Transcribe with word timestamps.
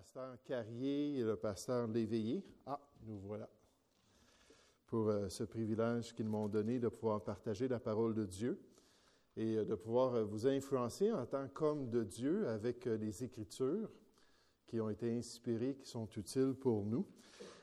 pasteur 0.00 0.42
Carrier 0.44 1.18
et 1.18 1.22
le 1.22 1.36
pasteur 1.36 1.86
Léveillé. 1.86 2.42
Ah, 2.64 2.80
nous 3.06 3.18
voilà 3.18 3.50
pour 4.86 5.08
euh, 5.08 5.28
ce 5.28 5.44
privilège 5.44 6.14
qu'ils 6.14 6.26
m'ont 6.26 6.48
donné 6.48 6.78
de 6.78 6.88
pouvoir 6.88 7.22
partager 7.22 7.68
la 7.68 7.78
parole 7.78 8.14
de 8.14 8.24
Dieu 8.24 8.58
et 9.36 9.58
euh, 9.58 9.64
de 9.66 9.74
pouvoir 9.74 10.14
euh, 10.14 10.24
vous 10.24 10.46
influencer 10.46 11.12
en 11.12 11.26
tant 11.26 11.46
qu'homme 11.48 11.90
de 11.90 12.02
Dieu 12.02 12.48
avec 12.48 12.86
les 12.86 13.22
Écritures 13.24 13.90
qui 14.68 14.80
ont 14.80 14.88
été 14.88 15.14
inspirées, 15.14 15.74
qui 15.74 15.86
sont 15.86 16.08
utiles 16.16 16.54
pour 16.54 16.86
nous. 16.86 17.04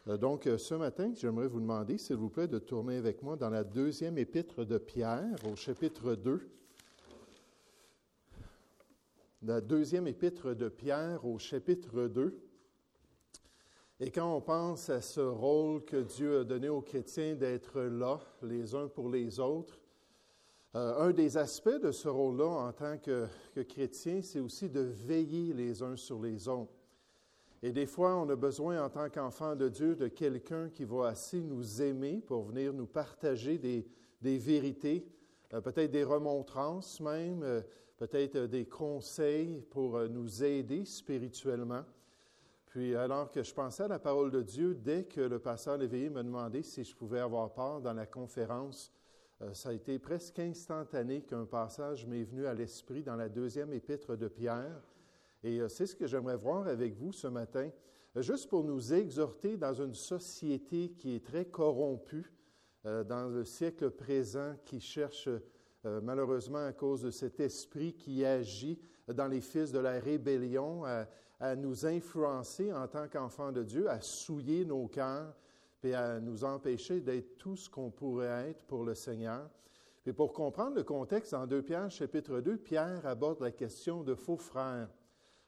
donc, 0.06 0.48
ce 0.60 0.76
matin, 0.76 1.12
j'aimerais 1.16 1.48
vous 1.48 1.60
demander, 1.60 1.98
s'il 1.98 2.18
vous 2.18 2.30
plaît, 2.30 2.48
de 2.48 2.60
tourner 2.60 2.98
avec 2.98 3.24
moi 3.24 3.36
dans 3.36 3.50
la 3.50 3.64
deuxième 3.64 4.20
épître 4.20 4.64
de 4.64 4.78
Pierre, 4.78 5.38
au 5.52 5.56
chapitre 5.56 6.14
2 6.14 6.48
la 9.44 9.62
deuxième 9.62 10.08
épître 10.08 10.56
de 10.56 10.68
Pierre 10.68 11.26
au 11.26 11.38
chapitre 11.38 12.08
2. 12.08 12.40
Et 14.00 14.12
quand 14.12 14.36
on 14.36 14.42
pense 14.42 14.90
à 14.90 15.02
ce 15.02 15.22
rôle 15.22 15.84
que 15.86 15.98
Dieu 15.98 16.40
a 16.40 16.44
donné 16.44 16.70
aux 16.70 16.82
chrétiens 16.82 17.36
d'être 17.36 17.82
là 17.82 18.20
les 18.42 18.76
uns 18.76 18.88
pour 18.88 19.10
les 19.10 19.40
autres, 19.40 19.80
euh, 20.76 21.00
un 21.00 21.12
des 21.12 21.38
aspects 21.38 21.82
de 21.82 21.92
ce 21.92 22.08
rôle-là 22.08 22.46
en 22.48 22.72
tant 22.74 22.98
que, 22.98 23.28
chrétien, 23.68 24.22
c'est 24.22 24.40
aussi 24.40 24.70
de 24.70 24.82
veiller 24.82 25.54
les 25.54 25.82
uns 25.82 25.96
sur 25.96 26.22
les 26.22 26.48
autres. 26.48 26.74
Et 27.64 27.72
des 27.72 27.88
fois, 27.88 28.16
on 28.16 28.30
a 28.30 28.36
besoin 28.36 28.84
en 28.84 28.90
tant 28.90 29.10
qu'enfant 29.10 29.56
de 29.56 29.70
Dieu 29.70 29.96
de 29.96 30.08
quelqu'un 30.08 30.70
qui 30.70 30.84
va 30.84 31.08
assez 31.08 31.42
nous 31.42 31.82
aimer 31.82 32.22
pour 32.26 32.44
venir 32.44 32.74
nous 32.74 32.86
partager 32.86 33.58
des, 33.58 33.88
des 34.22 34.38
vérités, 34.38 35.08
euh, 35.54 35.62
peut-être 35.62 35.92
des 35.92 36.04
remontrances 36.04 37.00
même, 37.00 37.42
euh, 37.44 37.62
peut-être 37.98 38.36
euh, 38.36 38.48
des 38.48 38.66
conseils 38.66 39.62
pour 39.70 40.00
nous 40.10 40.44
aider 40.44 40.86
spirituellement. 40.86 41.84
Puis 42.66 42.96
alors 42.96 43.32
que 43.32 43.44
je 43.44 43.54
pensais 43.54 43.84
à 43.84 43.88
la 43.88 44.00
parole 44.00 44.32
de 44.32 44.42
Dieu, 44.42 44.76
dès 44.76 45.04
que 45.06 45.22
le 45.22 45.40
pasteur 45.40 45.78
Léveillé 45.78 46.10
me 46.10 46.24
demandait 46.24 46.64
si 46.64 46.84
je 46.84 46.96
pouvais 46.96 47.20
avoir 47.20 47.54
part 47.54 47.82
dans 47.82 47.94
la 47.94 48.06
conférence, 48.06 48.94
ça 49.54 49.70
a 49.70 49.74
été 49.74 50.00
presque 50.00 50.40
instantané 50.40 51.22
qu'un 51.22 51.46
passage 51.46 52.06
m'est 52.08 52.24
venu 52.24 52.46
à 52.46 52.54
l'esprit 52.54 53.04
dans 53.04 53.16
la 53.16 53.30
deuxième 53.30 53.72
épître 53.72 54.18
de 54.18 54.28
Pierre. 54.28 54.82
Et 55.44 55.62
c'est 55.70 55.86
ce 55.86 55.96
que 55.96 56.08
j'aimerais 56.08 56.38
voir 56.38 56.68
avec 56.68 56.96
vous 56.96 57.14
ce 57.14 57.28
matin, 57.28 57.70
juste 58.16 58.50
pour 58.50 58.64
nous 58.64 58.94
exhorter 58.94 59.58
dans 59.58 59.74
une 59.74 59.94
société 59.94 60.90
qui 60.90 61.16
est 61.16 61.24
très 61.24 61.46
corrompue, 61.46 62.32
euh, 62.86 63.04
dans 63.04 63.28
le 63.28 63.44
siècle 63.44 63.90
présent 63.90 64.56
qui 64.64 64.80
cherche, 64.80 65.28
euh, 65.88 66.02
malheureusement 66.04 66.66
à 66.66 66.74
cause 66.74 67.02
de 67.02 67.12
cet 67.12 67.40
esprit 67.40 67.94
qui 67.94 68.26
agit 68.26 68.78
dans 69.08 69.28
les 69.28 69.40
fils 69.40 69.72
de 69.72 69.80
la 69.80 70.00
rébellion, 70.00 70.84
à, 71.40 71.56
nous 71.56 71.86
influencer 71.86 72.74
en 72.74 72.88
tant 72.88 73.08
qu'enfants 73.08 73.52
de 73.52 73.64
Dieu, 73.64 73.90
à 73.90 74.02
souiller 74.02 74.66
nos 74.66 74.88
cœurs, 74.88 75.34
et 75.84 75.94
à 75.94 76.20
nous 76.20 76.44
empêcher 76.44 77.00
d'être 77.00 77.38
tout 77.38 77.56
ce 77.56 77.70
qu'on 77.70 77.92
pourrait 77.92 78.50
être 78.50 78.66
pour 78.66 78.84
le 78.84 78.96
Seigneur. 78.96 79.50
Et 80.06 80.12
pour 80.12 80.34
comprendre 80.34 80.76
le 80.76 80.84
contexte, 80.84 81.34
en 81.34 81.46
2 81.46 81.62
Pierre, 81.62 81.92
chapitre 81.92 82.42
2, 82.42 82.58
Pierre 82.58 83.06
aborde 83.06 83.40
la 83.40 83.52
question 83.52 84.04
de 84.04 84.16
faux 84.16 84.38
frères. 84.38 84.90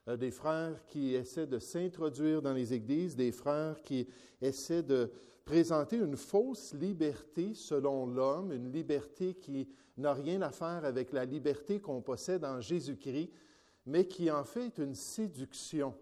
Euh, 0.10 0.18
des 0.18 0.32
frères 0.32 0.86
qui 0.88 1.14
essaient 1.14 1.48
de 1.48 1.60
s'introduire 1.60 2.42
dans 2.42 2.54
les 2.54 2.74
églises, 2.74 3.16
des 3.16 3.32
frères 3.32 3.82
qui 3.84 4.08
essaient 4.42 4.84
de 4.84 5.12
présenter 5.46 5.98
une 5.98 6.18
fausse 6.18 6.74
liberté 6.74 7.54
selon 7.54 8.08
l'homme, 8.08 8.52
une 8.52 8.72
liberté 8.72 9.36
qui 9.36 9.68
n'a 9.98 10.14
rien 10.14 10.42
à 10.42 10.52
faire 10.52 10.86
avec 10.86 11.12
la 11.12 11.26
liberté 11.26 11.80
qu'on 11.80 12.02
possède 12.02 12.44
en 12.46 12.60
Jésus-Christ, 12.60 13.32
mais 13.86 14.08
qui 14.08 14.30
en 14.32 14.44
fait 14.44 14.66
est 14.66 14.78
une 14.80 14.96
séduction 14.96 15.94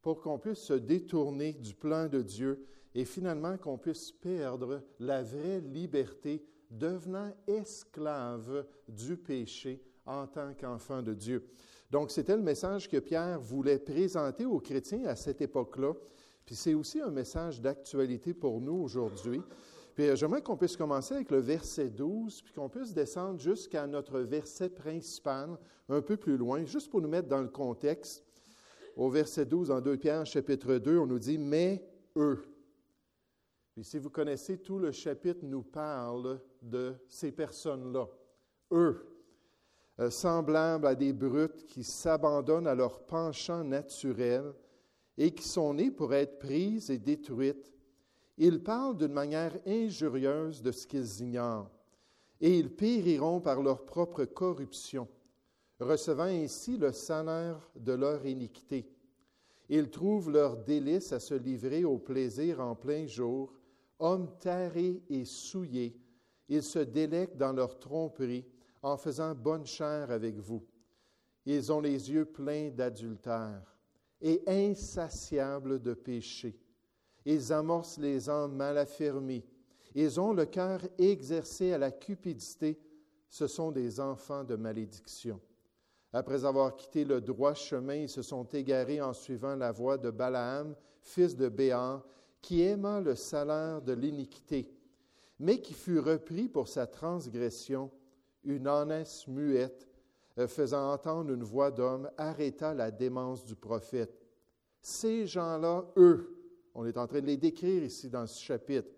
pour 0.00 0.20
qu'on 0.20 0.38
puisse 0.38 0.60
se 0.60 0.74
détourner 0.74 1.54
du 1.54 1.74
plan 1.74 2.08
de 2.08 2.22
Dieu 2.22 2.66
et 2.94 3.04
finalement 3.04 3.56
qu'on 3.56 3.78
puisse 3.78 4.12
perdre 4.12 4.82
la 5.00 5.22
vraie 5.22 5.60
liberté, 5.60 6.44
devenant 6.70 7.32
esclave 7.46 8.66
du 8.88 9.16
péché 9.16 9.82
en 10.06 10.26
tant 10.26 10.52
qu'enfant 10.54 11.02
de 11.02 11.14
Dieu. 11.14 11.48
Donc, 11.90 12.10
c'était 12.10 12.36
le 12.36 12.42
message 12.42 12.88
que 12.88 12.98
Pierre 12.98 13.40
voulait 13.40 13.78
présenter 13.78 14.44
aux 14.44 14.60
chrétiens 14.60 15.04
à 15.06 15.16
cette 15.16 15.40
époque-là. 15.40 15.92
Puis 16.44 16.54
c'est 16.54 16.74
aussi 16.74 17.00
un 17.00 17.10
message 17.10 17.60
d'actualité 17.60 18.34
pour 18.34 18.60
nous 18.60 18.74
aujourd'hui. 18.74 19.40
Puis 19.94 20.08
euh, 20.08 20.16
j'aimerais 20.16 20.42
qu'on 20.42 20.56
puisse 20.56 20.76
commencer 20.76 21.14
avec 21.14 21.30
le 21.30 21.38
verset 21.38 21.88
12, 21.88 22.42
puis 22.42 22.52
qu'on 22.52 22.68
puisse 22.68 22.92
descendre 22.92 23.40
jusqu'à 23.40 23.86
notre 23.86 24.20
verset 24.20 24.68
principal, 24.68 25.56
un 25.88 26.02
peu 26.02 26.16
plus 26.16 26.36
loin, 26.36 26.64
juste 26.64 26.90
pour 26.90 27.00
nous 27.00 27.08
mettre 27.08 27.28
dans 27.28 27.40
le 27.40 27.48
contexte. 27.48 28.24
Au 28.96 29.08
verset 29.08 29.46
12, 29.46 29.70
en 29.70 29.80
2 29.80 29.96
Pierre, 29.96 30.26
chapitre 30.26 30.76
2, 30.76 30.98
on 30.98 31.06
nous 31.06 31.18
dit 31.18 31.38
Mais 31.38 31.84
eux. 32.16 32.44
Puis 33.72 33.84
si 33.84 33.98
vous 33.98 34.10
connaissez 34.10 34.58
tout 34.58 34.78
le 34.78 34.92
chapitre, 34.92 35.40
nous 35.42 35.62
parle 35.62 36.40
de 36.62 36.94
ces 37.08 37.32
personnes-là. 37.32 38.06
Eux. 38.72 39.13
Euh, 40.00 40.10
semblables 40.10 40.88
à 40.88 40.96
des 40.96 41.12
brutes 41.12 41.66
qui 41.66 41.84
s'abandonnent 41.84 42.66
à 42.66 42.74
leur 42.74 43.06
penchant 43.06 43.62
naturel 43.62 44.52
et 45.16 45.32
qui 45.32 45.46
sont 45.46 45.74
nées 45.74 45.92
pour 45.92 46.12
être 46.14 46.40
prises 46.40 46.90
et 46.90 46.98
détruites. 46.98 47.72
Ils 48.36 48.60
parlent 48.60 48.96
d'une 48.96 49.12
manière 49.12 49.56
injurieuse 49.64 50.60
de 50.60 50.72
ce 50.72 50.88
qu'ils 50.88 51.20
ignorent, 51.20 51.70
et 52.40 52.58
ils 52.58 52.74
périront 52.74 53.40
par 53.40 53.62
leur 53.62 53.84
propre 53.84 54.24
corruption, 54.24 55.06
recevant 55.78 56.24
ainsi 56.24 56.76
le 56.76 56.90
salaire 56.90 57.60
de 57.76 57.92
leur 57.92 58.26
iniquité. 58.26 58.90
Ils 59.68 59.90
trouvent 59.90 60.32
leur 60.32 60.56
délice 60.56 61.12
à 61.12 61.20
se 61.20 61.34
livrer 61.34 61.84
au 61.84 61.98
plaisir 61.98 62.58
en 62.58 62.74
plein 62.74 63.06
jour, 63.06 63.52
hommes 64.00 64.28
tarés 64.40 65.04
et 65.08 65.24
souillés, 65.24 65.96
ils 66.48 66.64
se 66.64 66.80
délectent 66.80 67.36
dans 67.36 67.52
leur 67.52 67.78
tromperie 67.78 68.44
en 68.84 68.98
faisant 68.98 69.34
bonne 69.34 69.64
chair 69.64 70.10
avec 70.10 70.36
vous. 70.38 70.62
Ils 71.46 71.72
ont 71.72 71.80
les 71.80 72.10
yeux 72.12 72.26
pleins 72.26 72.68
d'adultère 72.68 73.62
et 74.20 74.42
insatiables 74.46 75.80
de 75.80 75.94
péché. 75.94 76.60
Ils 77.24 77.50
amorcent 77.50 77.98
les 77.98 78.28
âmes 78.28 78.54
mal 78.54 78.76
affermies. 78.76 79.44
Ils 79.94 80.20
ont 80.20 80.34
le 80.34 80.44
cœur 80.44 80.80
exercé 80.98 81.72
à 81.72 81.78
la 81.78 81.90
cupidité. 81.90 82.78
Ce 83.30 83.46
sont 83.46 83.72
des 83.72 84.00
enfants 84.00 84.44
de 84.44 84.54
malédiction. 84.54 85.40
Après 86.12 86.44
avoir 86.44 86.76
quitté 86.76 87.06
le 87.06 87.22
droit 87.22 87.54
chemin, 87.54 87.94
ils 87.94 88.08
se 88.08 88.22
sont 88.22 88.44
égarés 88.44 89.00
en 89.00 89.14
suivant 89.14 89.56
la 89.56 89.72
voie 89.72 89.96
de 89.96 90.10
Balaam, 90.10 90.76
fils 91.00 91.34
de 91.34 91.48
Béar, 91.48 92.04
qui 92.42 92.60
aima 92.60 93.00
le 93.00 93.14
salaire 93.14 93.80
de 93.80 93.94
l'iniquité, 93.94 94.70
mais 95.38 95.62
qui 95.62 95.72
fut 95.72 95.98
repris 95.98 96.48
pour 96.48 96.68
sa 96.68 96.86
transgression 96.86 97.90
une 98.44 98.66
ânesse 98.66 99.26
muette, 99.26 99.88
euh, 100.38 100.46
faisant 100.46 100.92
entendre 100.92 101.32
une 101.32 101.44
voix 101.44 101.70
d'homme, 101.70 102.10
arrêta 102.16 102.74
la 102.74 102.90
démence 102.90 103.44
du 103.44 103.54
prophète. 103.54 104.20
Ces 104.82 105.26
gens-là, 105.26 105.84
eux, 105.96 106.34
on 106.74 106.84
est 106.86 106.98
en 106.98 107.06
train 107.06 107.20
de 107.20 107.26
les 107.26 107.36
décrire 107.36 107.82
ici 107.84 108.10
dans 108.10 108.26
ce 108.26 108.42
chapitre, 108.42 108.90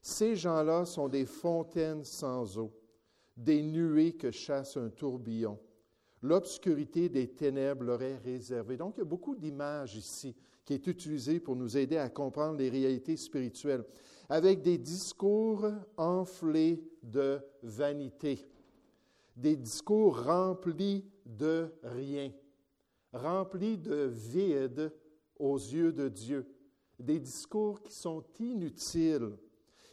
ces 0.00 0.36
gens-là 0.36 0.84
sont 0.84 1.08
des 1.08 1.26
fontaines 1.26 2.04
sans 2.04 2.58
eau, 2.58 2.72
des 3.36 3.62
nuées 3.62 4.12
que 4.12 4.30
chasse 4.30 4.76
un 4.76 4.88
tourbillon. 4.88 5.58
L'obscurité 6.22 7.08
des 7.08 7.28
ténèbres 7.28 7.84
leur 7.84 8.02
est 8.02 8.16
réservée. 8.16 8.76
Donc, 8.76 8.94
il 8.96 9.00
y 9.00 9.02
a 9.02 9.06
beaucoup 9.06 9.36
d'images 9.36 9.96
ici 9.96 10.34
qui 10.64 10.74
est 10.74 10.86
utilisée 10.86 11.40
pour 11.40 11.56
nous 11.56 11.76
aider 11.76 11.96
à 11.96 12.08
comprendre 12.08 12.58
les 12.58 12.68
réalités 12.68 13.16
spirituelles, 13.16 13.84
avec 14.28 14.62
des 14.62 14.78
discours 14.78 15.66
enflés 15.96 16.82
de 17.02 17.40
vanité 17.62 18.46
des 19.38 19.56
discours 19.56 20.24
remplis 20.24 21.04
de 21.24 21.72
rien, 21.84 22.32
remplis 23.12 23.78
de 23.78 24.10
vide 24.12 24.92
aux 25.38 25.56
yeux 25.56 25.92
de 25.92 26.08
Dieu, 26.08 26.44
des 26.98 27.20
discours 27.20 27.80
qui 27.80 27.92
sont 27.92 28.24
inutiles. 28.40 29.38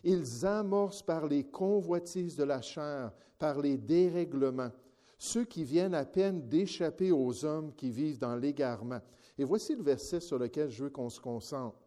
Ils 0.03 0.45
amorcent 0.45 1.03
par 1.03 1.27
les 1.27 1.44
convoitises 1.44 2.36
de 2.36 2.44
la 2.44 2.62
chair, 2.62 3.12
par 3.38 3.62
les 3.62 3.77
dérèglements, 3.77 4.71
ceux 5.19 5.45
qui 5.45 5.63
viennent 5.63 5.94
à 5.94 6.06
peine 6.06 6.48
d'échapper 6.50 7.12
aux 7.12 7.45
hommes 7.45 7.74
qui 7.75 7.91
vivent 7.91 8.19
dans 8.19 8.36
l'égarement. 8.36 9.01
Et 9.38 9.44
voici 9.44 9.75
le 9.75 9.83
verset 9.83 10.21
sur 10.21 10.39
lequel 10.39 10.69
je 10.69 10.86
veux 10.86 10.89
qu'on 10.89 11.09
se 11.09 11.19
concentre. 11.19 11.77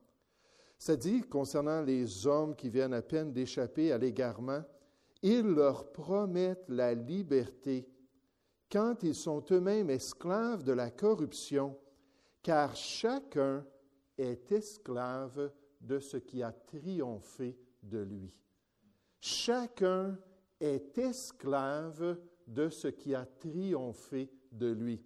Ça 0.78 0.94
dit, 0.94 1.22
concernant 1.22 1.82
les 1.82 2.24
hommes 2.24 2.54
qui 2.54 2.70
viennent 2.70 2.94
à 2.94 3.02
peine 3.02 3.32
d'échapper 3.32 3.90
à 3.90 3.98
l'égarement, 3.98 4.62
ils 5.22 5.46
leur 5.46 5.92
promettent 5.92 6.68
la 6.68 6.94
liberté 6.94 7.88
quand 8.70 9.02
ils 9.02 9.14
sont 9.14 9.44
eux-mêmes 9.50 9.90
esclaves 9.90 10.62
de 10.62 10.72
la 10.72 10.90
corruption, 10.90 11.76
car 12.42 12.76
chacun 12.76 13.66
est 14.16 14.52
esclave 14.52 15.50
de 15.80 15.98
ce 15.98 16.16
qui 16.16 16.42
a 16.42 16.52
triomphé 16.52 17.58
de 17.82 17.98
lui. 17.98 18.34
Chacun 19.20 20.18
est 20.60 20.98
esclave 20.98 22.18
de 22.46 22.68
ce 22.68 22.88
qui 22.88 23.14
a 23.14 23.24
triomphé 23.24 24.30
de 24.52 24.70
lui. 24.70 25.02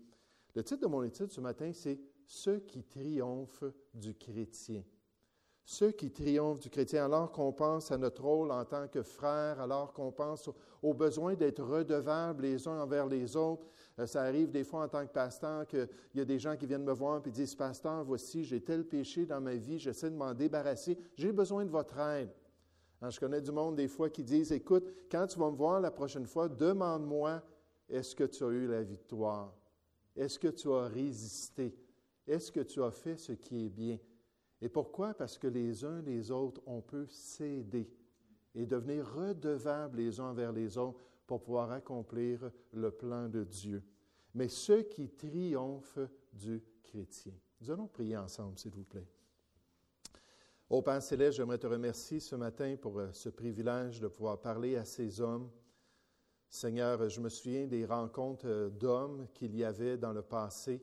Le 0.55 0.63
titre 0.63 0.83
de 0.83 0.87
mon 0.87 1.03
étude 1.03 1.31
ce 1.31 1.41
matin, 1.41 1.73
c'est 1.73 2.01
ceux 2.27 2.61
qui 2.61 2.85
triomphent 2.85 3.65
du 3.95 4.15
chrétien. 4.15 4.83
Ceux 5.65 5.93
qui 5.93 6.11
triomphent 6.11 6.59
du 6.59 6.69
chrétien, 6.69 7.05
alors 7.05 7.31
qu'on 7.31 7.53
pense 7.53 7.93
à 7.93 7.99
notre 7.99 8.23
rôle 8.23 8.51
en 8.51 8.65
tant 8.65 8.89
que 8.89 9.03
frère, 9.03 9.61
alors 9.61 9.93
qu'on 9.93 10.11
pense 10.11 10.51
au, 10.83 10.93
besoin 10.93 11.35
d'être 11.35 11.63
redevables 11.63 12.43
les 12.43 12.67
uns 12.67 12.81
envers 12.81 13.07
les 13.07 13.37
autres. 13.37 13.69
Euh, 13.99 14.07
ça 14.07 14.23
arrive 14.23 14.51
des 14.51 14.65
fois 14.65 14.85
en 14.85 14.89
tant 14.89 15.07
que 15.07 15.13
pasteur 15.13 15.67
qu'il 15.67 15.89
y 16.15 16.21
a 16.21 16.25
des 16.25 16.39
gens 16.39 16.57
qui 16.57 16.67
viennent 16.67 16.85
me 16.85 16.93
voir 16.93 17.23
et 17.25 17.31
disent 17.31 17.55
Pasteur, 17.55 18.03
voici, 18.05 18.45
j'ai 18.45 18.61
tel 18.61 18.85
péché 18.85 19.25
dans 19.25 19.41
ma 19.41 19.55
vie, 19.55 19.79
j'essaie 19.79 20.11
de 20.11 20.17
m'en 20.17 20.35
débarrasser, 20.35 20.99
j'ai 21.15 21.33
besoin 21.33 21.65
de 21.65 21.71
votre 21.71 21.97
aide. 21.99 22.31
Hein, 23.01 23.11
je 23.11 23.21
connais 23.21 23.41
du 23.41 23.53
monde 23.53 23.77
des 23.77 23.89
fois 23.89 24.11
qui 24.11 24.25
disent 24.25 24.51
Écoute, 24.51 24.93
quand 25.11 25.27
tu 25.29 25.39
vas 25.39 25.51
me 25.51 25.57
voir 25.57 25.81
la 25.81 25.93
prochaine 25.93 26.27
fois, 26.27 26.49
demande-moi 26.49 27.41
est-ce 27.89 28.17
que 28.17 28.25
tu 28.25 28.43
as 28.43 28.49
eu 28.49 28.67
la 28.67 28.83
victoire? 28.83 29.55
Est-ce 30.17 30.39
que 30.39 30.49
tu 30.49 30.73
as 30.73 30.89
résisté? 30.89 31.77
Est-ce 32.27 32.51
que 32.51 32.61
tu 32.61 32.83
as 32.83 32.91
fait 32.91 33.17
ce 33.17 33.33
qui 33.33 33.67
est 33.67 33.69
bien? 33.69 33.99
Et 34.63 34.69
pourquoi? 34.69 35.13
Parce 35.13 35.37
que 35.39 35.49
les 35.49 35.85
uns 35.85 36.01
les 36.03 36.31
autres, 36.31 36.63
on 36.67 36.81
peut 36.81 37.09
s'aider 37.09 37.91
et 38.55 38.65
devenir 38.65 39.05
redevables 39.13 39.99
les 39.99 40.21
uns 40.21 40.31
envers 40.31 40.53
les 40.53 40.79
autres 40.79 41.01
pour 41.27 41.43
pouvoir 41.43 41.73
accomplir 41.73 42.49
le 42.73 42.93
plan 42.93 43.29
de 43.29 43.43
Dieu. 43.43 43.83
Mais 44.35 44.47
ceux 44.47 44.83
qui 44.83 45.09
triomphent 45.11 45.99
du 46.33 46.63
chrétien. 46.85 47.35
Nous 47.61 47.73
allons 47.73 47.89
prier 47.89 48.17
ensemble, 48.17 48.57
s'il 48.57 48.71
vous 48.71 48.85
plaît. 48.85 49.09
Ô 50.71 50.81
Père 50.81 51.03
céleste, 51.03 51.39
j'aimerais 51.39 51.59
te 51.59 51.67
remercier 51.67 52.21
ce 52.21 52.37
matin 52.37 52.77
pour 52.81 52.99
euh, 52.99 53.13
ce 53.13 53.29
privilège 53.29 54.01
de 54.01 54.09
pouvoir 54.09 54.41
parler 54.41 54.77
à 54.77 54.85
ces 54.85 55.21
hommes. 55.21 55.51
Seigneur, 56.49 57.09
je 57.09 57.21
me 57.21 57.29
souviens 57.29 57.67
des 57.67 57.85
rencontres 57.85 58.47
euh, 58.47 58.71
d'hommes 58.71 59.27
qu'il 59.35 59.57
y 59.57 59.65
avait 59.65 59.99
dans 59.99 60.13
le 60.13 60.23
passé 60.23 60.83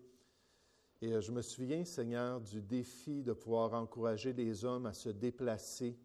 et 1.01 1.13
euh, 1.13 1.21
je 1.21 1.31
me 1.31 1.41
souviens, 1.41 1.85
Seigneur, 1.85 2.41
du 2.41 2.61
défi 2.61 3.23
de 3.23 3.33
pouvoir 3.33 3.73
encourager 3.73 4.33
les 4.33 4.65
hommes 4.65 4.85
à 4.85 4.93
se 4.93 5.09
déplacer 5.09 5.97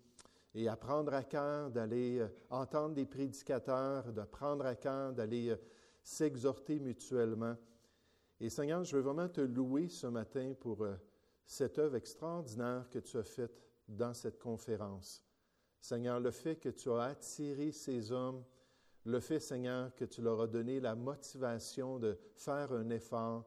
et 0.54 0.68
à 0.68 0.76
prendre 0.76 1.12
à 1.12 1.24
cœur 1.24 1.70
d'aller 1.70 2.20
euh, 2.20 2.28
entendre 2.48 2.94
des 2.94 3.06
prédicateurs, 3.06 4.12
de 4.12 4.22
prendre 4.22 4.64
à 4.64 4.76
cœur 4.76 5.12
d'aller 5.12 5.50
euh, 5.50 5.56
s'exhorter 6.02 6.78
mutuellement. 6.78 7.56
Et 8.40 8.50
Seigneur, 8.50 8.84
je 8.84 8.96
veux 8.96 9.02
vraiment 9.02 9.28
te 9.28 9.40
louer 9.40 9.88
ce 9.88 10.06
matin 10.06 10.52
pour 10.60 10.86
cette 11.46 11.78
œuvre 11.78 11.96
extraordinaire 11.96 12.88
que 12.90 12.98
tu 12.98 13.16
as 13.16 13.22
faite 13.22 13.62
dans 13.88 14.12
cette 14.12 14.38
conférence. 14.38 15.22
Seigneur, 15.80 16.20
le 16.20 16.30
fait 16.30 16.56
que 16.56 16.68
tu 16.68 16.90
as 16.90 17.02
attiré 17.02 17.70
ces 17.70 18.10
hommes, 18.12 18.42
le 19.04 19.20
fait, 19.20 19.40
Seigneur, 19.40 19.94
que 19.94 20.04
tu 20.04 20.20
leur 20.20 20.40
as 20.42 20.46
donné 20.46 20.80
la 20.80 20.94
motivation 20.94 21.98
de 21.98 22.18
faire 22.34 22.72
un 22.72 22.90
effort, 22.90 23.44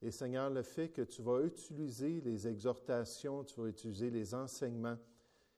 et 0.00 0.10
Seigneur, 0.10 0.50
le 0.50 0.62
fait 0.62 0.90
que 0.90 1.02
tu 1.02 1.22
vas 1.22 1.42
utiliser 1.42 2.20
les 2.20 2.46
exhortations, 2.46 3.42
tu 3.44 3.60
vas 3.60 3.68
utiliser 3.68 4.10
les 4.10 4.34
enseignements 4.34 4.96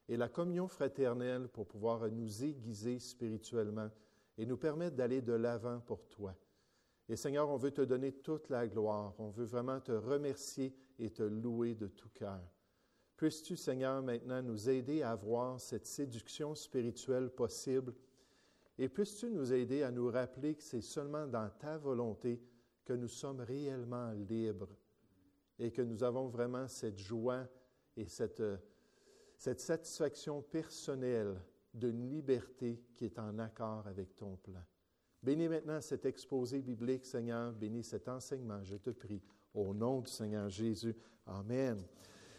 et 0.09 0.17
la 0.17 0.29
communion 0.29 0.67
fraternelle 0.67 1.47
pour 1.47 1.67
pouvoir 1.67 2.09
nous 2.09 2.43
aiguiser 2.43 2.99
spirituellement 2.99 3.89
et 4.37 4.45
nous 4.45 4.57
permettre 4.57 4.95
d'aller 4.95 5.21
de 5.21 5.33
l'avant 5.33 5.79
pour 5.79 6.07
toi. 6.07 6.35
Et 7.07 7.15
Seigneur, 7.15 7.49
on 7.49 7.57
veut 7.57 7.71
te 7.71 7.81
donner 7.81 8.13
toute 8.13 8.49
la 8.49 8.67
gloire. 8.67 9.13
On 9.19 9.29
veut 9.29 9.45
vraiment 9.45 9.79
te 9.79 9.91
remercier 9.91 10.75
et 10.97 11.09
te 11.09 11.23
louer 11.23 11.75
de 11.75 11.87
tout 11.87 12.09
cœur. 12.13 12.41
Puisses-tu, 13.17 13.55
Seigneur, 13.55 14.01
maintenant 14.01 14.41
nous 14.41 14.69
aider 14.69 15.03
à 15.03 15.11
avoir 15.11 15.59
cette 15.59 15.85
séduction 15.85 16.55
spirituelle 16.55 17.29
possible? 17.29 17.93
Et 18.79 18.89
puisses-tu 18.89 19.29
nous 19.29 19.53
aider 19.53 19.83
à 19.83 19.91
nous 19.91 20.09
rappeler 20.09 20.55
que 20.55 20.63
c'est 20.63 20.81
seulement 20.81 21.27
dans 21.27 21.49
ta 21.59 21.77
volonté 21.77 22.41
que 22.85 22.93
nous 22.93 23.07
sommes 23.07 23.41
réellement 23.41 24.11
libres 24.11 24.69
et 25.59 25.71
que 25.71 25.81
nous 25.81 26.03
avons 26.03 26.27
vraiment 26.27 26.67
cette 26.67 26.97
joie 26.97 27.47
et 27.95 28.05
cette, 28.05 28.43
cette 29.37 29.59
satisfaction 29.59 30.41
personnelle 30.41 31.39
d'une 31.73 32.09
liberté 32.09 32.81
qui 32.95 33.05
est 33.05 33.19
en 33.19 33.39
accord 33.39 33.87
avec 33.87 34.15
ton 34.15 34.35
plan. 34.37 34.63
Bénis 35.23 35.47
maintenant 35.47 35.79
cet 35.81 36.05
exposé 36.05 36.61
biblique, 36.61 37.05
Seigneur. 37.05 37.53
Bénis 37.53 37.83
cet 37.83 38.07
enseignement, 38.07 38.63
je 38.63 38.75
te 38.77 38.89
prie, 38.89 39.21
au 39.53 39.73
nom 39.73 40.01
du 40.01 40.09
Seigneur 40.09 40.49
Jésus. 40.49 40.95
Amen. 41.27 41.77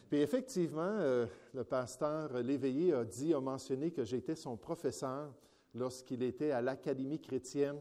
Puis 0.08 0.20
effectivement, 0.20 0.82
euh, 0.82 1.26
le 1.54 1.64
pasteur 1.64 2.32
Léveillé 2.42 2.92
a 2.92 3.04
dit, 3.04 3.32
a 3.32 3.40
mentionné 3.40 3.92
que 3.92 4.04
j'étais 4.04 4.34
son 4.34 4.56
professeur 4.56 5.32
lorsqu'il 5.74 6.22
était 6.22 6.50
à 6.50 6.60
l'Académie 6.60 7.20
chrétienne 7.20 7.80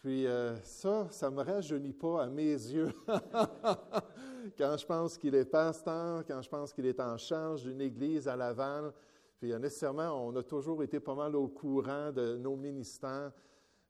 puis 0.00 0.26
euh, 0.26 0.56
ça, 0.62 1.08
ça 1.10 1.30
me 1.30 1.42
rajeunit 1.42 1.92
pas 1.92 2.22
à 2.22 2.26
mes 2.26 2.52
yeux. 2.52 2.90
quand 4.56 4.76
je 4.78 4.86
pense 4.86 5.18
qu'il 5.18 5.34
est 5.34 5.44
pasteur, 5.44 6.24
quand 6.26 6.40
je 6.40 6.48
pense 6.48 6.72
qu'il 6.72 6.86
est 6.86 7.00
en 7.00 7.18
charge 7.18 7.64
d'une 7.64 7.82
église 7.82 8.26
à 8.26 8.34
Laval, 8.34 8.92
puis 9.38 9.52
euh, 9.52 9.58
nécessairement, 9.58 10.26
on 10.26 10.34
a 10.36 10.42
toujours 10.42 10.82
été 10.82 11.00
pas 11.00 11.14
mal 11.14 11.36
au 11.36 11.48
courant 11.48 12.12
de 12.12 12.36
nos 12.36 12.56
ministères. 12.56 13.32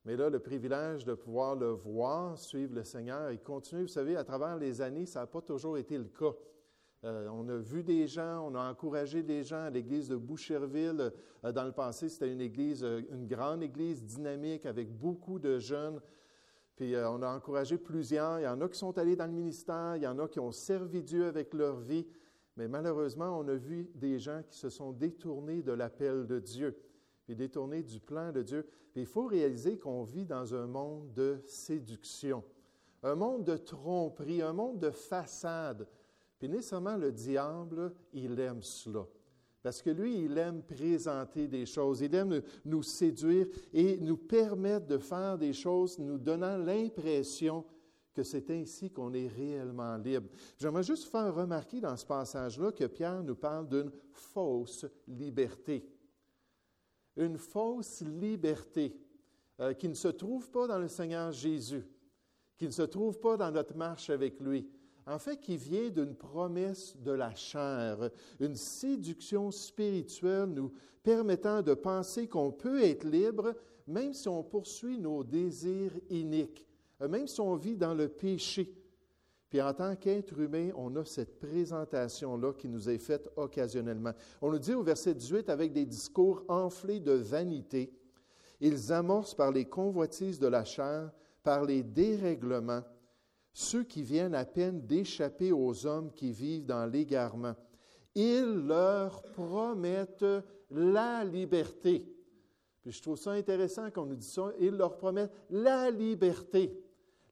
Mais 0.05 0.17
là, 0.17 0.31
le 0.31 0.41
privilège 0.41 1.05
de 1.05 1.15
pouvoir 1.15 1.55
le 1.55 1.69
voir, 1.69 2.37
suivre 2.39 2.75
le 2.75 2.83
Seigneur, 2.83 3.31
il 3.31 3.41
continue. 3.41 3.83
Vous 3.83 3.89
savez, 3.89 4.17
à 4.17 4.25
travers 4.25 4.57
les 4.57 4.81
années, 4.81 5.07
ça 5.07 5.21
n'a 5.21 5.27
pas 5.27 5.43
toujours 5.43 5.79
été 5.79 5.97
le 5.97 6.05
cas. 6.05 6.35
Euh, 7.05 7.29
on 7.33 7.49
a 7.49 7.57
vu 7.57 7.83
des 7.83 8.07
gens, 8.07 8.47
on 8.47 8.55
a 8.55 8.71
encouragé 8.71 9.23
des 9.23 9.43
gens 9.43 9.65
à 9.65 9.71
l'église 9.71 10.09
de 10.09 10.17
Boucherville. 10.17 11.13
Euh, 11.45 11.53
dans 11.53 11.65
le 11.65 11.73
passé, 11.73 12.11
c'était 12.11 12.31
une 12.31 12.43
église, 12.43 12.85
euh, 12.85 13.01
une 13.11 13.27
grande 13.27 13.63
église 13.63 14.05
dynamique 14.05 14.67
avec 14.67 14.91
beaucoup 14.91 15.39
de 15.39 15.59
jeunes. 15.59 16.01
Puis 16.77 16.95
on 16.97 17.21
a 17.21 17.37
encouragé 17.37 17.77
plusieurs. 17.77 18.41
Il 18.41 18.45
y 18.45 18.49
en 18.49 18.59
a 18.63 18.69
qui 18.69 18.79
sont 18.79 18.97
allés 18.97 19.15
dans 19.15 19.27
le 19.27 19.33
ministère, 19.33 19.97
il 19.97 20.03
y 20.03 20.07
en 20.07 20.19
a 20.19 20.27
qui 20.29 20.41
ont 20.41 20.53
servi 20.53 21.03
Dieu 21.03 21.27
avec 21.27 21.53
leur 21.53 21.79
vie. 21.79 22.07
Mais 22.57 22.69
malheureusement, 22.69 23.39
on 23.39 23.47
a 23.49 23.55
vu 23.55 23.91
des 23.95 24.19
gens 24.19 24.43
qui 24.49 24.57
se 24.57 24.71
sont 24.71 24.93
détournés 24.93 25.63
de 25.63 25.73
l'appel 25.73 26.27
de 26.27 26.39
Dieu, 26.39 26.75
et 27.29 27.35
détournés 27.35 27.83
du 27.83 28.01
plan 28.01 28.33
de 28.33 28.41
Dieu. 28.41 28.67
Puis 28.93 29.03
il 29.03 29.07
faut 29.07 29.27
réaliser 29.27 29.79
qu'on 29.79 30.05
vit 30.05 30.25
dans 30.25 30.55
un 30.55 30.67
monde 30.67 31.13
de 31.13 31.43
séduction, 31.45 32.43
un 33.03 33.15
monde 33.15 33.45
de 33.45 33.59
tromperie, 33.59 34.41
un 34.41 34.55
monde 34.55 34.79
de 34.79 34.91
façade. 34.91 35.87
Puis 36.41 36.49
nécessairement, 36.49 36.97
le 36.97 37.13
diable, 37.13 37.93
il 38.15 38.41
aime 38.41 38.63
cela. 38.63 39.07
Parce 39.63 39.83
que 39.83 39.91
lui, 39.91 40.25
il 40.25 40.39
aime 40.39 40.63
présenter 40.63 41.47
des 41.47 41.67
choses, 41.67 42.01
il 42.01 42.15
aime 42.15 42.41
nous 42.65 42.83
séduire 42.83 43.47
et 43.75 43.99
nous 43.99 44.17
permettre 44.17 44.87
de 44.87 44.97
faire 44.97 45.37
des 45.37 45.53
choses, 45.53 45.99
nous 45.99 46.17
donnant 46.17 46.57
l'impression 46.57 47.63
que 48.15 48.23
c'est 48.23 48.49
ainsi 48.51 48.91
qu'on 48.91 49.13
est 49.13 49.29
réellement 49.29 49.99
libre. 49.99 50.31
J'aimerais 50.57 50.83
juste 50.83 51.11
faire 51.11 51.35
remarquer 51.35 51.79
dans 51.79 51.95
ce 51.95 52.07
passage-là 52.07 52.73
que 52.73 52.87
Pierre 52.87 53.23
nous 53.23 53.37
parle 53.37 53.69
d'une 53.69 53.93
fausse 54.11 54.87
liberté. 55.07 55.87
Une 57.19 57.37
fausse 57.37 58.01
liberté 58.01 58.97
euh, 59.61 59.75
qui 59.75 59.91
ne 59.91 59.95
se 59.95 60.09
trouve 60.09 60.51
pas 60.51 60.67
dans 60.67 60.79
le 60.79 60.89
Seigneur 60.89 61.33
Jésus, 61.33 61.85
qui 62.57 62.65
ne 62.65 62.71
se 62.71 62.83
trouve 62.83 63.21
pas 63.21 63.37
dans 63.37 63.51
notre 63.51 63.77
marche 63.77 64.09
avec 64.09 64.41
lui, 64.41 64.67
en 65.07 65.19
fait, 65.19 65.41
qui 65.41 65.57
vient 65.57 65.89
d'une 65.91 66.15
promesse 66.15 66.97
de 66.97 67.13
la 67.13 67.35
chair, 67.35 68.11
une 68.39 68.55
séduction 68.55 69.51
spirituelle 69.51 70.47
nous 70.47 70.73
permettant 71.03 71.63
de 71.63 71.75
penser 71.75 72.29
qu'on 72.29 72.53
peut 72.53 72.83
être 72.83 73.05
libre 73.05 73.55
même 73.91 74.15
si 74.15 74.29
on 74.29 74.43
poursuit 74.43 74.99
nos 74.99 75.25
désirs 75.25 75.93
iniques, 76.09 76.67
même 77.01 77.27
si 77.27 77.41
on 77.41 77.57
vit 77.57 77.77
dans 77.77 77.95
le 77.95 78.09
péché. 78.09 78.73
Puis 79.49 79.61
en 79.61 79.75
tant 79.75 79.97
qu'être 79.97 80.39
humain, 80.39 80.71
on 80.77 80.95
a 80.95 81.05
cette 81.05 81.41
présentation-là 81.41 82.53
qui 82.53 82.69
nous 82.69 82.89
est 82.89 82.99
faite 82.99 83.29
occasionnellement. 83.37 84.13
On 84.41 84.53
nous 84.53 84.61
dit 84.61 84.75
au 84.75 84.85
verset 84.85 85.15
18, 85.15 85.49
avec 85.49 85.73
des 85.73 85.87
discours 85.87 86.45
enflés 86.49 87.01
de 87.01 87.13
vanité, 87.13 87.93
ils 88.61 88.93
amorcent 88.93 89.35
par 89.35 89.51
les 89.51 89.65
convoitises 89.65 90.39
de 90.39 90.47
la 90.47 90.65
chair, 90.65 91.11
par 91.43 91.65
les 91.65 91.83
dérèglements, 91.83 92.83
ceux 93.53 93.85
qui 93.85 94.03
viennent 94.03 94.35
à 94.35 94.45
peine 94.45 94.81
d'échapper 94.87 95.53
aux 95.53 95.87
hommes 95.87 96.13
qui 96.13 96.33
vivent 96.33 96.67
dans 96.67 96.87
l'égarement. 96.87 97.55
Ils 98.15 98.67
leur 98.67 99.23
promettent 99.23 100.25
la 100.71 101.25
liberté. 101.25 102.07
Puis 102.83 102.93
je 102.93 103.03
trouve 103.03 103.19
ça 103.19 103.33
intéressant 103.33 103.91
qu'on 103.91 104.07
nous 104.07 104.17
dise 104.17 104.33
ça. 104.33 104.53
Ils 104.59 104.71
leur 104.71 104.97
promettent 104.97 105.33
la 105.51 105.91
liberté. 105.91 106.79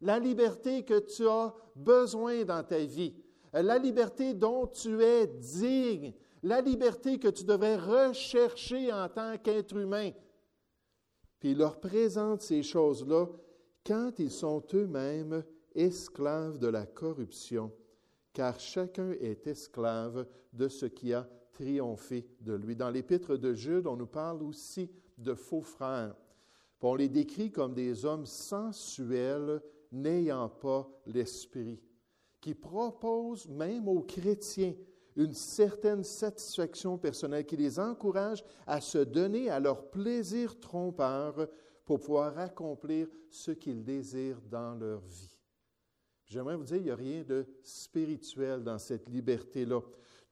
La 0.00 0.18
liberté 0.18 0.84
que 0.84 0.98
tu 1.00 1.26
as 1.26 1.54
besoin 1.74 2.44
dans 2.44 2.62
ta 2.62 2.78
vie. 2.78 3.14
La 3.52 3.78
liberté 3.78 4.34
dont 4.34 4.66
tu 4.66 5.02
es 5.02 5.26
digne. 5.26 6.12
La 6.42 6.60
liberté 6.60 7.18
que 7.18 7.28
tu 7.28 7.44
devrais 7.44 7.76
rechercher 7.76 8.92
en 8.92 9.08
tant 9.08 9.36
qu'être 9.38 9.76
humain. 9.76 10.10
Puis 11.40 11.52
ils 11.52 11.58
leur 11.58 11.80
présentent 11.80 12.42
ces 12.42 12.62
choses-là 12.62 13.26
quand 13.84 14.18
ils 14.18 14.30
sont 14.30 14.62
eux-mêmes 14.74 15.42
esclave 15.78 16.58
de 16.58 16.68
la 16.68 16.86
corruption, 16.86 17.72
car 18.32 18.58
chacun 18.58 19.12
est 19.12 19.46
esclave 19.46 20.26
de 20.52 20.68
ce 20.68 20.86
qui 20.86 21.12
a 21.14 21.28
triomphé 21.52 22.26
de 22.40 22.54
lui. 22.54 22.76
Dans 22.76 22.90
l'épître 22.90 23.36
de 23.36 23.54
Jude, 23.54 23.86
on 23.86 23.96
nous 23.96 24.06
parle 24.06 24.42
aussi 24.42 24.90
de 25.16 25.34
faux 25.34 25.62
frères. 25.62 26.14
On 26.80 26.94
les 26.94 27.08
décrit 27.08 27.50
comme 27.50 27.74
des 27.74 28.04
hommes 28.04 28.26
sensuels 28.26 29.60
n'ayant 29.90 30.48
pas 30.48 30.88
l'esprit. 31.06 31.80
qui 32.40 32.54
propose 32.54 33.48
même 33.48 33.88
aux 33.88 34.02
chrétiens 34.02 34.74
une 35.16 35.34
certaine 35.34 36.04
satisfaction 36.04 36.96
personnelle, 36.96 37.44
qui 37.44 37.56
les 37.56 37.80
encourage 37.80 38.44
à 38.66 38.80
se 38.80 38.98
donner 38.98 39.50
à 39.50 39.58
leur 39.58 39.90
plaisir 39.90 40.60
trompeur 40.60 41.48
pour 41.84 41.98
pouvoir 41.98 42.38
accomplir 42.38 43.08
ce 43.28 43.50
qu'ils 43.50 43.82
désirent 43.82 44.40
dans 44.48 44.76
leur 44.76 45.00
vie. 45.00 45.37
J'aimerais 46.28 46.56
vous 46.56 46.64
dire, 46.64 46.76
il 46.76 46.82
n'y 46.82 46.90
a 46.90 46.96
rien 46.96 47.22
de 47.22 47.46
spirituel 47.62 48.62
dans 48.62 48.78
cette 48.78 49.08
liberté-là. 49.08 49.80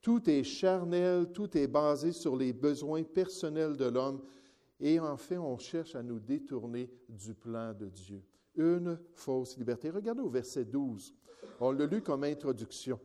Tout 0.02 0.28
est 0.28 0.44
charnel, 0.44 1.32
tout 1.32 1.56
est 1.56 1.66
basé 1.66 2.12
sur 2.12 2.36
les 2.36 2.52
besoins 2.52 3.02
personnels 3.02 3.76
de 3.76 3.86
l'homme. 3.86 4.22
Et 4.78 5.00
en 5.00 5.16
fait, 5.16 5.38
on 5.38 5.56
cherche 5.56 5.94
à 5.94 6.02
nous 6.02 6.20
détourner 6.20 6.90
du 7.08 7.34
plan 7.34 7.72
de 7.72 7.86
Dieu. 7.86 8.22
Une 8.56 8.98
fausse 9.14 9.56
liberté. 9.56 9.88
Regardez 9.88 10.20
au 10.20 10.28
verset 10.28 10.66
12. 10.66 11.14
On 11.60 11.72
l'a 11.72 11.86
lu 11.86 12.02
comme 12.02 12.24
introduction. 12.24 13.00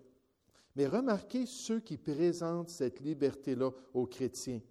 Mais 0.75 0.87
remarquez 0.87 1.45
ceux 1.45 1.79
qui 1.79 1.97
présentent 1.97 2.69
cette 2.69 2.99
liberté-là 2.99 3.71
aux 3.93 4.05
chrétiens. 4.05 4.61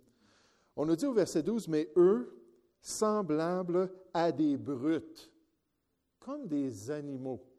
On 0.76 0.84
nous 0.86 0.96
dit 0.96 1.06
au 1.06 1.12
verset 1.12 1.42
12, 1.42 1.68
mais 1.68 1.90
eux, 1.96 2.34
semblables 2.80 3.90
à 4.12 4.30
des 4.30 4.56
brutes, 4.56 5.30
comme 6.18 6.46
des 6.46 6.90
animaux. 6.90 7.49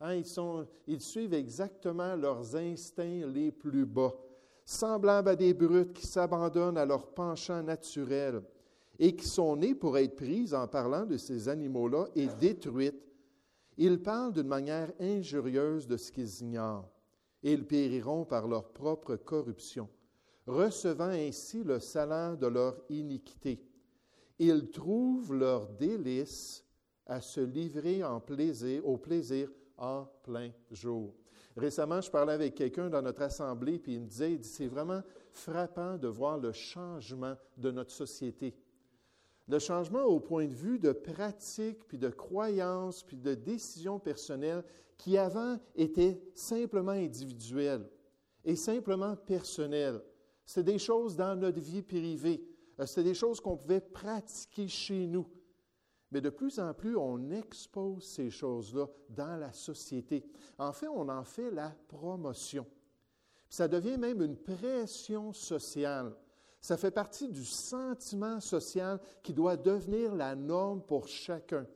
Hein, 0.00 0.14
ils, 0.14 0.26
ils 0.86 1.00
suivent 1.00 1.34
exactement 1.34 2.14
leurs 2.14 2.54
instincts 2.54 3.26
les 3.26 3.50
plus 3.50 3.84
bas, 3.84 4.14
semblables 4.64 5.30
à 5.30 5.36
des 5.36 5.52
brutes 5.54 5.92
qui 5.92 6.06
s'abandonnent 6.06 6.78
à 6.78 6.86
leur 6.86 7.08
penchant 7.08 7.62
naturel 7.62 8.42
et 8.98 9.14
qui 9.14 9.26
sont 9.26 9.56
nés 9.56 9.74
pour 9.74 9.96
être 9.98 10.16
prises 10.16 10.54
en 10.54 10.66
parlant 10.66 11.04
de 11.04 11.16
ces 11.16 11.48
animaux-là 11.48 12.06
et 12.14 12.28
détruites. 12.40 13.02
Ils 13.76 14.02
parlent 14.02 14.32
d'une 14.32 14.48
manière 14.48 14.92
injurieuse 15.00 15.86
de 15.86 15.96
ce 15.96 16.10
qu'ils 16.10 16.42
ignorent, 16.42 16.90
et 17.42 17.52
ils 17.52 17.66
périront 17.66 18.24
par 18.24 18.48
leur 18.48 18.72
propre 18.72 19.16
corruption, 19.16 19.88
recevant 20.46 21.10
ainsi 21.10 21.62
le 21.62 21.78
salaire 21.78 22.36
de 22.36 22.48
leur 22.48 22.76
iniquité. 22.88 23.60
Ils 24.40 24.70
trouvent 24.70 25.34
leur 25.34 25.68
délice 25.68 26.64
à 27.06 27.20
se 27.20 27.40
livrer 27.40 28.02
en 28.02 28.20
plaisir, 28.20 28.86
au 28.86 28.96
plaisir 28.96 29.48
en 29.78 30.06
plein 30.22 30.50
jour. 30.70 31.14
Récemment, 31.56 32.00
je 32.00 32.10
parlais 32.10 32.34
avec 32.34 32.54
quelqu'un 32.54 32.88
dans 32.88 33.02
notre 33.02 33.22
assemblée, 33.22 33.78
puis 33.78 33.94
il 33.94 34.00
me 34.00 34.06
disait, 34.06 34.38
c'est 34.42 34.66
vraiment 34.66 35.02
frappant 35.32 35.96
de 35.96 36.08
voir 36.08 36.38
le 36.38 36.52
changement 36.52 37.34
de 37.56 37.70
notre 37.70 37.90
société. 37.90 38.54
Le 39.48 39.58
changement 39.58 40.04
au 40.04 40.20
point 40.20 40.46
de 40.46 40.54
vue 40.54 40.78
de 40.78 40.92
pratique, 40.92 41.84
puis 41.88 41.98
de 41.98 42.10
croyances, 42.10 43.02
puis 43.02 43.16
de 43.16 43.34
décisions 43.34 43.98
personnelles 43.98 44.62
qui 44.98 45.16
avant 45.16 45.58
étaient 45.74 46.20
simplement 46.34 46.92
individuelles 46.92 47.88
et 48.44 48.56
simplement 48.56 49.16
personnelles. 49.16 50.02
C'est 50.44 50.64
des 50.64 50.78
choses 50.78 51.16
dans 51.16 51.34
notre 51.34 51.60
vie 51.60 51.82
privée. 51.82 52.42
Euh, 52.78 52.86
c'est 52.86 53.02
des 53.02 53.14
choses 53.14 53.40
qu'on 53.40 53.56
pouvait 53.56 53.80
pratiquer 53.80 54.68
chez 54.68 55.06
nous. 55.06 55.26
Mais 56.10 56.20
de 56.20 56.30
plus 56.30 56.58
en 56.58 56.72
plus, 56.72 56.96
on 56.96 57.30
expose 57.30 58.04
ces 58.04 58.30
choses-là 58.30 58.86
dans 59.10 59.36
la 59.36 59.52
société. 59.52 60.24
En 60.58 60.72
fait, 60.72 60.88
on 60.88 61.08
en 61.08 61.24
fait 61.24 61.50
la 61.50 61.74
promotion. 61.88 62.66
Ça 63.48 63.68
devient 63.68 63.98
même 63.98 64.22
une 64.22 64.36
pression 64.36 65.32
sociale. 65.32 66.14
Ça 66.60 66.76
fait 66.76 66.90
partie 66.90 67.28
du 67.28 67.44
sentiment 67.44 68.40
social 68.40 68.98
qui 69.22 69.32
doit 69.32 69.56
devenir 69.56 70.14
la 70.14 70.34
norme 70.34 70.82
pour 70.82 71.06
chacun. 71.08 71.66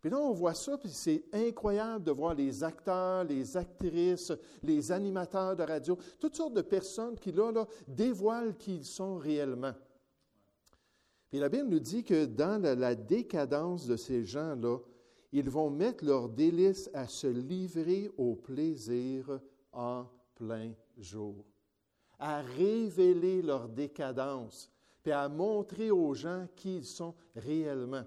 Puis 0.00 0.10
là, 0.10 0.18
on 0.18 0.32
voit 0.32 0.54
ça, 0.54 0.76
puis 0.78 0.88
c'est 0.88 1.24
incroyable 1.32 2.04
de 2.04 2.10
voir 2.10 2.34
les 2.34 2.64
acteurs, 2.64 3.22
les 3.22 3.56
actrices, 3.56 4.32
les 4.62 4.90
animateurs 4.90 5.54
de 5.54 5.62
radio, 5.62 5.96
toutes 6.18 6.34
sortes 6.34 6.54
de 6.54 6.62
personnes 6.62 7.16
qui, 7.16 7.30
là, 7.30 7.52
là 7.52 7.66
dévoilent 7.86 8.56
qui 8.56 8.76
ils 8.76 8.84
sont 8.84 9.16
réellement. 9.16 9.72
Puis 11.32 11.40
la 11.40 11.48
Bible 11.48 11.70
nous 11.70 11.80
dit 11.80 12.04
que 12.04 12.26
dans 12.26 12.60
la, 12.60 12.94
décadence 12.94 13.86
de 13.86 13.96
ces 13.96 14.22
gens-là, 14.22 14.76
ils 15.32 15.48
vont 15.48 15.70
mettre 15.70 16.04
leur 16.04 16.28
délice 16.28 16.90
à 16.92 17.08
se 17.08 17.26
livrer 17.26 18.10
au 18.18 18.34
plaisir 18.34 19.40
en 19.72 20.04
plein 20.34 20.74
jour, 20.98 21.42
à 22.18 22.42
révéler 22.42 23.40
leur 23.40 23.70
décadence, 23.70 24.70
puis 25.02 25.12
à 25.12 25.26
montrer 25.30 25.90
aux 25.90 26.12
gens 26.12 26.46
qui 26.54 26.76
ils 26.76 26.84
sont 26.84 27.14
réellement. 27.34 28.04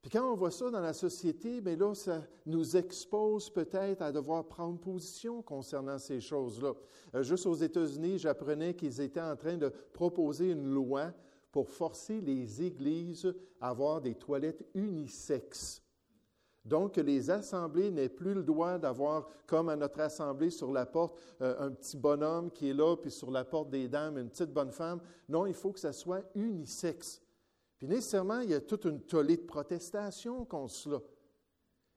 Puis 0.00 0.10
quand 0.10 0.32
on 0.32 0.34
voit 0.34 0.50
ça 0.50 0.70
dans 0.70 0.80
la 0.80 0.94
société, 0.94 1.60
bien 1.60 1.76
là, 1.76 1.94
ça 1.94 2.22
nous 2.46 2.78
expose 2.78 3.50
peut-être 3.50 4.00
à 4.00 4.10
devoir 4.10 4.48
prendre 4.48 4.80
position 4.80 5.42
concernant 5.42 5.98
ces 5.98 6.22
choses-là. 6.22 6.72
Euh, 7.14 7.22
juste 7.22 7.44
aux 7.44 7.54
États-Unis, 7.54 8.18
j'apprenais 8.18 8.72
qu'ils 8.72 9.02
étaient 9.02 9.20
en 9.20 9.36
train 9.36 9.58
de 9.58 9.68
proposer 9.92 10.52
une 10.52 10.72
loi 10.72 11.12
pour 11.52 11.68
forcer 11.68 12.20
les 12.20 12.62
églises 12.62 13.32
à 13.60 13.68
avoir 13.68 14.00
des 14.00 14.14
toilettes 14.14 14.66
unisexes. 14.74 15.82
Donc, 16.64 16.94
que 16.94 17.00
les 17.00 17.28
assemblées 17.28 17.90
n'aient 17.90 18.08
plus 18.08 18.34
le 18.34 18.42
droit 18.42 18.78
d'avoir, 18.78 19.28
comme 19.46 19.68
à 19.68 19.76
notre 19.76 20.00
assemblée 20.00 20.50
sur 20.50 20.72
la 20.72 20.86
porte, 20.86 21.18
euh, 21.40 21.56
un 21.58 21.72
petit 21.72 21.96
bonhomme 21.96 22.50
qui 22.50 22.70
est 22.70 22.74
là, 22.74 22.96
puis 22.96 23.10
sur 23.10 23.30
la 23.30 23.44
porte 23.44 23.70
des 23.70 23.88
dames, 23.88 24.16
une 24.16 24.30
petite 24.30 24.52
bonne 24.52 24.70
femme. 24.70 25.00
Non, 25.28 25.44
il 25.46 25.54
faut 25.54 25.72
que 25.72 25.80
ça 25.80 25.92
soit 25.92 26.22
unisexe. 26.34 27.20
Puis 27.78 27.88
nécessairement, 27.88 28.40
il 28.40 28.50
y 28.50 28.54
a 28.54 28.60
toute 28.60 28.84
une 28.84 29.00
tollée 29.00 29.36
de 29.36 29.42
protestation 29.42 30.44
contre 30.44 30.72
cela. 30.72 31.02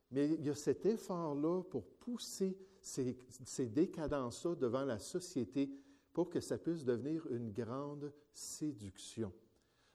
Mais 0.10 0.30
il 0.32 0.46
y 0.46 0.50
a 0.50 0.56
cet 0.56 0.86
effort-là 0.86 1.62
pour 1.64 1.86
pousser 1.86 2.58
ces, 2.82 3.18
ces 3.46 3.68
décadences-là 3.68 4.56
devant 4.56 4.84
la 4.84 4.98
société 4.98 5.70
pour 6.12 6.30
que 6.30 6.40
ça 6.40 6.58
puisse 6.58 6.84
devenir 6.84 7.28
une 7.30 7.52
grande 7.52 8.12
séduction. 8.34 9.32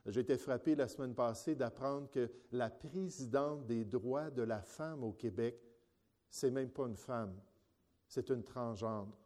J'ai 0.07 0.21
été 0.21 0.37
frappé 0.37 0.75
la 0.75 0.89
semaine 0.89 1.15
passée 1.15 1.55
d'apprendre 1.55 2.09
que 2.11 2.31
la 2.53 2.71
présidente 2.71 3.67
des 3.67 3.85
droits 3.85 4.31
de 4.31 4.43
la 4.43 4.63
femme 4.63 5.05
au 5.05 5.13
Québec, 5.13 5.61
c'est 6.31 6.51
même 6.51 6.71
pas 6.71 6.87
une 6.87 6.97
femme, 6.97 7.35
c'est 8.07 8.31
une 8.31 8.43
transgendre. 8.43 9.17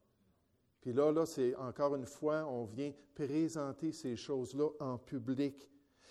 Puis 0.81 0.93
là, 0.93 1.13
là, 1.13 1.25
c'est 1.25 1.55
encore 1.57 1.95
une 1.95 2.07
fois, 2.07 2.45
on 2.47 2.65
vient 2.65 2.93
présenter 3.15 3.93
ces 3.93 4.17
choses-là 4.17 4.69
en 4.81 4.99
public. 4.99 5.71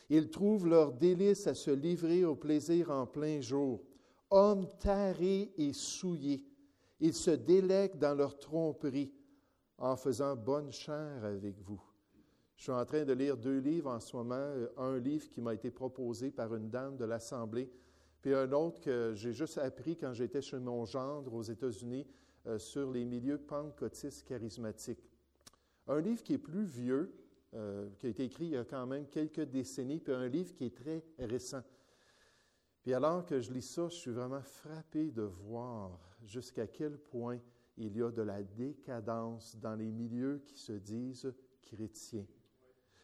Ils 0.10 0.32
trouvent 0.32 0.67
leur 0.67 0.93
délice 0.93 1.46
à 1.46 1.53
se 1.53 1.72
livrer 1.72 2.25
au 2.25 2.36
plaisir 2.36 2.89
en 2.89 3.05
plein 3.05 3.41
jour. 3.41 3.84
Hommes 4.29 4.67
tarés 4.79 5.53
et 5.58 5.74
souillés, 5.74 6.43
ils 7.00 7.13
se 7.13 7.32
délèguent 7.32 8.00
dans 8.00 8.15
leur 8.15 8.39
tromperie 8.39 9.13
en 9.77 9.96
faisant 9.96 10.36
bonne 10.36 10.72
chair 10.72 11.24
avec 11.24 11.60
vous. 11.60 11.82
Je 12.63 12.72
suis 12.72 12.79
en 12.79 12.86
train 12.86 13.03
de 13.03 13.12
lire 13.12 13.36
deux 13.36 13.60
livres 13.60 13.91
en 13.91 14.00
ce 14.00 14.15
moment. 14.15 14.36
Euh, 14.36 14.70
un 14.77 14.98
livre 14.98 15.29
qui 15.29 15.41
m'a 15.41 15.53
été 15.53 15.70
proposé 15.70 16.32
par 16.32 16.55
une 16.55 16.70
dame 16.70 16.96
de 16.96 17.03
l'Assemblée, 17.03 17.70
puis 18.22 18.34
un 18.34 18.50
autre 18.53 18.79
que 18.79 19.12
j'ai 19.15 19.34
juste 19.34 19.58
appris 19.58 19.98
quand 19.98 20.13
j'étais 20.13 20.41
chez 20.41 20.60
mon 20.60 20.86
gendre 20.86 21.34
aux 21.34 21.41
États-Unis 21.41 22.08
euh, 22.48 22.58
sur 22.58 22.89
les 22.89 23.03
milieux 23.03 23.38
pentecôtistes 23.38 24.24
charismatiques. 24.24 25.12
Un 25.88 26.00
livre 26.00 26.24
qui 26.24 26.36
est 26.36 26.38
plus 26.38 26.63
vieux, 26.63 27.13
euh, 27.53 27.89
qui 28.00 28.05
a 28.05 28.10
été 28.12 28.24
écrit 28.24 28.46
il 28.46 28.51
y 28.51 28.58
a 28.58 28.63
quand 28.63 28.88
même 28.88 29.08
quelques 29.08 29.43
décennies, 29.43 30.00
puis 30.00 30.13
un 30.13 30.29
livre 30.29 30.53
qui 30.53 30.63
est 30.63 30.77
très 30.77 31.03
récent. 31.20 31.63
Puis 32.82 32.93
alors 32.93 33.25
que 33.25 33.41
je 33.41 33.51
lis 33.51 33.62
ça, 33.62 33.89
je 33.89 33.96
suis 33.96 34.12
vraiment 34.12 34.41
frappé 34.41 35.12
de 35.12 35.24
voir 35.24 36.00
jusqu'à 36.24 36.67
quel 36.67 36.98
point 36.98 37.41
il 37.75 37.98
y 37.98 38.01
a 38.01 38.10
de 38.10 38.22
la 38.22 38.41
décadence 38.41 39.58
dans 39.58 39.75
les 39.75 39.91
milieux 39.91 40.41
qui 40.46 40.58
se 40.58 40.72
disent 40.72 41.34
chrétiens. 41.62 42.25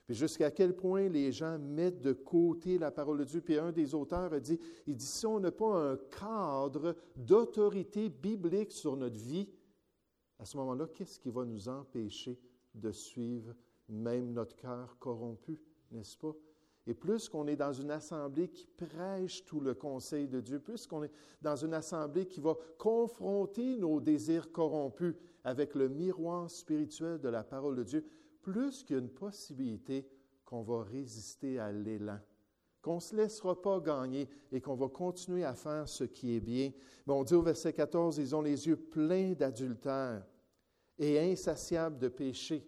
Jusqu'à 0.09 0.49
quel 0.49 0.75
point 0.75 1.07
les 1.07 1.31
gens 1.31 1.59
mettent 1.59 2.01
de 2.01 2.13
côté 2.13 2.79
la 2.79 2.89
parole 2.89 3.19
de 3.19 3.23
Dieu. 3.25 3.41
Puis 3.41 3.59
un 3.59 3.71
des 3.71 3.93
auteurs 3.93 4.33
a 4.33 4.39
dit, 4.39 4.59
il 4.87 4.95
dit, 4.95 5.05
si 5.05 5.25
on 5.27 5.39
n'a 5.39 5.51
pas 5.51 5.91
un 5.91 5.97
cadre 5.97 6.95
d'autorité 7.15 8.09
biblique 8.09 8.71
sur 8.71 8.97
notre 8.97 9.19
vie, 9.19 9.47
à 10.39 10.45
ce 10.45 10.57
moment-là, 10.57 10.87
qu'est-ce 10.87 11.19
qui 11.19 11.29
va 11.29 11.45
nous 11.45 11.69
empêcher 11.69 12.39
de 12.73 12.91
suivre 12.91 13.53
même 13.87 14.33
notre 14.33 14.55
cœur 14.55 14.97
corrompu, 14.99 15.61
n'est-ce 15.91 16.17
pas? 16.17 16.35
Et 16.87 16.95
plus 16.95 17.29
qu'on 17.29 17.47
est 17.47 17.55
dans 17.55 17.73
une 17.73 17.91
assemblée 17.91 18.47
qui 18.47 18.65
prêche 18.65 19.45
tout 19.45 19.59
le 19.59 19.75
conseil 19.75 20.27
de 20.27 20.39
Dieu, 20.39 20.59
plus 20.59 20.87
qu'on 20.87 21.03
est 21.03 21.11
dans 21.39 21.55
une 21.55 21.75
assemblée 21.75 22.25
qui 22.25 22.39
va 22.39 22.55
confronter 22.79 23.75
nos 23.75 23.99
désirs 23.99 24.51
corrompus 24.51 25.13
avec 25.43 25.75
le 25.75 25.87
miroir 25.87 26.49
spirituel 26.49 27.19
de 27.19 27.29
la 27.29 27.43
parole 27.43 27.75
de 27.75 27.83
Dieu, 27.83 28.05
plus 28.41 28.83
qu'il 28.83 29.07
possibilité 29.09 30.07
qu'on 30.45 30.61
va 30.63 30.83
résister 30.83 31.59
à 31.59 31.71
l'élan, 31.71 32.19
qu'on 32.81 32.95
ne 32.95 32.99
se 32.99 33.15
laissera 33.15 33.61
pas 33.61 33.79
gagner 33.79 34.27
et 34.51 34.61
qu'on 34.61 34.75
va 34.75 34.87
continuer 34.87 35.43
à 35.43 35.53
faire 35.53 35.87
ce 35.87 36.03
qui 36.03 36.35
est 36.35 36.39
bien. 36.39 36.71
On 37.07 37.23
dit 37.23 37.35
au 37.35 37.41
verset 37.41 37.73
14, 37.73 38.17
ils 38.17 38.35
ont 38.35 38.41
les 38.41 38.67
yeux 38.67 38.77
pleins 38.77 39.33
d'adultère 39.33 40.25
et 40.97 41.31
insatiables 41.31 41.99
de 41.99 42.07
péché. 42.07 42.67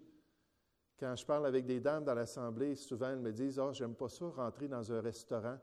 Quand 0.99 1.15
je 1.15 1.25
parle 1.25 1.47
avec 1.47 1.65
des 1.65 1.79
dames 1.79 2.05
dans 2.05 2.13
l'assemblée, 2.13 2.75
souvent 2.75 3.09
elles 3.09 3.19
me 3.19 3.31
disent 3.31 3.57
oh, 3.57 3.73
j'aime 3.73 3.95
pas 3.95 4.09
ça 4.09 4.27
rentrer 4.29 4.67
dans 4.67 4.91
un 4.91 5.01
restaurant, 5.01 5.57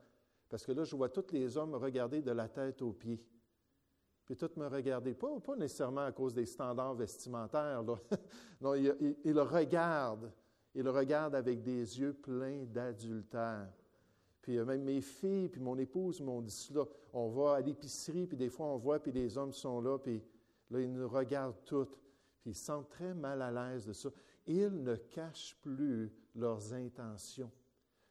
parce 0.49 0.65
que 0.67 0.73
là, 0.73 0.83
je 0.83 0.97
vois 0.97 1.11
tous 1.11 1.33
les 1.33 1.57
hommes 1.57 1.75
regarder 1.75 2.23
de 2.23 2.33
la 2.33 2.49
tête 2.49 2.83
aux 2.83 2.93
pieds. 2.93 3.23
Puis 4.29 4.37
tout 4.37 4.51
me 4.57 4.67
regarder. 4.67 5.15
Pas, 5.15 5.41
pas 5.41 5.57
nécessairement 5.57 6.05
à 6.05 6.13
cause 6.13 6.35
des 6.35 6.45
standards 6.45 6.95
vestimentaires. 6.95 7.83
Là. 7.83 7.95
non, 8.61 8.75
il, 8.75 8.95
il, 9.01 9.17
il, 9.25 9.41
regarde. 9.41 10.31
Il 10.75 10.83
le 10.83 10.91
regarde 10.91 11.35
avec 11.35 11.63
des 11.63 11.99
yeux 11.99 12.13
pleins 12.13 12.65
d'adultère. 12.65 13.73
Puis 14.43 14.59
même 14.59 14.83
mes 14.83 15.01
filles, 15.01 15.49
puis 15.49 15.63
mon 15.63 15.79
épouse 15.79 16.21
m'ont 16.21 16.43
dit 16.43 16.51
cela. 16.51 16.85
On 17.15 17.29
va 17.29 17.55
à 17.55 17.61
l'épicerie, 17.63 18.27
puis 18.27 18.37
des 18.37 18.51
fois 18.51 18.67
on 18.67 18.77
voit, 18.77 18.99
puis 18.99 19.13
les 19.13 19.39
hommes 19.39 19.55
sont 19.55 19.81
là, 19.81 19.99
puis 19.99 20.23
là, 20.71 20.81
ils 20.81 20.93
nous 20.93 21.09
regardent 21.09 21.65
toutes. 21.65 21.97
Puis 22.43 22.51
ils 22.51 22.55
se 22.55 22.67
sentent 22.67 22.91
très 22.91 23.15
mal 23.15 23.41
à 23.41 23.51
l'aise 23.51 23.87
de 23.87 23.95
ça. 23.95 24.11
Ils 24.47 24.83
ne 24.83 24.95
cachent 24.95 25.57
plus 25.63 26.13
leurs 26.35 26.75
intentions. 26.75 27.51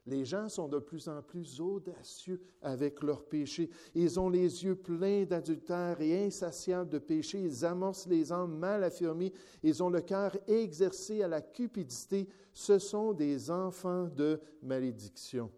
Les 0.08 0.24
gens 0.24 0.48
sont 0.48 0.70
de 0.70 0.80
plus 0.80 1.10
en 1.10 1.22
plus 1.22 1.60
audacieux 1.60 2.42
avec 2.62 3.04
leurs 3.04 3.26
péchés. 3.26 3.70
Ils 3.94 4.18
ont 4.18 4.30
les 4.30 4.64
yeux 4.64 4.76
pleins 4.76 5.26
d'adultère 5.26 6.00
et 6.00 6.26
insatiables 6.26 6.90
de 6.90 6.98
péché. 6.98 7.42
Ils 7.42 7.66
amorcent 7.66 8.08
les 8.08 8.32
âmes 8.32 8.58
mal 8.58 8.86
affirmées. 8.86 9.34
Ils 9.62 9.84
ont 9.84 9.90
le 9.90 10.00
cœur 10.00 10.38
exercé 10.48 11.22
à 11.24 11.28
la 11.28 11.42
cupidité. 11.42 12.30
Ce 12.54 12.80
sont 12.80 13.12
des 13.12 13.52
enfants 13.52 14.08
de 14.08 14.40
malédiction. 14.64 15.52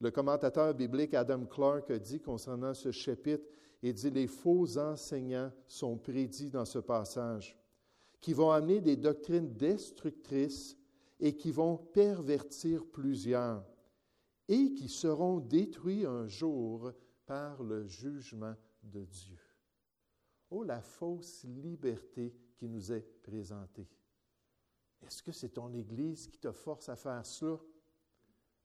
Le 0.00 0.12
commentateur 0.12 0.72
biblique 0.72 1.14
Adam 1.14 1.44
Clark 1.44 1.90
a 1.90 1.98
dit 1.98 2.20
concernant 2.20 2.74
ce 2.74 2.92
chapitre, 2.92 3.44
il 3.82 3.92
dit 3.92 4.10
les 4.10 4.28
faux 4.28 4.78
enseignants 4.78 5.50
sont 5.66 5.96
prédits 5.96 6.50
dans 6.50 6.64
ce 6.64 6.78
passage, 6.78 7.58
qui 8.20 8.34
vont 8.34 8.50
amener 8.50 8.80
des 8.80 8.96
doctrines 8.96 9.52
destructrices 9.52 10.76
et 11.20 11.36
qui 11.36 11.52
vont 11.52 11.76
pervertir 11.76 12.84
plusieurs 12.86 13.64
et 14.48 14.74
qui 14.74 14.88
seront 14.88 15.40
détruits 15.40 16.04
un 16.04 16.26
jour 16.26 16.92
par 17.26 17.62
le 17.62 17.86
jugement 17.86 18.54
de 18.82 19.04
Dieu. 19.04 19.40
Oh, 20.50 20.62
la 20.62 20.82
fausse 20.82 21.44
liberté 21.44 22.34
qui 22.56 22.68
nous 22.68 22.92
est 22.92 23.22
présentée. 23.22 23.88
Est-ce 25.02 25.22
que 25.22 25.32
c'est 25.32 25.50
ton 25.50 25.72
Église 25.72 26.28
qui 26.28 26.38
te 26.38 26.52
force 26.52 26.88
à 26.88 26.96
faire 26.96 27.24
cela? 27.24 27.58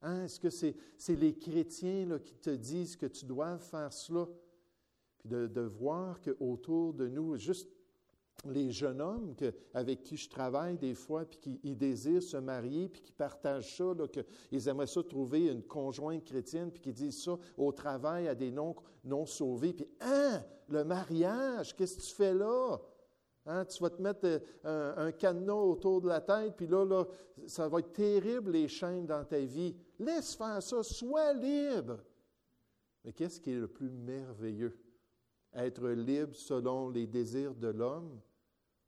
Hein? 0.02 0.24
Est-ce 0.24 0.40
que 0.40 0.50
c'est, 0.50 0.76
les 1.08 1.36
chrétiens 1.38 2.06
là, 2.06 2.18
qui 2.18 2.36
te 2.36 2.50
disent 2.50 2.96
que 2.96 3.06
tu 3.06 3.24
dois 3.24 3.58
faire 3.58 3.92
cela? 3.92 4.28
Puis 5.18 5.28
de, 5.28 5.46
de 5.46 5.60
voir 5.60 6.20
qu'autour 6.20 6.94
de 6.94 7.08
nous, 7.08 7.36
juste 7.36 7.68
les 8.48 8.70
jeunes 8.70 9.00
hommes 9.00 9.34
avec 9.74 10.02
qui 10.02 10.16
je 10.16 10.28
travaille 10.28 10.78
des 10.78 10.94
fois, 10.94 11.24
puis 11.24 11.38
qui 11.38 11.76
désirent 11.76 12.22
se 12.22 12.36
marier, 12.36 12.88
puis 12.88 13.02
qui 13.02 13.12
partagent 13.12 13.76
ça, 13.76 13.92
qu'ils 14.08 14.68
aimeraient 14.68 14.86
ça 14.86 15.02
trouver 15.02 15.46
une 15.46 15.62
conjointe 15.62 16.24
chrétienne, 16.24 16.70
puis 16.70 16.80
qui 16.80 16.92
disent 16.92 17.22
ça 17.22 17.36
au 17.56 17.72
travail 17.72 18.28
à 18.28 18.34
des 18.34 18.50
non, 18.50 18.74
non 19.04 19.26
sauvés. 19.26 19.72
Puis, 19.72 19.88
hein, 20.00 20.42
le 20.68 20.84
mariage, 20.84 21.74
qu'est-ce 21.76 21.96
que 21.96 22.02
tu 22.02 22.14
fais 22.14 22.34
là? 22.34 22.78
Hein, 23.46 23.64
tu 23.64 23.82
vas 23.82 23.90
te 23.90 24.00
mettre 24.00 24.24
euh, 24.24 24.38
un, 24.64 25.06
un, 25.06 25.12
cadenas 25.12 25.54
autour 25.54 26.00
de 26.02 26.08
la 26.08 26.20
tête, 26.20 26.54
puis 26.56 26.66
là, 26.66 26.84
là, 26.84 27.06
ça 27.46 27.68
va 27.68 27.80
être 27.80 27.92
terrible, 27.92 28.52
les 28.52 28.68
chaînes 28.68 29.06
dans 29.06 29.24
ta 29.24 29.38
vie. 29.38 29.74
Laisse 29.98 30.34
faire 30.34 30.62
ça, 30.62 30.82
sois 30.82 31.32
libre. 31.32 31.98
Mais 33.04 33.12
qu'est-ce 33.12 33.40
qui 33.40 33.52
est 33.52 33.58
le 33.58 33.68
plus 33.68 33.88
merveilleux? 33.88 34.78
Être 35.54 35.88
libre 35.88 36.34
selon 36.34 36.90
les 36.90 37.06
désirs 37.06 37.54
de 37.54 37.68
l'homme 37.68 38.20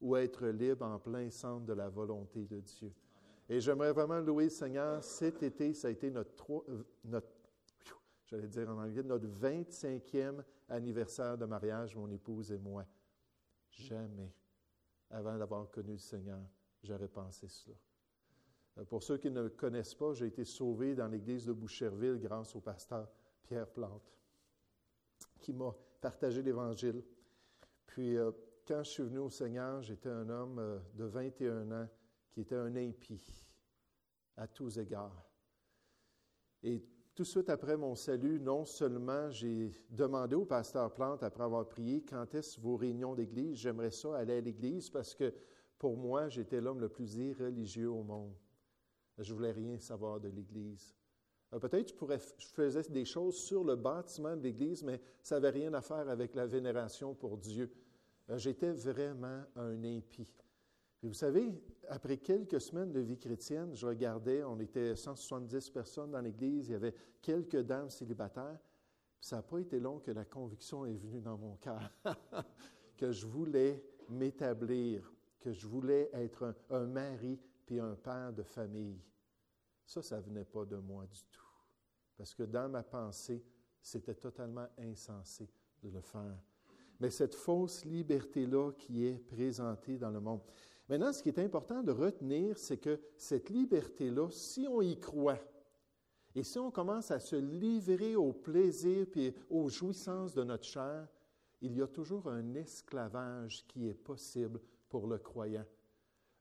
ou 0.03 0.17
être 0.17 0.47
libre 0.49 0.85
en 0.85 0.99
plein 0.99 1.31
centre 1.31 1.65
de 1.65 1.73
la 1.73 1.89
volonté 1.89 2.45
de 2.45 2.61
Dieu. 2.61 2.93
Et 3.49 3.61
j'aimerais 3.61 3.93
vraiment 3.93 4.19
louer 4.19 4.45
le 4.45 4.51
Seigneur. 4.51 5.03
Cet 5.03 5.43
été, 5.43 5.73
ça 5.73 5.89
a 5.89 5.91
été 5.93 6.11
notre, 6.11 6.65
euh, 6.69 7.21
j'allais 8.27 8.49
dire 8.49 8.69
en 8.69 8.83
anglais, 8.83 9.03
notre 9.05 9.27
25e 9.27 10.43
anniversaire 10.69 11.39
de 11.39 11.45
mariage, 11.45 11.95
mon 11.97 12.11
épouse 12.11 12.51
et 12.51 12.59
moi. 12.59 12.85
Jamais, 13.71 14.35
avant 15.11 15.39
d'avoir 15.39 15.71
connu 15.71 15.93
le 15.93 15.99
Seigneur, 15.99 16.43
j'aurais 16.83 17.09
pensé 17.09 17.47
cela. 17.47 17.77
Euh, 18.79 18.85
pour 18.85 19.03
ceux 19.03 19.19
qui 19.19 19.31
ne 19.31 19.43
me 19.43 19.49
connaissent 19.51 19.95
pas, 19.95 20.13
j'ai 20.15 20.27
été 20.27 20.45
sauvé 20.45 20.97
dans 20.97 21.07
l'église 21.07 21.47
de 21.47 21.53
Boucherville 21.53 22.19
grâce 22.19 22.57
au 22.57 22.61
pasteur 22.61 23.09
Pierre 23.45 23.69
Plante, 23.69 24.13
qui 25.41 25.53
m'a 25.53 25.75
partagé 26.01 26.43
l'Évangile. 26.43 27.05
Puis, 27.87 28.17
euh, 28.17 28.33
quand 28.73 28.83
je 28.85 28.91
suis 28.91 29.03
venu 29.03 29.19
au 29.19 29.29
Seigneur, 29.29 29.83
j'étais 29.83 30.09
un 30.09 30.31
homme 30.31 30.59
euh, 30.59 30.79
de 30.95 31.05
21 31.05 31.71
ans 31.73 31.89
qui 32.31 32.41
était 32.41 32.55
un 32.55 32.75
impie 32.75 33.47
à 34.39 34.49
tous 34.49 34.79
égards. 34.79 35.31
Et 36.63 36.83
tout 37.15 37.25
de 37.25 37.29
suite 37.29 37.51
après 37.51 37.77
mon 37.77 37.95
salut, 37.95 38.41
non 38.41 38.65
seulement 38.65 39.29
j'ai 39.29 39.71
demandé 39.91 40.37
au 40.37 40.47
pasteur 40.47 40.95
Plante, 40.95 41.23
après 41.23 41.45
avoir 41.45 41.69
prié, 41.69 42.03
quand 42.03 42.35
est-ce 42.35 42.59
vos 42.59 42.77
réunions 42.77 43.15
d'église? 43.15 43.59
J'aimerais 43.59 43.91
ça 43.91 44.17
aller 44.17 44.39
à 44.39 44.41
l'église 44.41 44.89
parce 44.89 45.15
que 45.15 45.35
pour 45.79 45.99
moi, 45.99 46.31
j'étais 46.31 46.63
l'homme 46.63 46.81
le 46.81 46.89
plus 46.89 47.17
irreligieux 47.17 47.91
au 47.91 48.03
monde. 48.03 48.33
Je 49.19 49.35
voulais 49.35 49.53
rien 49.53 49.79
savoir 49.79 50.19
de 50.19 50.31
l'église. 50.31 50.95
Euh, 51.53 51.59
peut-être 51.59 51.93
je, 51.95 52.17
je 52.39 52.47
faisais 52.47 52.91
des 52.91 53.05
choses 53.05 53.37
sur 53.37 53.65
le 53.65 53.77
bâtiment 53.77 54.35
de 54.35 54.43
l'église, 54.43 54.83
mais 54.83 54.99
ça 55.23 55.35
n'avait 55.35 55.51
rien 55.51 55.75
à 55.75 55.83
faire 55.83 56.09
avec 56.09 56.35
la 56.35 56.47
vénération 56.47 57.15
pour 57.15 57.37
Dieu. 57.37 57.71
Euh, 58.33 58.39
j'étais 58.39 58.73
vraiment 58.73 59.45
un 59.57 59.85
impie. 59.85 60.33
Et 61.03 61.09
vous 61.09 61.15
savez, 61.15 61.53
après 61.89 62.17
quelques 62.19 62.61
semaines 62.61 62.93
de 62.93 63.01
vie 63.01 63.19
chrétienne, 63.19 63.75
je 63.75 63.87
regardais, 63.87 64.45
on 64.45 64.59
était 64.61 64.95
170 64.95 65.71
personnes 65.71 66.13
dans 66.13 66.21
l'Église, 66.21 66.69
il 66.69 66.73
y 66.73 66.75
avait 66.75 66.95
quelques 67.21 67.61
dames 67.63 67.91
célibataires. 67.91 68.59
Ça 69.21 69.37
n'a 69.37 69.43
pas 69.43 69.59
été 69.59 69.79
long 69.79 69.99
que 69.99 70.11
la 70.13 70.25
conviction 70.25 70.87
est 70.87 70.95
venue 70.95 71.21
dans 71.21 71.37
mon 71.37 71.57
cœur, 71.57 71.93
que 72.97 73.11
je 73.11 73.27
voulais 73.27 73.85
m'établir, 74.09 75.13
que 75.41 75.53
je 75.53 75.67
voulais 75.67 76.09
être 76.13 76.55
un, 76.71 76.87
mari 76.87 77.39
puis 77.67 77.81
un 77.81 77.95
père 77.97 78.33
de 78.33 78.43
famille. 78.43 79.01
Ça, 79.85 80.03
ça 80.03 80.19
ne 80.19 80.23
venait 80.23 80.45
pas 80.45 80.65
de 80.65 80.77
moi 80.77 81.07
du 81.07 81.25
tout. 81.31 81.47
Parce 82.17 82.35
que 82.35 82.45
dans 82.45 82.69
ma 82.69 82.83
pensée, 82.83 83.45
c'était 83.81 84.15
totalement 84.15 84.69
insensé 84.79 85.49
de 85.83 85.91
le 85.91 86.01
faire 86.01 86.39
mais 87.03 87.11
cette 87.11 87.35
fausse 87.35 87.85
liberté-là 87.85 88.71
qui 88.79 89.05
est 89.05 89.19
présentée 89.19 89.99
dans 89.99 90.11
le 90.11 90.21
monde. 90.21 90.41
Maintenant, 90.89 91.13
ce 91.13 91.21
qui 91.21 91.31
est 91.31 91.41
important 91.41 91.83
de 91.83 91.91
retenir, 91.91 92.57
c'est 92.57 92.77
que 92.77 93.01
cette 93.17 93.51
liberté-là, 93.51 94.29
si 94.31 94.69
on 94.69 94.81
y 94.81 94.97
croit, 95.01 95.41
et 96.37 96.45
si 96.45 96.61
on 96.61 96.71
commence 96.71 97.11
à 97.11 97.19
se 97.19 97.35
livrer 97.35 98.15
au 98.15 98.33
plaisir 98.33 99.09
et 99.17 99.35
aux 99.51 99.69
jouissances 99.69 100.33
de 100.33 100.45
notre 100.45 100.63
chair, 100.63 101.09
il 101.61 101.77
y 101.77 101.83
a 101.83 101.89
toujours 101.89 102.29
un 102.29 102.55
esclavage 102.55 103.67
qui 103.67 103.89
est 103.89 103.95
possible 103.95 104.61
pour 104.89 105.09
le 105.09 105.19
croyant 105.19 105.67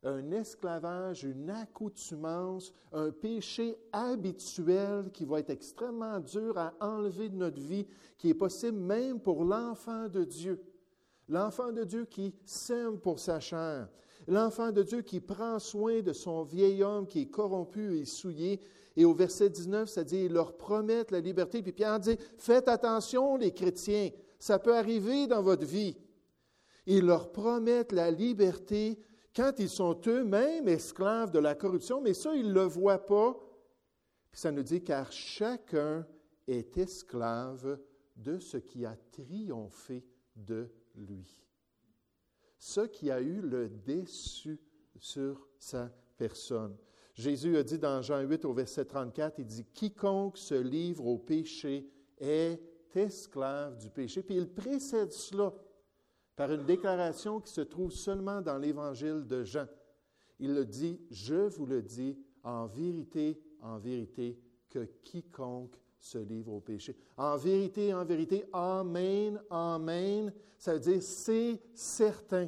un 0.03 0.31
esclavage, 0.31 1.23
une 1.23 1.49
accoutumance, 1.49 2.73
un 2.91 3.11
péché 3.11 3.77
habituel 3.91 5.11
qui 5.11 5.25
va 5.25 5.39
être 5.39 5.51
extrêmement 5.51 6.19
dur 6.19 6.57
à 6.57 6.73
enlever 6.79 7.29
de 7.29 7.35
notre 7.35 7.59
vie, 7.59 7.85
qui 8.17 8.29
est 8.29 8.35
possible 8.35 8.77
même 8.77 9.19
pour 9.19 9.43
l'enfant 9.43 10.07
de 10.07 10.23
Dieu. 10.23 10.59
L'enfant 11.29 11.71
de 11.71 11.83
Dieu 11.83 12.05
qui 12.05 12.33
sème 12.45 12.99
pour 12.99 13.19
sa 13.19 13.39
chair. 13.39 13.87
L'enfant 14.27 14.71
de 14.71 14.83
Dieu 14.83 15.01
qui 15.01 15.19
prend 15.19 15.59
soin 15.59 16.01
de 16.01 16.13
son 16.13 16.43
vieil 16.43 16.83
homme 16.83 17.07
qui 17.07 17.21
est 17.21 17.29
corrompu 17.29 17.97
et 17.97 18.05
souillé. 18.05 18.59
Et 18.95 19.05
au 19.05 19.13
verset 19.13 19.49
19, 19.49 19.87
ça 19.87 20.03
dit, 20.03 20.25
il 20.25 20.33
leur 20.33 20.57
promettent 20.57 21.11
la 21.11 21.19
liberté. 21.19 21.61
Puis 21.61 21.71
Pierre 21.71 21.99
dit, 21.99 22.17
faites 22.37 22.67
attention 22.67 23.37
les 23.37 23.53
chrétiens, 23.53 24.09
ça 24.39 24.59
peut 24.59 24.75
arriver 24.75 25.27
dans 25.27 25.41
votre 25.41 25.65
vie. 25.65 25.95
Ils 26.85 27.05
leur 27.05 27.31
promettent 27.31 27.91
la 27.91 28.11
liberté 28.11 28.99
quand 29.35 29.53
ils 29.59 29.69
sont 29.69 29.99
eux-mêmes 30.07 30.67
esclaves 30.67 31.31
de 31.31 31.39
la 31.39 31.55
corruption, 31.55 32.01
mais 32.01 32.13
ça, 32.13 32.35
ils 32.35 32.49
ne 32.49 32.53
le 32.53 32.63
voient 32.63 33.05
pas. 33.05 33.33
Puis 34.31 34.41
ça 34.41 34.51
nous 34.51 34.63
dit, 34.63 34.83
car 34.83 35.11
chacun 35.11 36.05
est 36.47 36.77
esclave 36.77 37.79
de 38.15 38.39
ce 38.39 38.57
qui 38.57 38.85
a 38.85 38.95
triomphé 39.11 40.05
de 40.35 40.69
lui. 40.95 41.43
Ce 42.57 42.81
qui 42.81 43.09
a 43.09 43.21
eu 43.21 43.41
le 43.41 43.69
déçu 43.69 44.59
sur 44.97 45.47
sa 45.57 45.91
personne. 46.17 46.77
Jésus 47.13 47.57
a 47.57 47.63
dit 47.63 47.79
dans 47.79 48.01
Jean 48.01 48.21
8 48.21 48.45
au 48.45 48.53
verset 48.53 48.85
34, 48.85 49.39
il 49.39 49.45
dit, 49.45 49.65
quiconque 49.65 50.37
se 50.37 50.55
livre 50.55 51.05
au 51.05 51.17
péché 51.17 51.89
est 52.17 52.61
esclave 52.95 53.77
du 53.77 53.89
péché. 53.89 54.21
Puis 54.23 54.35
il 54.35 54.47
précède 54.47 55.11
cela 55.11 55.53
par 56.35 56.51
une 56.51 56.65
déclaration 56.65 57.39
qui 57.39 57.51
se 57.51 57.61
trouve 57.61 57.91
seulement 57.91 58.41
dans 58.41 58.57
l'évangile 58.57 59.25
de 59.27 59.43
Jean. 59.43 59.67
Il 60.39 60.53
le 60.53 60.65
dit, 60.65 60.99
je 61.11 61.47
vous 61.49 61.65
le 61.65 61.81
dis, 61.81 62.17
en 62.43 62.65
vérité, 62.65 63.39
en 63.61 63.77
vérité, 63.77 64.39
que 64.69 64.87
quiconque 65.03 65.75
se 65.99 66.17
livre 66.17 66.53
au 66.53 66.59
péché. 66.59 66.95
En 67.17 67.37
vérité, 67.37 67.93
en 67.93 68.03
vérité, 68.03 68.45
Amen, 68.51 69.39
Amen, 69.49 70.33
ça 70.57 70.73
veut 70.73 70.79
dire 70.79 71.01
c'est 71.03 71.61
certain. 71.73 72.47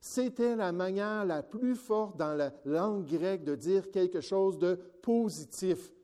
C'était 0.00 0.54
la 0.54 0.70
manière 0.70 1.24
la 1.24 1.42
plus 1.42 1.76
forte 1.76 2.18
dans 2.18 2.34
la 2.34 2.52
langue 2.66 3.06
grecque 3.06 3.44
de 3.44 3.54
dire 3.54 3.90
quelque 3.90 4.20
chose 4.20 4.58
de 4.58 4.78
positif. 5.00 5.94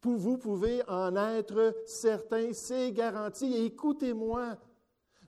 Vous 0.00 0.38
pouvez 0.38 0.82
en 0.88 1.16
être 1.16 1.74
certain, 1.86 2.52
c'est 2.52 2.92
garanti. 2.92 3.52
Écoutez-moi, 3.64 4.56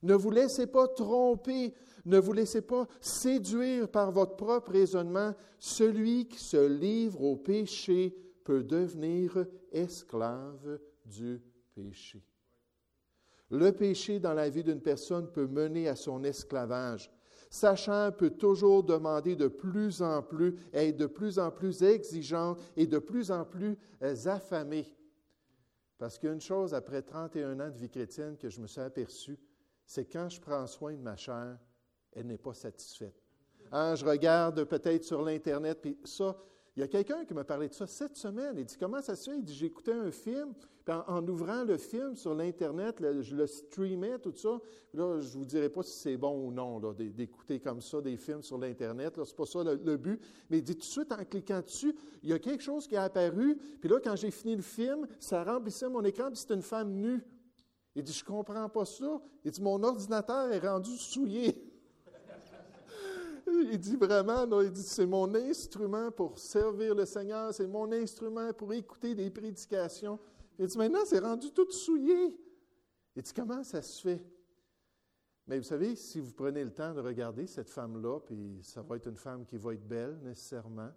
Ne 0.05 0.14
vous 0.14 0.31
laissez 0.31 0.67
pas 0.67 0.87
tromper, 0.87 1.73
ne 2.05 2.19
vous 2.19 2.35
laissez 2.35 2.61
pas 2.61 2.87
séduire 3.01 3.88
par 3.88 4.12
votre 4.12 4.37
propre 4.37 4.73
raisonnement. 4.73 5.35
Celui 5.59 6.29
qui 6.29 6.38
se 6.38 6.69
livre 6.69 7.23
au 7.23 7.37
péché 7.37 8.14
peut 8.45 8.62
devenir 8.62 9.47
esclave 9.73 10.79
du 11.07 11.40
péché. 11.75 12.23
Le 13.51 13.73
péché 13.73 14.21
dans 14.21 14.35
la 14.35 14.51
vie 14.51 14.62
d'une 14.62 14.83
personne 14.83 15.33
peut 15.33 15.47
mener 15.47 15.88
à 15.88 15.97
son 15.97 16.23
esclavage. 16.23 17.11
Sachant 17.49 18.12
peut 18.12 18.31
toujours 18.31 18.83
demander 18.83 19.37
de 19.37 19.49
plus 19.49 20.03
en 20.03 20.23
plus, 20.23 20.55
être 20.75 20.99
de 20.99 21.07
plus 21.07 21.38
en 21.38 21.51
plus 21.51 21.83
exigeant 21.83 22.57
et 22.77 22.87
de 22.87 22.99
plus 22.99 23.31
en 23.31 23.47
plus 23.47 23.79
euh, 24.03 24.14
affamé. 24.27 24.87
Parce 25.97 26.19
qu'une 26.19 26.43
chose, 26.43 26.75
après 26.75 27.01
31 27.01 27.61
ans 27.61 27.71
de 27.71 27.79
vie 27.79 27.88
chrétienne, 27.88 28.37
que 28.37 28.51
je 28.51 28.61
me 28.61 28.67
suis 28.67 28.81
aperçu, 28.81 29.38
c'est 29.87 30.05
quand 30.05 30.29
je 30.29 30.40
prends 30.40 30.66
soin 30.66 30.92
de 30.92 31.03
ma 31.03 31.16
chair, 31.16 31.59
elle 32.12 32.27
n'est 32.27 32.38
pas 32.38 32.55
satisfaite. 32.55 33.14
Hein, 33.73 33.94
je 33.94 34.05
regarde 34.05 34.64
peut-être 34.64 35.05
sur 35.05 35.23
l'Internet, 35.23 35.79
puis 35.81 35.99
ça, 36.05 36.37
il 36.77 36.81
y 36.81 36.83
a 36.83 36.88
quelqu'un 36.88 37.25
qui 37.25 37.35
m'a 37.35 37.44
parlé 37.44 37.68
de 37.68 37.75
ça 37.75 37.87
cette 37.87 38.16
semaine. 38.16 38.55
Il 38.57 38.64
dit 38.64 38.77
Comment 38.79 39.01
ça 39.01 39.14
se 39.14 39.31
fait? 39.31 39.37
Il 39.37 39.44
dit 39.44 39.55
J'écoutais 39.55 39.92
un 39.92 40.11
film, 40.11 40.55
puis 40.85 40.94
en, 41.07 41.27
ouvrant 41.29 41.64
le 41.64 41.79
film 41.79 42.16
sur 42.16 42.35
l'Internet, 42.35 42.97
je 43.01 43.35
le 43.35 43.47
streamais, 43.47 44.18
tout 44.18 44.35
ça. 44.35 44.61
Là, 44.92 45.20
je 45.20 45.27
ne 45.27 45.33
vous 45.33 45.44
dirai 45.44 45.68
pas 45.68 45.83
si 45.83 45.97
c'est 45.97 46.16
bon 46.16 46.47
ou 46.47 46.51
non 46.51 46.81
d'écouter 46.92 47.61
comme 47.61 47.81
ça 47.81 48.01
des 48.01 48.16
films 48.16 48.42
sur 48.42 48.59
l'Internet. 48.59 49.14
Ce 49.14 49.20
n'est 49.20 49.37
pas 49.37 49.47
ça 49.47 49.62
le, 49.62 49.97
but. 49.97 50.20
Mais 50.51 50.59
il 50.59 50.64
dit 50.64 50.75
tout 50.75 50.81
de 50.81 50.85
suite, 50.85 51.12
en 51.12 51.25
cliquant 51.25 51.61
dessus, 51.61 51.94
il 52.23 52.31
y 52.31 52.33
a 52.33 52.38
quelque 52.38 52.62
chose 52.62 52.87
qui 52.88 52.97
est 52.97 52.99
apparu. 52.99 53.57
Puis 53.81 53.88
là, 53.88 54.01
quand 54.03 54.16
j'ai 54.16 54.31
fini 54.31 54.57
le 54.57 54.62
film, 54.62 55.07
ça 55.20 55.44
remplissait 55.44 55.88
mon 55.88 56.03
écran, 56.05 56.29
puis 56.29 56.37
c'était 56.37 56.55
une 56.55 56.62
femme 56.62 56.92
nue. 56.92 57.25
Il 57.94 58.02
dit 58.02 58.12
Je 58.12 58.22
ne 58.22 58.28
comprends 58.28 58.68
pas 58.68 58.85
ça. 58.85 59.20
Il 59.44 59.50
dit 59.50 59.62
Mon 59.62 59.83
ordinateur 59.83 60.52
est 60.52 60.66
rendu 60.66 60.96
souillé. 60.96 61.70
il 63.46 63.78
dit 63.78 63.96
vraiment, 63.96 64.61
il 64.61 64.70
dit, 64.70 64.83
c'est 64.83 65.07
mon 65.07 65.33
instrument 65.35 66.11
pour 66.11 66.38
servir 66.38 66.94
le 66.94 67.04
Seigneur, 67.04 67.52
c'est 67.52 67.66
mon 67.66 67.90
instrument 67.92 68.52
pour 68.52 68.72
écouter 68.72 69.14
des 69.14 69.30
prédications. 69.30 70.18
Il 70.59 70.66
dit, 70.66 70.78
maintenant, 70.78 71.04
c'est 71.04 71.18
rendu 71.18 71.50
tout 71.52 71.70
souillé. 71.70 72.37
Il 73.16 73.22
dit, 73.22 73.33
comment 73.35 73.62
ça 73.62 73.83
se 73.83 74.00
fait? 74.00 74.24
Mais 75.46 75.59
vous 75.59 75.64
savez, 75.64 75.94
si 75.94 76.20
vous 76.20 76.33
prenez 76.33 76.64
le 76.64 76.72
temps 76.72 76.94
de 76.94 77.00
regarder 77.00 77.46
cette 77.46 77.68
femme-là, 77.68 78.20
puis 78.20 78.61
ça 78.62 78.80
va 78.80 78.96
être 78.96 79.09
une 79.09 79.16
femme 79.16 79.44
qui 79.44 79.59
va 79.59 79.74
être 79.74 79.87
belle 79.87 80.18
nécessairement, 80.22 80.90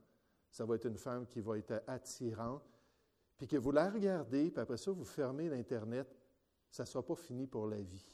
ça 0.49 0.65
va 0.65 0.75
être 0.75 0.85
une 0.85 0.97
femme 0.97 1.27
qui 1.27 1.41
va 1.41 1.57
être 1.57 1.83
attirante, 1.85 2.63
puis 3.37 3.47
que 3.47 3.57
vous 3.57 3.71
la 3.71 3.89
regardez, 3.89 4.49
puis 4.49 4.61
après 4.61 4.77
ça, 4.77 4.91
vous 4.91 5.03
fermez 5.03 5.49
l'Internet, 5.49 6.07
ça 6.69 6.83
ne 6.83 6.87
sera 6.87 7.05
pas 7.05 7.15
fini 7.15 7.47
pour 7.47 7.67
la 7.67 7.81
vie. 7.81 8.05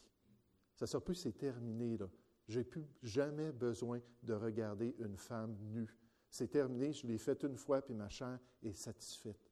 Ça 0.76 0.86
ne 0.86 0.88
sera 0.88 1.04
plus, 1.04 1.16
c'est 1.16 1.38
terminé. 1.38 1.98
Là. 1.98 2.10
J'ai 2.48 2.64
plus 2.64 2.88
jamais 3.02 3.52
besoin 3.52 4.02
de 4.24 4.34
regarder 4.34 4.96
une 5.00 5.18
femme 5.18 5.56
nue. 5.72 5.98
C'est 6.30 6.50
terminé, 6.50 6.94
je 6.94 7.06
l'ai 7.06 7.18
fait 7.18 7.44
une 7.44 7.58
fois, 7.58 7.82
puis 7.82 7.94
ma 7.94 8.10
chair 8.10 8.40
est 8.64 8.74
satisfaite. 8.74 9.52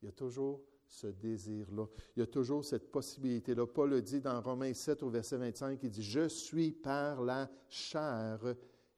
Il 0.00 0.06
y 0.06 0.08
a 0.08 0.12
toujours 0.12 0.62
ce 0.86 1.08
désir-là. 1.08 1.86
Il 2.16 2.20
y 2.20 2.22
a 2.22 2.26
toujours 2.26 2.64
cette 2.64 2.90
possibilité-là. 2.90 3.66
Paul 3.66 3.90
le 3.90 4.02
dit 4.02 4.20
dans 4.20 4.40
Romains 4.40 4.74
7 4.74 5.02
au 5.02 5.10
verset 5.10 5.36
25, 5.36 5.82
il 5.82 5.90
dit, 5.90 6.02
Je 6.02 6.28
suis 6.28 6.72
par 6.72 7.22
la 7.22 7.50
chair 7.68 8.54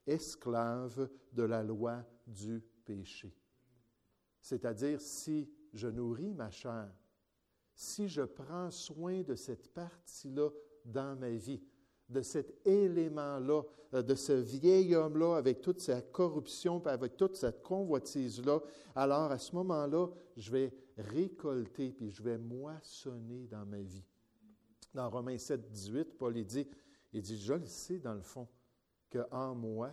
esclave 0.06 1.08
de 1.32 1.42
la 1.42 1.62
loi 1.62 2.04
du 2.26 2.62
péché. 2.84 3.34
C'est-à-dire, 4.40 5.00
si 5.00 5.50
je 5.72 5.88
nourris 5.88 6.34
ma 6.34 6.50
chair, 6.50 6.92
si 7.80 8.08
je 8.08 8.20
prends 8.20 8.70
soin 8.70 9.22
de 9.22 9.34
cette 9.34 9.72
partie-là 9.72 10.50
dans 10.84 11.18
ma 11.18 11.30
vie, 11.30 11.62
de 12.10 12.20
cet 12.20 12.66
élément-là, 12.66 13.62
euh, 13.94 14.02
de 14.02 14.14
ce 14.14 14.34
vieil 14.34 14.94
homme-là, 14.94 15.36
avec 15.36 15.62
toute 15.62 15.80
sa 15.80 16.02
corruption, 16.02 16.84
avec 16.84 17.16
toute 17.16 17.36
cette 17.36 17.62
convoitise-là, 17.62 18.60
alors 18.94 19.32
à 19.32 19.38
ce 19.38 19.54
moment-là, 19.56 20.08
je 20.36 20.50
vais 20.50 20.74
récolter, 20.98 21.90
puis 21.92 22.10
je 22.10 22.22
vais 22.22 22.36
moissonner 22.36 23.46
dans 23.46 23.64
ma 23.64 23.80
vie. 23.80 24.04
Dans 24.92 25.08
Romains 25.08 25.38
7, 25.38 25.70
18, 25.72 26.18
Paul 26.18 26.34
dit, 26.34 26.68
il 27.14 27.22
dit, 27.22 27.40
je 27.40 27.54
le 27.54 27.66
sais 27.66 27.98
dans 27.98 28.14
le 28.14 28.20
fond, 28.20 28.46
qu'en 29.10 29.54
moi, 29.54 29.90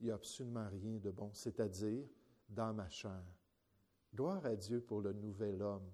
il 0.00 0.06
n'y 0.06 0.10
a 0.10 0.16
absolument 0.16 0.66
rien 0.68 0.98
de 0.98 1.12
bon, 1.12 1.30
c'est-à-dire 1.32 2.08
dans 2.48 2.74
ma 2.74 2.88
chair. 2.88 3.22
Gloire 4.12 4.44
à 4.44 4.56
Dieu 4.56 4.80
pour 4.80 5.00
le 5.00 5.12
nouvel 5.12 5.62
homme 5.62 5.88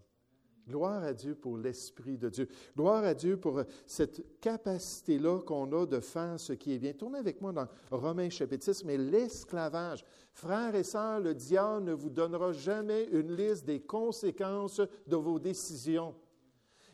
Gloire 0.68 1.04
à 1.04 1.12
Dieu 1.12 1.36
pour 1.36 1.56
l'Esprit 1.58 2.18
de 2.18 2.28
Dieu. 2.28 2.48
Gloire 2.76 3.04
à 3.04 3.14
Dieu 3.14 3.36
pour 3.36 3.62
cette 3.86 4.40
capacité-là 4.40 5.40
qu'on 5.40 5.70
a 5.72 5.86
de 5.86 6.00
faire 6.00 6.40
ce 6.40 6.52
qui 6.54 6.72
est 6.72 6.78
bien. 6.78 6.92
Tournez 6.92 7.20
avec 7.20 7.40
moi 7.40 7.52
dans 7.52 7.68
Romains 7.90 8.30
chapitre 8.30 8.64
6, 8.64 8.84
mais 8.84 8.96
l'esclavage. 8.96 10.04
Frères 10.32 10.74
et 10.74 10.82
sœurs, 10.82 11.20
le 11.20 11.34
diable 11.34 11.84
ne 11.84 11.92
vous 11.92 12.10
donnera 12.10 12.52
jamais 12.52 13.04
une 13.12 13.36
liste 13.36 13.64
des 13.64 13.80
conséquences 13.80 14.80
de 15.06 15.16
vos 15.16 15.38
décisions. 15.38 16.16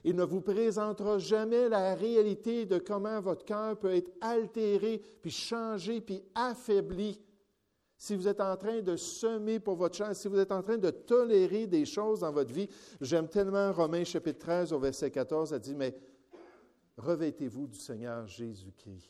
Il 0.04 0.16
ne 0.16 0.24
vous 0.24 0.42
présentera 0.42 1.18
jamais 1.18 1.68
la 1.70 1.94
réalité 1.94 2.66
de 2.66 2.78
comment 2.78 3.20
votre 3.20 3.44
cœur 3.44 3.78
peut 3.78 3.94
être 3.94 4.12
altéré, 4.20 5.00
puis 5.22 5.30
changé, 5.30 6.00
puis 6.02 6.22
affaibli 6.34 7.18
si 8.02 8.16
vous 8.16 8.26
êtes 8.26 8.40
en 8.40 8.56
train 8.56 8.80
de 8.80 8.96
semer 8.96 9.60
pour 9.60 9.76
votre 9.76 9.96
chance, 9.96 10.18
si 10.18 10.26
vous 10.26 10.40
êtes 10.40 10.50
en 10.50 10.60
train 10.60 10.76
de 10.76 10.90
tolérer 10.90 11.68
des 11.68 11.84
choses 11.84 12.18
dans 12.18 12.32
votre 12.32 12.52
vie, 12.52 12.68
j'aime 13.00 13.28
tellement 13.28 13.70
Romains 13.72 14.02
chapitre 14.02 14.40
13 14.40 14.72
au 14.72 14.80
verset 14.80 15.08
14, 15.12 15.54
a 15.54 15.60
dit, 15.60 15.76
mais 15.76 15.96
revêtez-vous 16.96 17.68
du 17.68 17.78
Seigneur 17.78 18.26
Jésus-Christ 18.26 19.08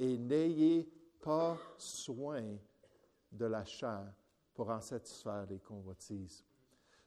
et 0.00 0.18
n'ayez 0.18 0.90
pas 1.20 1.56
soin 1.78 2.42
de 3.30 3.44
la 3.46 3.64
chair 3.64 4.12
pour 4.54 4.70
en 4.70 4.80
satisfaire 4.80 5.46
les 5.48 5.60
convoitises. 5.60 6.44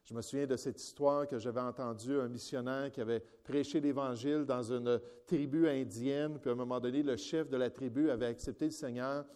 Je 0.04 0.14
me 0.14 0.22
souviens 0.22 0.46
de 0.46 0.56
cette 0.56 0.80
histoire 0.80 1.28
que 1.28 1.38
j'avais 1.38 1.60
entendue, 1.60 2.18
un 2.18 2.28
missionnaire 2.28 2.90
qui 2.90 3.02
avait 3.02 3.20
prêché 3.20 3.78
l'Évangile 3.78 4.46
dans 4.46 4.62
une 4.62 4.98
tribu 5.26 5.68
indienne, 5.68 6.38
puis 6.40 6.48
à 6.48 6.54
un 6.54 6.56
moment 6.56 6.80
donné, 6.80 7.02
le 7.02 7.18
chef 7.18 7.50
de 7.50 7.58
la 7.58 7.68
tribu 7.68 8.08
avait 8.08 8.24
accepté 8.24 8.64
le 8.64 8.70
Seigneur, 8.70 9.26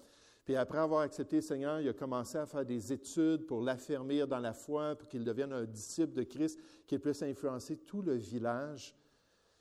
puis 0.44 0.57
après 0.57 0.78
avoir 0.78 1.00
accepté 1.00 1.37
le 1.37 1.42
Seigneur, 1.42 1.80
il 1.80 1.88
a 1.88 1.94
commencé 1.94 2.37
à 2.37 2.46
faire 2.46 2.66
des 2.66 2.92
études 2.92 3.46
pour 3.46 3.62
l'affermir 3.62 4.28
dans 4.28 4.38
la 4.38 4.52
foi, 4.52 4.94
pour 4.94 5.09
qu'il 5.09 5.24
devienne 5.24 5.52
un 5.52 5.64
disciple 5.64 6.12
de 6.12 6.22
Christ, 6.22 6.61
qu'il 6.87 7.00
puisse 7.00 7.22
influencer 7.22 7.78
tout 7.78 8.02
le 8.02 8.14
village. 8.14 8.94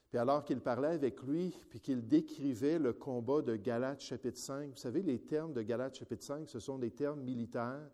Puis 0.09 0.17
alors 0.19 0.43
qu'il 0.43 0.59
parlait 0.59 0.89
avec 0.89 1.23
lui, 1.23 1.55
puis 1.69 1.79
qu'il 1.79 2.05
décrivait 2.05 2.79
le 2.79 2.91
combat 2.91 3.41
de 3.41 3.55
Galates 3.55 4.01
chapitre 4.01 4.37
5, 4.37 4.71
vous 4.71 4.77
savez, 4.77 5.01
les 5.01 5.19
termes 5.19 5.53
de 5.53 5.61
Galates 5.61 5.97
chapitre 5.97 6.23
5, 6.23 6.49
ce 6.49 6.59
sont 6.59 6.77
des 6.77 6.91
termes 6.91 7.21
militaires. 7.21 7.89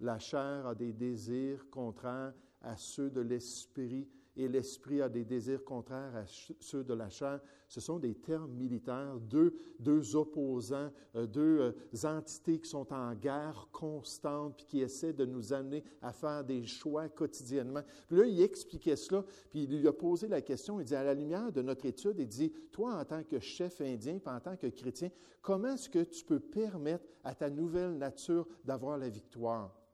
La 0.00 0.18
chair 0.18 0.66
a 0.66 0.74
des 0.74 0.92
désirs 0.92 1.70
contraires 1.70 2.34
à 2.60 2.76
ceux 2.76 3.10
de 3.10 3.22
l'esprit 3.22 4.06
et 4.36 4.48
l'esprit 4.48 5.00
a 5.00 5.08
des 5.08 5.24
désirs 5.24 5.64
contraires 5.64 6.14
à 6.14 6.24
ceux 6.60 6.84
de 6.84 6.94
la 6.94 7.08
chair. 7.08 7.40
Ce 7.68 7.80
sont 7.80 7.98
des 7.98 8.14
termes 8.14 8.52
militaires, 8.52 9.18
deux, 9.18 9.56
deux 9.80 10.14
opposants, 10.14 10.90
euh, 11.14 11.26
deux 11.26 11.74
euh, 12.04 12.08
entités 12.08 12.60
qui 12.60 12.68
sont 12.68 12.92
en 12.92 13.14
guerre 13.14 13.68
constante, 13.72 14.56
puis 14.56 14.66
qui 14.66 14.80
essaient 14.80 15.12
de 15.12 15.24
nous 15.24 15.52
amener 15.52 15.82
à 16.02 16.12
faire 16.12 16.44
des 16.44 16.64
choix 16.64 17.08
quotidiennement. 17.08 17.82
Puis 18.08 18.18
là, 18.18 18.26
il 18.26 18.40
expliquait 18.42 18.96
cela, 18.96 19.24
puis 19.50 19.64
il 19.64 19.80
lui 19.80 19.88
a 19.88 19.92
posé 19.92 20.28
la 20.28 20.42
question, 20.42 20.80
il 20.80 20.84
dit, 20.84 20.94
à 20.94 21.02
la 21.02 21.14
lumière 21.14 21.50
de 21.50 21.62
notre 21.62 21.86
étude, 21.86 22.16
il 22.18 22.28
dit, 22.28 22.52
toi, 22.70 22.94
en 22.94 23.04
tant 23.04 23.24
que 23.24 23.40
chef 23.40 23.80
indien, 23.80 24.18
puis 24.18 24.34
en 24.34 24.40
tant 24.40 24.56
que 24.56 24.66
chrétien, 24.66 25.10
comment 25.40 25.68
est-ce 25.68 25.88
que 25.88 26.04
tu 26.04 26.24
peux 26.24 26.40
permettre 26.40 27.04
à 27.24 27.34
ta 27.34 27.48
nouvelle 27.48 27.96
nature 27.96 28.46
d'avoir 28.64 28.98
la 28.98 29.08
victoire? 29.08 29.85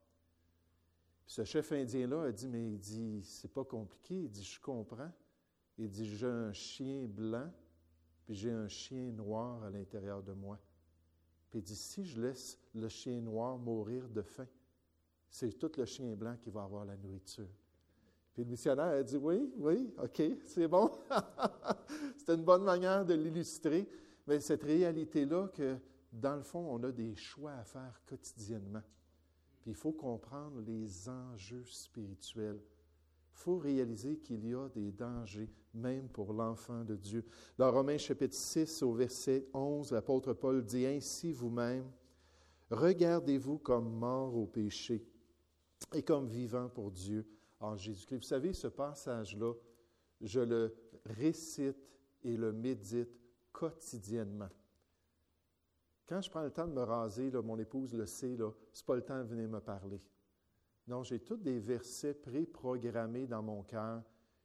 Ce 1.26 1.44
chef 1.44 1.72
indien-là 1.72 2.24
a 2.24 2.32
dit, 2.32 2.48
mais 2.48 2.72
il 2.72 2.78
dit, 2.78 3.22
c'est 3.24 3.52
pas 3.52 3.64
compliqué. 3.64 4.14
Il 4.14 4.30
dit, 4.30 4.44
je 4.44 4.60
comprends. 4.60 5.10
Il 5.78 5.88
dit, 5.88 6.06
j'ai 6.06 6.26
un 6.26 6.52
chien 6.52 7.06
blanc, 7.06 7.50
puis 8.24 8.34
j'ai 8.34 8.50
un 8.50 8.68
chien 8.68 9.10
noir 9.12 9.62
à 9.62 9.70
l'intérieur 9.70 10.22
de 10.22 10.32
moi. 10.32 10.58
Puis 11.50 11.60
il 11.60 11.62
dit, 11.62 11.76
si 11.76 12.04
je 12.04 12.20
laisse 12.20 12.58
le 12.74 12.88
chien 12.88 13.20
noir 13.20 13.58
mourir 13.58 14.08
de 14.08 14.22
faim, 14.22 14.48
c'est 15.28 15.52
tout 15.58 15.72
le 15.78 15.84
chien 15.84 16.14
blanc 16.14 16.36
qui 16.40 16.50
va 16.50 16.62
avoir 16.62 16.84
la 16.84 16.96
nourriture. 16.96 17.48
Puis 18.34 18.44
le 18.44 18.50
missionnaire 18.50 18.86
a 18.86 19.02
dit, 19.02 19.16
oui, 19.16 19.52
oui, 19.56 19.92
OK, 20.02 20.22
c'est 20.46 20.68
bon. 20.68 20.90
c'est 22.16 22.34
une 22.34 22.44
bonne 22.44 22.64
manière 22.64 23.04
de 23.04 23.14
l'illustrer. 23.14 23.86
Mais 24.26 24.40
cette 24.40 24.62
réalité-là 24.62 25.48
que, 25.48 25.76
dans 26.12 26.36
le 26.36 26.42
fond, 26.42 26.66
on 26.70 26.82
a 26.84 26.92
des 26.92 27.14
choix 27.14 27.52
à 27.52 27.64
faire 27.64 28.00
quotidiennement. 28.06 28.82
Puis 29.62 29.70
il 29.70 29.76
faut 29.76 29.92
comprendre 29.92 30.60
les 30.60 31.08
enjeux 31.08 31.64
spirituels. 31.64 32.60
Il 33.34 33.38
faut 33.38 33.58
réaliser 33.58 34.18
qu'il 34.18 34.44
y 34.46 34.54
a 34.54 34.68
des 34.68 34.90
dangers, 34.90 35.48
même 35.72 36.08
pour 36.08 36.32
l'enfant 36.32 36.84
de 36.84 36.96
Dieu. 36.96 37.24
Dans 37.56 37.70
Romains 37.70 37.96
chapitre 37.96 38.34
6, 38.34 38.82
au 38.82 38.92
verset 38.92 39.46
11, 39.54 39.92
l'apôtre 39.92 40.32
Paul 40.32 40.64
dit 40.64 40.84
Ainsi 40.84 41.32
vous-même, 41.32 41.88
regardez-vous 42.70 43.58
comme 43.58 43.88
mort 43.88 44.36
au 44.36 44.46
péché 44.46 45.04
et 45.94 46.02
comme 46.02 46.26
vivant 46.26 46.68
pour 46.68 46.90
Dieu 46.90 47.24
en 47.60 47.76
Jésus-Christ. 47.76 48.18
Vous 48.18 48.26
savez, 48.26 48.52
ce 48.52 48.68
passage-là, 48.68 49.54
je 50.20 50.40
le 50.40 50.74
récite 51.06 51.76
et 52.24 52.36
le 52.36 52.52
médite 52.52 53.10
quotidiennement. 53.52 54.48
Quand 56.06 56.20
je 56.20 56.30
prends 56.30 56.42
le 56.42 56.50
temps 56.50 56.66
de 56.66 56.72
me 56.72 56.82
raser, 56.82 57.30
mon 57.30 57.58
épouse 57.58 57.94
le 57.94 58.06
sait, 58.06 58.36
ce 58.36 58.42
n'est 58.42 58.86
pas 58.86 58.96
le 58.96 59.02
temps 59.02 59.18
de 59.18 59.28
venir 59.28 59.48
me 59.48 59.60
parler. 59.60 60.00
Non, 60.86 61.02
j'ai 61.02 61.20
tous 61.20 61.36
des 61.36 61.58
versets 61.58 62.14
préprogrammés 62.14 63.26
dans 63.26 63.42
mon 63.42 63.62
cœur 63.62 64.02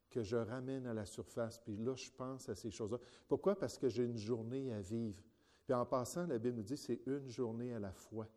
que 0.10 0.24
je 0.24 0.38
ramène 0.38 0.86
à 0.88 0.94
la 0.94 1.06
surface, 1.06 1.60
puis 1.60 1.76
là, 1.76 1.96
je 1.96 2.10
pense 2.12 2.48
à 2.48 2.56
ces 2.56 2.72
choses-là. 2.72 3.00
Pourquoi? 3.28 3.58
Parce 3.58 3.78
que 3.78 3.90
j'ai 3.90 4.04
une 4.04 4.18
journée 4.18 4.72
à 4.72 4.82
vivre. 4.82 5.22
Puis 5.66 5.74
en 5.74 5.86
passant, 5.86 6.26
la 6.28 6.38
Bible 6.38 6.58
nous 6.58 6.64
dit 6.64 6.78
c'est 6.78 7.02
une 7.06 7.28
journée 7.28 7.74
à 7.74 7.80
la 7.80 7.92
fois. 7.92 8.28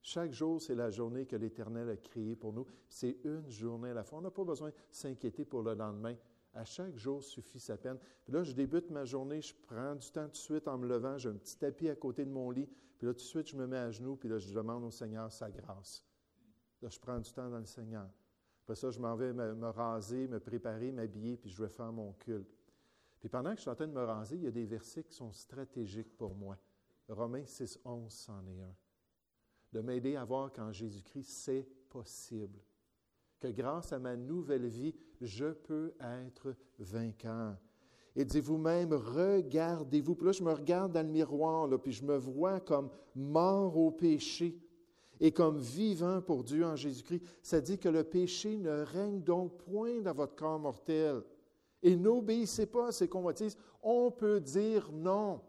Chaque 0.00 0.32
jour, 0.32 0.60
c'est 0.60 0.74
la 0.74 0.90
journée 0.90 1.26
que 1.26 1.36
l'Éternel 1.36 1.88
a 1.90 1.96
créée 1.96 2.36
pour 2.36 2.52
nous. 2.52 2.66
C'est 2.88 3.18
une 3.24 3.48
journée 3.50 3.90
à 3.90 3.94
la 3.94 4.04
fois. 4.04 4.18
On 4.18 4.22
n'a 4.22 4.30
pas 4.30 4.44
besoin 4.44 4.68
de 4.70 4.74
s'inquiéter 4.90 5.44
pour 5.44 5.62
le 5.62 5.74
lendemain. 5.74 6.14
À 6.54 6.64
chaque 6.64 6.96
jour 6.96 7.22
suffit 7.22 7.58
sa 7.58 7.76
peine. 7.76 7.98
Puis 8.24 8.32
là, 8.32 8.42
je 8.42 8.52
débute 8.52 8.90
ma 8.90 9.04
journée, 9.04 9.40
je 9.40 9.54
prends 9.66 9.94
du 9.94 10.10
temps 10.10 10.26
tout 10.26 10.32
de 10.32 10.36
suite 10.36 10.68
en 10.68 10.78
me 10.78 10.86
levant, 10.86 11.18
j'ai 11.18 11.28
un 11.28 11.34
petit 11.34 11.58
tapis 11.58 11.88
à 11.88 11.96
côté 11.96 12.24
de 12.24 12.30
mon 12.30 12.50
lit, 12.50 12.68
puis 12.96 13.06
là, 13.06 13.12
tout 13.12 13.18
de 13.18 13.24
suite, 13.24 13.48
je 13.48 13.56
me 13.56 13.66
mets 13.66 13.78
à 13.78 13.90
genoux, 13.90 14.16
puis 14.16 14.28
là, 14.28 14.38
je 14.38 14.52
demande 14.54 14.84
au 14.84 14.90
Seigneur 14.90 15.30
sa 15.32 15.50
grâce. 15.50 16.04
Là, 16.80 16.88
je 16.88 16.98
prends 16.98 17.18
du 17.18 17.32
temps 17.32 17.50
dans 17.50 17.58
le 17.58 17.66
Seigneur. 17.66 18.08
Après 18.62 18.76
ça, 18.76 18.90
je 18.90 18.98
m'en 18.98 19.14
vais 19.14 19.32
me, 19.32 19.68
raser, 19.68 20.28
me 20.28 20.40
préparer, 20.40 20.90
m'habiller, 20.90 21.36
puis 21.36 21.50
je 21.50 21.62
vais 21.62 21.68
faire 21.68 21.92
mon 21.92 22.12
culte. 22.12 22.56
Puis 23.20 23.28
pendant 23.28 23.50
que 23.50 23.56
je 23.56 23.62
suis 23.62 23.70
en 23.70 23.74
train 23.74 23.86
de 23.86 23.92
me 23.92 24.04
raser, 24.04 24.36
il 24.36 24.44
y 24.44 24.46
a 24.46 24.50
des 24.50 24.64
versets 24.64 25.04
qui 25.04 25.14
sont 25.14 25.32
stratégiques 25.32 26.16
pour 26.16 26.34
moi. 26.34 26.56
Romains 27.08 27.44
6, 27.44 27.80
11, 27.84 28.12
c'en 28.12 28.46
est 28.46 28.60
un. 28.62 28.74
De 29.72 29.80
m'aider 29.80 30.16
à 30.16 30.24
voir 30.24 30.52
qu'en 30.52 30.72
Jésus-Christ, 30.72 31.28
c'est 31.28 31.68
possible. 31.90 32.58
Que 33.40 33.48
grâce 33.48 33.92
à 33.92 33.98
ma 33.98 34.16
nouvelle 34.16 34.66
vie, 34.66 34.94
je 35.24 35.46
peux 35.46 35.92
être 36.00 36.54
vainqueur. 36.78 37.56
Et 38.16 38.24
dites 38.24 38.44
vous-même, 38.44 38.92
regardez-vous. 38.92 40.14
Puis 40.14 40.26
là, 40.26 40.32
je 40.32 40.44
me 40.44 40.52
regarde 40.52 40.92
dans 40.92 41.04
le 41.04 41.12
miroir, 41.12 41.68
puis 41.82 41.92
je 41.92 42.04
me 42.04 42.16
vois 42.16 42.60
comme 42.60 42.88
mort 43.14 43.76
au 43.76 43.90
péché 43.90 44.56
et 45.20 45.32
comme 45.32 45.58
vivant 45.58 46.20
pour 46.20 46.44
Dieu 46.44 46.64
en 46.64 46.76
Jésus-Christ. 46.76 47.24
Ça 47.42 47.60
dit 47.60 47.78
que 47.78 47.88
le 47.88 48.04
péché 48.04 48.56
ne 48.56 48.82
règne 48.84 49.22
donc 49.22 49.56
point 49.58 50.00
dans 50.00 50.14
votre 50.14 50.34
corps 50.36 50.58
mortel. 50.58 51.22
Et 51.82 51.96
n'obéissez 51.96 52.66
pas 52.66 52.88
à 52.88 52.92
ces 52.92 53.08
convoitises. 53.08 53.56
On 53.82 54.10
peut 54.10 54.40
dire 54.40 54.90
non. 54.92 55.40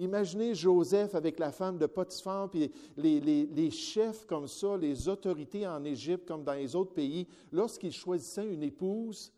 Imaginez 0.00 0.54
Joseph 0.54 1.14
avec 1.14 1.38
la 1.38 1.52
femme 1.52 1.76
de 1.76 1.84
Potiphar, 1.84 2.48
puis 2.48 2.72
les, 2.96 3.20
les, 3.20 3.70
chefs 3.70 4.24
comme 4.24 4.48
ça, 4.48 4.74
les 4.78 5.08
autorités 5.08 5.66
en 5.66 5.84
Égypte 5.84 6.26
comme 6.26 6.42
dans 6.42 6.54
les 6.54 6.74
autres 6.74 6.94
pays, 6.94 7.28
lorsqu'ils 7.52 7.92
choisissaient 7.92 8.50
une 8.50 8.62
épouse, 8.62 9.30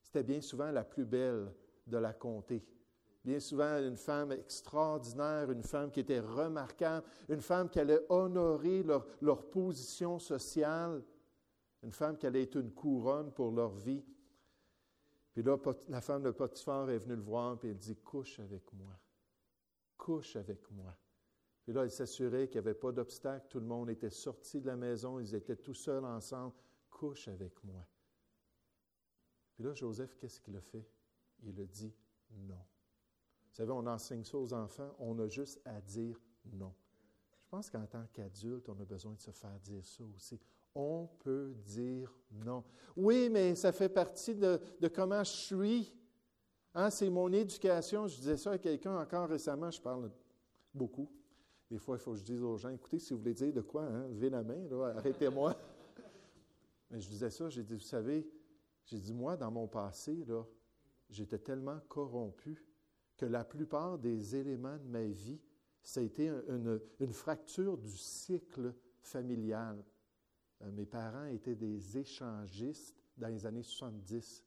c'était 0.00 0.22
bien 0.22 0.40
souvent 0.40 0.70
la 0.70 0.82
plus 0.82 1.04
belle 1.04 1.52
de 1.86 1.98
la 1.98 2.14
comté. 2.14 2.64
Bien 3.22 3.38
souvent, 3.38 3.78
une 3.80 3.98
femme 3.98 4.32
extraordinaire, 4.32 5.50
une 5.50 5.62
femme 5.62 5.90
qui 5.90 6.00
était 6.00 6.20
remarquable, 6.20 7.06
une 7.28 7.42
femme 7.42 7.68
qui 7.68 7.78
allait 7.78 8.00
honorer 8.08 8.82
leur, 8.82 9.04
leur 9.20 9.42
position 9.50 10.18
sociale, 10.18 11.02
une 11.82 11.92
femme 11.92 12.16
qui 12.16 12.26
allait 12.26 12.44
être 12.44 12.56
une 12.56 12.72
couronne 12.72 13.30
pour 13.30 13.50
leur 13.50 13.74
vie. 13.74 14.02
Puis 15.34 15.42
là, 15.42 15.58
la 15.90 16.00
femme 16.00 16.22
de 16.22 16.30
Potiphar 16.30 16.88
est 16.88 16.98
venue 16.98 17.16
le 17.16 17.20
voir, 17.20 17.58
et 17.62 17.68
elle 17.68 17.76
dit 17.76 17.96
Couche 17.96 18.40
avec 18.40 18.72
moi 18.72 18.98
couche 20.08 20.36
avec 20.36 20.70
moi. 20.70 20.96
Et 21.66 21.72
là, 21.74 21.84
il 21.84 21.90
s'assurait 21.90 22.48
qu'il 22.48 22.62
n'y 22.62 22.66
avait 22.66 22.78
pas 22.78 22.92
d'obstacle, 22.92 23.46
tout 23.50 23.60
le 23.60 23.66
monde 23.66 23.90
était 23.90 24.08
sorti 24.08 24.58
de 24.58 24.66
la 24.66 24.74
maison, 24.74 25.20
ils 25.20 25.34
étaient 25.34 25.56
tous 25.56 25.74
seuls 25.74 26.06
ensemble, 26.06 26.54
couche 26.88 27.28
avec 27.28 27.62
moi. 27.62 27.86
Puis 29.52 29.64
là, 29.64 29.74
Joseph, 29.74 30.16
qu'est-ce 30.16 30.40
qu'il 30.40 30.56
a 30.56 30.62
fait? 30.62 30.88
Il 31.42 31.60
a 31.60 31.66
dit 31.66 31.94
non. 32.30 32.56
Vous 32.56 33.54
savez, 33.54 33.70
on 33.70 33.86
enseigne 33.86 34.24
ça 34.24 34.38
aux 34.38 34.54
enfants, 34.54 34.96
on 34.98 35.18
a 35.18 35.28
juste 35.28 35.60
à 35.66 35.78
dire 35.82 36.18
non. 36.52 36.74
Je 37.42 37.48
pense 37.50 37.68
qu'en 37.68 37.84
tant 37.84 38.06
qu'adulte, 38.14 38.66
on 38.70 38.80
a 38.80 38.86
besoin 38.86 39.12
de 39.12 39.20
se 39.20 39.30
faire 39.30 39.60
dire 39.60 39.84
ça 39.84 40.04
aussi. 40.04 40.40
On 40.74 41.06
peut 41.18 41.52
dire 41.66 42.18
non. 42.30 42.64
Oui, 42.96 43.28
mais 43.30 43.54
ça 43.54 43.72
fait 43.72 43.90
partie 43.90 44.34
de, 44.34 44.58
de 44.80 44.88
comment 44.88 45.22
je 45.22 45.32
suis. 45.32 45.94
Hein, 46.78 46.90
c'est 46.90 47.10
mon 47.10 47.32
éducation. 47.32 48.06
Je 48.06 48.14
disais 48.18 48.36
ça 48.36 48.52
à 48.52 48.58
quelqu'un 48.58 48.96
encore 48.96 49.28
récemment, 49.28 49.68
je 49.68 49.80
parle 49.80 50.12
beaucoup. 50.72 51.10
Des 51.68 51.76
fois, 51.76 51.96
il 51.96 51.98
faut 51.98 52.12
que 52.12 52.18
je 52.18 52.22
dise 52.22 52.40
aux 52.40 52.56
gens, 52.56 52.68
écoutez, 52.68 53.00
si 53.00 53.12
vous 53.12 53.18
voulez 53.18 53.34
dire 53.34 53.52
de 53.52 53.62
quoi, 53.62 53.82
hein, 53.82 54.06
levez 54.06 54.30
la 54.30 54.44
main, 54.44 54.64
arrêtez-moi. 54.96 55.56
Mais 56.90 57.00
je 57.00 57.08
disais 57.08 57.30
ça, 57.30 57.48
j'ai 57.48 57.64
dit, 57.64 57.74
vous 57.74 57.80
savez, 57.80 58.30
j'ai 58.84 59.00
dit, 59.00 59.12
moi, 59.12 59.36
dans 59.36 59.50
mon 59.50 59.66
passé, 59.66 60.24
là, 60.28 60.44
j'étais 61.10 61.40
tellement 61.40 61.80
corrompu 61.88 62.64
que 63.16 63.26
la 63.26 63.42
plupart 63.42 63.98
des 63.98 64.36
éléments 64.36 64.78
de 64.78 64.86
ma 64.86 65.02
vie, 65.02 65.40
ça 65.82 65.98
a 65.98 66.04
été 66.04 66.28
une, 66.28 66.80
une 67.00 67.12
fracture 67.12 67.76
du 67.76 67.96
cycle 67.96 68.72
familial. 69.00 69.84
Euh, 70.62 70.70
mes 70.70 70.86
parents 70.86 71.26
étaient 71.26 71.56
des 71.56 71.98
échangistes 71.98 72.94
dans 73.16 73.26
les 73.26 73.44
années 73.46 73.64
70. 73.64 74.44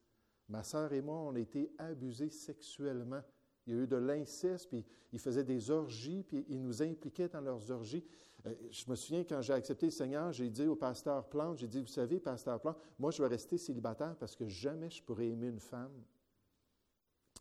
Ma 0.52 0.64
sœur 0.64 0.92
et 0.92 1.02
moi, 1.02 1.16
on 1.16 1.34
a 1.34 1.40
été 1.40 1.72
abusés 1.78 2.30
sexuellement. 2.30 3.22
Il 3.66 3.74
y 3.74 3.78
a 3.78 3.84
eu 3.84 3.88
de 3.88 3.96
l'inceste, 3.96 4.68
puis 4.68 4.86
ils 5.14 5.20
faisaient 5.20 5.46
des 5.46 5.72
orgies, 5.72 6.24
puis 6.24 6.46
ils 6.50 6.62
nous 6.62 6.82
impliquaient 6.82 7.30
dans 7.30 7.40
leurs 7.40 7.72
orgies. 7.72 8.04
Euh, 8.46 8.54
je 8.70 8.84
me 8.90 8.96
souviens, 8.96 9.24
quand 9.24 9.42
j'ai 9.42 9.54
accepté 9.54 9.86
le 9.86 9.92
Seigneur, 9.94 10.34
j'ai 10.34 10.50
dit 10.50 10.68
au 10.68 10.76
pasteur 10.76 11.30
Plante, 11.30 11.60
j'ai 11.60 11.70
dit, 11.70 11.80
vous 11.80 11.88
savez, 11.88 12.20
pasteur 12.20 12.60
Plante, 12.60 12.78
moi, 13.00 13.12
je 13.12 13.24
vais 13.24 13.30
rester 13.30 13.58
célibataire 13.58 14.14
parce 14.18 14.36
que 14.36 14.46
jamais 14.50 14.90
je 14.90 15.02
pourrais 15.02 15.30
aimer 15.30 15.48
une 15.48 15.62
femme. 15.62 16.04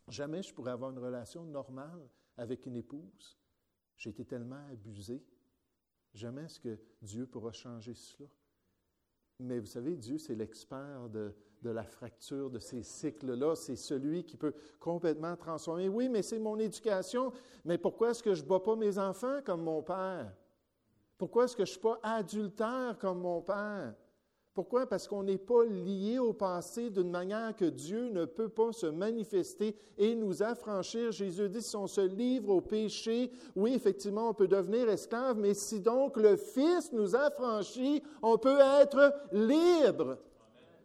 Jamais 0.07 0.41
je 0.41 0.53
pourrais 0.53 0.71
avoir 0.71 0.91
une 0.91 0.99
relation 0.99 1.43
normale 1.43 2.07
avec 2.37 2.65
une 2.65 2.77
épouse. 2.77 3.37
J'ai 3.97 4.11
été 4.11 4.23
tellement 4.23 4.65
abusé. 4.71 5.21
Jamais 6.13 6.43
est-ce 6.43 6.61
que 6.61 6.79
Dieu 7.01 7.27
pourra 7.27 7.51
changer 7.51 7.93
cela. 7.93 8.29
Mais 9.39 9.59
vous 9.59 9.65
savez, 9.65 9.97
Dieu, 9.97 10.17
c'est 10.17 10.35
l'expert 10.35 11.09
de, 11.09 11.35
de 11.61 11.69
la 11.69 11.83
fracture 11.83 12.49
de 12.49 12.59
ces 12.59 12.83
cycles-là. 12.83 13.55
C'est 13.55 13.75
celui 13.75 14.23
qui 14.23 14.37
peut 14.37 14.53
complètement 14.79 15.35
transformer. 15.35 15.89
Oui, 15.89 16.09
mais 16.09 16.21
c'est 16.21 16.39
mon 16.39 16.57
éducation. 16.57 17.31
Mais 17.65 17.77
pourquoi 17.77 18.11
est-ce 18.11 18.23
que 18.23 18.33
je 18.33 18.43
ne 18.43 18.47
bats 18.47 18.59
pas 18.59 18.75
mes 18.75 18.97
enfants 18.97 19.39
comme 19.45 19.63
mon 19.63 19.81
père? 19.81 20.31
Pourquoi 21.17 21.45
est-ce 21.45 21.55
que 21.55 21.65
je 21.65 21.71
ne 21.71 21.73
suis 21.73 21.81
pas 21.81 21.99
adultère 22.01 22.97
comme 22.99 23.19
mon 23.19 23.41
père? 23.41 23.93
Pourquoi? 24.53 24.85
Parce 24.85 25.07
qu'on 25.07 25.23
n'est 25.23 25.37
pas 25.37 25.63
lié 25.63 26.19
au 26.19 26.33
passé 26.33 26.89
d'une 26.89 27.09
manière 27.09 27.55
que 27.55 27.63
Dieu 27.63 28.09
ne 28.09 28.25
peut 28.25 28.49
pas 28.49 28.73
se 28.73 28.87
manifester 28.87 29.77
et 29.97 30.13
nous 30.13 30.43
affranchir. 30.43 31.11
Jésus 31.13 31.47
dit, 31.47 31.61
si 31.61 31.75
on 31.77 31.87
se 31.87 32.01
livre 32.01 32.49
au 32.49 32.59
péché, 32.59 33.31
oui, 33.55 33.73
effectivement, 33.73 34.29
on 34.29 34.33
peut 34.33 34.49
devenir 34.49 34.89
esclave, 34.89 35.37
mais 35.37 35.53
si 35.53 35.79
donc 35.79 36.17
le 36.17 36.35
Fils 36.35 36.91
nous 36.91 37.15
affranchit, 37.15 38.03
on 38.21 38.37
peut 38.37 38.59
être 38.81 39.13
libre. 39.31 40.17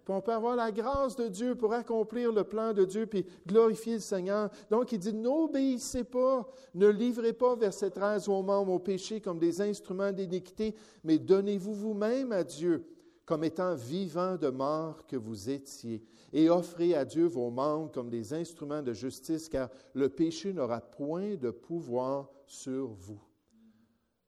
Puis 0.07 0.15
on 0.15 0.21
peut 0.21 0.33
avoir 0.33 0.55
la 0.55 0.71
grâce 0.71 1.17
de 1.17 1.27
Dieu 1.27 1.57
pour 1.57 1.73
accomplir 1.73 2.31
le 2.31 2.45
plan 2.45 2.73
de 2.73 2.85
Dieu, 2.85 3.07
puis 3.07 3.27
glorifier 3.45 3.95
le 3.95 4.01
Seigneur. 4.01 4.51
Donc 4.71 4.93
il 4.93 5.01
dit, 5.01 5.13
n'obéissez 5.13 6.05
pas, 6.05 6.49
ne 6.75 6.87
livrez 6.87 7.33
pas, 7.33 7.57
verset 7.57 7.91
13, 7.91 8.29
vos 8.29 8.41
membres 8.41 8.75
au 8.75 8.79
péché 8.79 9.21
comme 9.21 9.41
des 9.41 9.61
instruments 9.61 10.13
d'iniquité, 10.13 10.77
mais 11.03 11.19
donnez-vous 11.19 11.75
vous-même 11.75 12.31
à 12.31 12.45
Dieu 12.45 12.87
comme 13.25 13.43
étant 13.43 13.75
vivants 13.75 14.37
de 14.37 14.47
mort 14.49 15.05
que 15.09 15.17
vous 15.17 15.51
étiez, 15.51 16.05
et 16.33 16.49
offrez 16.51 16.95
à 16.95 17.05
Dieu 17.05 17.27
vos 17.27 17.51
membres 17.51 17.91
comme 17.91 18.09
des 18.09 18.33
instruments 18.33 18.85
de 18.85 18.93
justice, 18.93 19.49
car 19.49 19.71
le 19.93 20.09
péché 20.09 20.53
n'aura 20.53 20.81
point 20.81 21.35
de 21.35 21.51
pouvoir 21.51 22.31
sur 22.47 22.91
vous. 22.93 23.21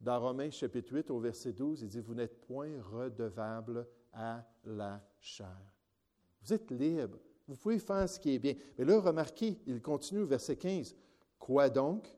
Dans 0.01 0.19
Romains 0.19 0.51
chapitre 0.51 0.93
8 0.93 1.13
au 1.13 1.21
verset 1.21 1.53
12, 1.53 1.83
il 1.83 1.89
dit, 1.89 2.01
vous 2.01 2.15
n'êtes 2.15 2.41
point 2.41 2.71
redevables 2.91 3.87
à 4.19 4.45
la 4.65 5.01
chair. 5.21 5.57
Vous 6.43 6.53
êtes 6.53 6.71
libre. 6.71 7.19
Vous 7.47 7.57
pouvez 7.57 7.79
faire 7.79 8.09
ce 8.09 8.19
qui 8.19 8.35
est 8.35 8.39
bien. 8.39 8.55
Mais 8.77 8.85
là, 8.85 9.01
remarquez, 9.01 9.59
il 9.67 9.81
continue 9.81 10.23
au 10.23 10.27
verset 10.27 10.57
15. 10.57 10.95
Quoi 11.39 11.71
donc? 11.71 12.15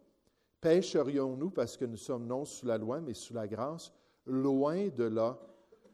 Pêcherions-nous 0.61 1.51
parce 1.51 1.77
que 1.77 1.85
nous 1.85 1.97
sommes 1.97 2.27
non 2.27 2.45
sous 2.45 2.67
la 2.67 2.79
loi, 2.79 3.01
mais 3.01 3.15
sous 3.15 3.35
la 3.35 3.47
grâce? 3.47 3.93
Loin 4.27 4.89
de 4.89 5.05
là. 5.05 5.39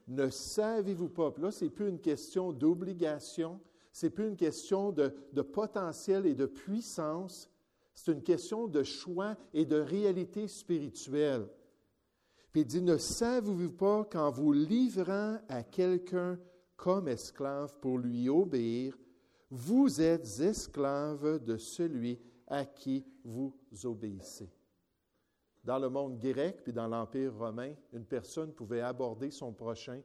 Ne 0.09 0.31
savez-vous 0.31 1.09
pas? 1.09 1.33
là, 1.39 1.51
ce 1.51 1.65
n'est 1.65 1.71
plus 1.71 1.89
une 1.89 2.01
question 2.01 2.53
d'obligation, 2.53 3.61
ce 3.93 4.07
n'est 4.07 4.11
plus 4.11 4.29
une 4.29 4.37
question 4.37 4.93
de, 4.93 5.13
de 5.33 5.43
potentiel 5.43 6.27
et 6.27 6.35
de 6.35 6.47
puissance, 6.47 7.51
c'est 7.93 8.13
une 8.13 8.23
question 8.23 8.69
de 8.69 8.83
choix 8.83 9.37
et 9.53 9.65
de 9.65 9.77
réalité 9.77 10.47
spirituelle. 10.49 11.49
Puis 12.57 12.63
il 12.63 12.69
dit, 12.69 12.81
ne 12.81 12.97
savez-vous 12.97 13.71
pas 13.73 14.05
qu'en 14.05 14.31
vous 14.31 14.51
livrant 14.51 15.37
à 15.47 15.63
quelqu'un 15.63 16.39
comme 16.75 17.07
esclave 17.07 17.79
pour 17.81 17.99
lui 17.99 18.31
obéir, 18.31 18.97
vous 19.51 20.01
êtes 20.01 20.41
esclave 20.41 21.45
de 21.45 21.59
celui 21.59 22.19
à 22.47 22.65
qui 22.65 23.05
vous 23.23 23.55
obéissez? 23.85 24.51
Dans 25.65 25.79
le 25.79 25.91
monde 25.91 26.19
grec 26.19 26.63
puis 26.65 26.73
dans 26.73 26.89
l'Empire 26.89 27.37
romain, 27.37 27.75
une 27.93 28.07
personne 28.07 28.55
pouvait 28.55 28.81
aborder 28.81 29.31
son 29.31 29.53
prochain 29.53 30.01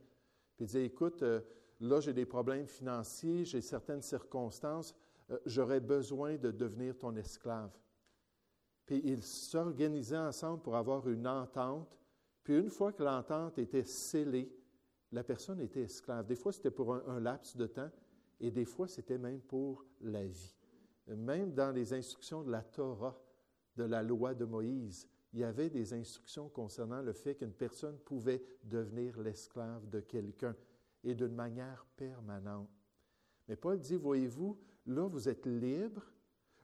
et 0.59 0.65
dire, 0.65 0.81
écoute, 0.81 1.23
euh, 1.23 1.39
là 1.79 2.01
j'ai 2.01 2.11
des 2.11 2.25
problèmes 2.25 2.67
financiers, 2.67 3.45
j'ai 3.45 3.61
certaines 3.61 4.01
circonstances, 4.01 4.93
euh, 5.29 5.39
j'aurais 5.45 5.79
besoin 5.79 6.35
de 6.35 6.51
devenir 6.51 6.97
ton 6.97 7.15
esclave. 7.15 7.71
puis 8.85 9.01
ils 9.05 9.23
s'organisaient 9.23 10.17
ensemble 10.17 10.61
pour 10.61 10.75
avoir 10.75 11.07
une 11.07 11.29
entente. 11.29 12.00
Puis 12.43 12.57
une 12.57 12.69
fois 12.69 12.91
que 12.91 13.03
l'entente 13.03 13.57
était 13.57 13.83
scellée, 13.83 14.51
la 15.11 15.23
personne 15.23 15.59
était 15.59 15.83
esclave. 15.83 16.25
Des 16.25 16.35
fois, 16.35 16.51
c'était 16.51 16.71
pour 16.71 16.93
un, 16.95 17.19
laps 17.19 17.55
de 17.55 17.67
temps, 17.67 17.91
et 18.39 18.49
des 18.49 18.65
fois, 18.65 18.87
c'était 18.87 19.17
même 19.17 19.41
pour 19.41 19.85
la 20.01 20.25
vie. 20.25 20.55
Même 21.07 21.53
dans 21.53 21.71
les 21.71 21.93
instructions 21.93 22.43
de 22.43 22.51
la 22.51 22.63
Torah, 22.63 23.19
de 23.75 23.83
la 23.83 24.03
loi 24.03 24.33
de 24.33 24.45
Moïse, 24.45 25.07
il 25.33 25.39
y 25.39 25.43
avait 25.43 25.69
des 25.69 25.93
instructions 25.93 26.49
concernant 26.49 27.01
le 27.01 27.13
fait 27.13 27.35
qu'une 27.35 27.53
personne 27.53 27.97
pouvait 27.99 28.43
devenir 28.63 29.19
l'esclave 29.19 29.87
de 29.89 29.99
quelqu'un 29.99 30.55
et 31.03 31.15
d'une 31.15 31.33
manière 31.33 31.85
permanente. 31.95 32.69
Mais 33.47 33.55
Paul 33.55 33.79
dit, 33.79 33.95
voyez-vous, 33.95 34.57
là, 34.87 35.07
vous 35.07 35.29
êtes 35.29 35.45
libre, 35.45 36.03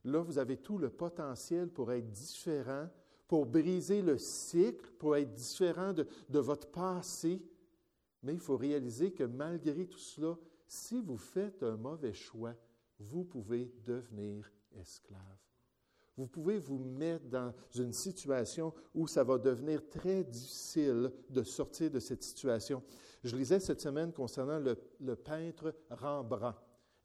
là, 0.03 0.21
vous 0.21 0.37
avez 0.37 0.57
tout 0.57 0.77
le 0.77 0.89
potentiel 0.89 1.69
pour 1.69 1.91
être 1.91 2.11
différent, 2.11 2.89
pour 3.27 3.45
briser 3.45 4.01
le 4.01 4.17
cycle, 4.17 4.89
pour 4.97 5.15
être 5.15 5.33
différent 5.33 5.93
de, 5.93 6.39
votre 6.39 6.67
passé. 6.67 7.41
Mais 8.23 8.33
il 8.33 8.39
faut 8.39 8.57
réaliser 8.57 9.11
que 9.11 9.23
malgré 9.23 9.85
tout 9.85 9.99
cela, 9.99 10.37
si 10.65 11.01
vous 11.01 11.17
faites 11.17 11.63
un 11.63 11.77
mauvais 11.77 12.13
choix, 12.13 12.55
vous 12.99 13.23
pouvez 13.23 13.71
devenir 13.85 14.51
esclave. 14.79 15.21
Vous 16.15 16.25
pouvez 16.25 16.57
vous 16.57 16.79
mettre 16.79 17.25
dans 17.25 17.53
une 17.75 17.93
situation 17.93 18.73
où 18.95 19.07
ça 19.07 19.23
va 19.23 19.37
devenir 19.37 19.87
très 19.87 20.23
difficile 20.23 21.11
de 21.29 21.43
sortir 21.43 21.91
de 21.91 21.99
cette 21.99 22.23
situation. 22.23 22.81
Je 23.23 23.35
lisais 23.35 23.59
cette 23.59 23.81
semaine 23.81 24.11
concernant 24.11 24.59
le, 24.59 25.15
peintre 25.15 25.75
Rembrandt. 25.91 26.57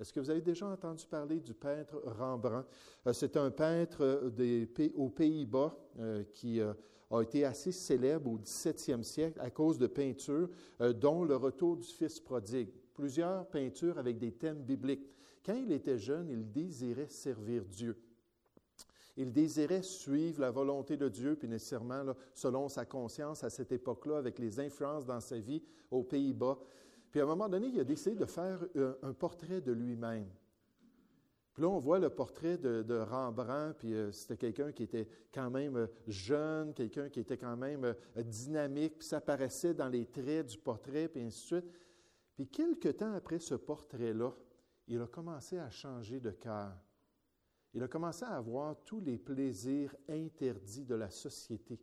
Est-ce 0.03 0.12
que 0.12 0.19
vous 0.19 0.31
avez 0.31 0.41
déjà 0.41 0.67
entendu 0.67 1.07
parler 1.07 1.38
du 1.38 1.55
peintre 1.55 2.03
Rembrandt? 2.19 2.67
Euh, 3.07 3.12
c'est 3.12 3.37
un 3.37 3.53
peintre 3.53 4.33
des, 4.35 4.69
aux 4.97 5.09
Pays-Bas 5.09 5.79
euh, 6.01 6.25
qui 6.35 6.61
euh, 6.61 6.73
a 7.12 7.23
été 7.23 7.45
assez 7.45 7.71
célèbre 7.71 8.29
au 8.33 8.37
17e 8.37 9.05
siècle 9.05 9.38
à 9.41 9.49
cause 9.51 9.79
de 9.79 9.87
peintures, 9.87 10.49
dont 10.81 11.23
le 11.23 11.37
retour 11.37 11.77
du 11.77 11.87
Fils 11.87 12.19
prodigue. 12.19 12.71
Plusieurs 12.95 13.47
peintures 13.47 13.97
avec 13.97 14.19
des 14.19 14.33
thèmes 14.33 14.65
bibliques. 14.65 15.09
Quand 15.47 15.55
il 15.55 15.71
était 15.71 15.99
jeune, 15.99 16.29
il 16.31 16.51
désirait 16.51 17.09
servir 17.09 17.65
Dieu. 17.67 17.97
Il 19.17 19.33
désirait 19.33 19.83
suivre 19.83 20.41
la 20.41 20.51
volonté 20.51 20.97
de 20.97 21.09
Dieu, 21.09 21.37
puis 21.37 21.47
nécessairement, 21.47 22.03
selon 22.35 22.69
sa 22.69 22.87
conscience 22.87 23.45
à 23.45 23.51
cette 23.51 23.71
époque-là, 23.71 24.17
avec 24.17 24.38
les 24.41 24.59
influences 24.59 25.05
dans 25.05 25.21
sa 25.21 25.38
vie 25.38 25.62
aux 25.91 26.03
Pays-Bas. 26.03 26.59
Puis 27.12 27.20
à 27.20 27.22
un 27.22 27.27
moment 27.27 27.48
donné, 27.48 27.68
il 27.68 27.79
a 27.79 27.85
décidé 27.85 28.16
de 28.16 28.25
faire 28.25 28.59
un, 29.03 29.12
portrait 29.12 29.61
de 29.61 29.70
lui-même. 29.70 30.29
Puis 31.55 31.62
là, 31.62 31.68
on 31.68 31.79
voit 31.79 32.01
le 32.01 32.11
portrait 32.11 32.59
de, 32.59 32.98
Rembrandt, 32.98 33.75
puis 33.79 33.94
euh, 33.94 34.11
c'était 34.11 34.37
quelqu'un 34.38 34.72
qui 34.72 34.83
était 34.83 35.07
quand 35.33 35.51
même 35.51 35.77
euh, 35.77 35.87
jeune, 36.09 36.75
quelqu'un 36.75 37.09
qui 37.09 37.20
était 37.20 37.37
quand 37.37 37.57
même 37.57 37.85
euh, 37.85 38.22
dynamique, 38.25 38.98
puis 38.98 39.07
ça 39.07 39.18
apparaissait 39.18 39.75
dans 39.75 39.88
les 39.88 40.07
traits 40.07 40.46
du 40.46 40.59
portrait, 40.59 41.09
puis 41.09 41.22
ainsi 41.22 41.42
de 41.42 41.61
suite. 41.61 41.72
Puis 42.35 42.48
quelque 42.48 42.88
temps 42.88 43.12
après 43.12 43.38
ce 43.38 43.55
portrait-là, 43.55 44.35
il 44.88 45.01
a 45.01 45.07
commencé 45.07 45.59
à 45.59 45.68
changer 45.68 46.18
de 46.18 46.31
cœur 46.31 46.72
il 47.75 47.83
a 47.83 47.88
commencé 47.88 48.25
à 48.25 48.37
avoir 48.37 48.77
tous 48.85 49.01
les 49.01 49.18
plaisirs 49.18 49.94
interdits 50.09 50.85
de 50.85 50.94
la 50.94 51.11
société. 51.11 51.81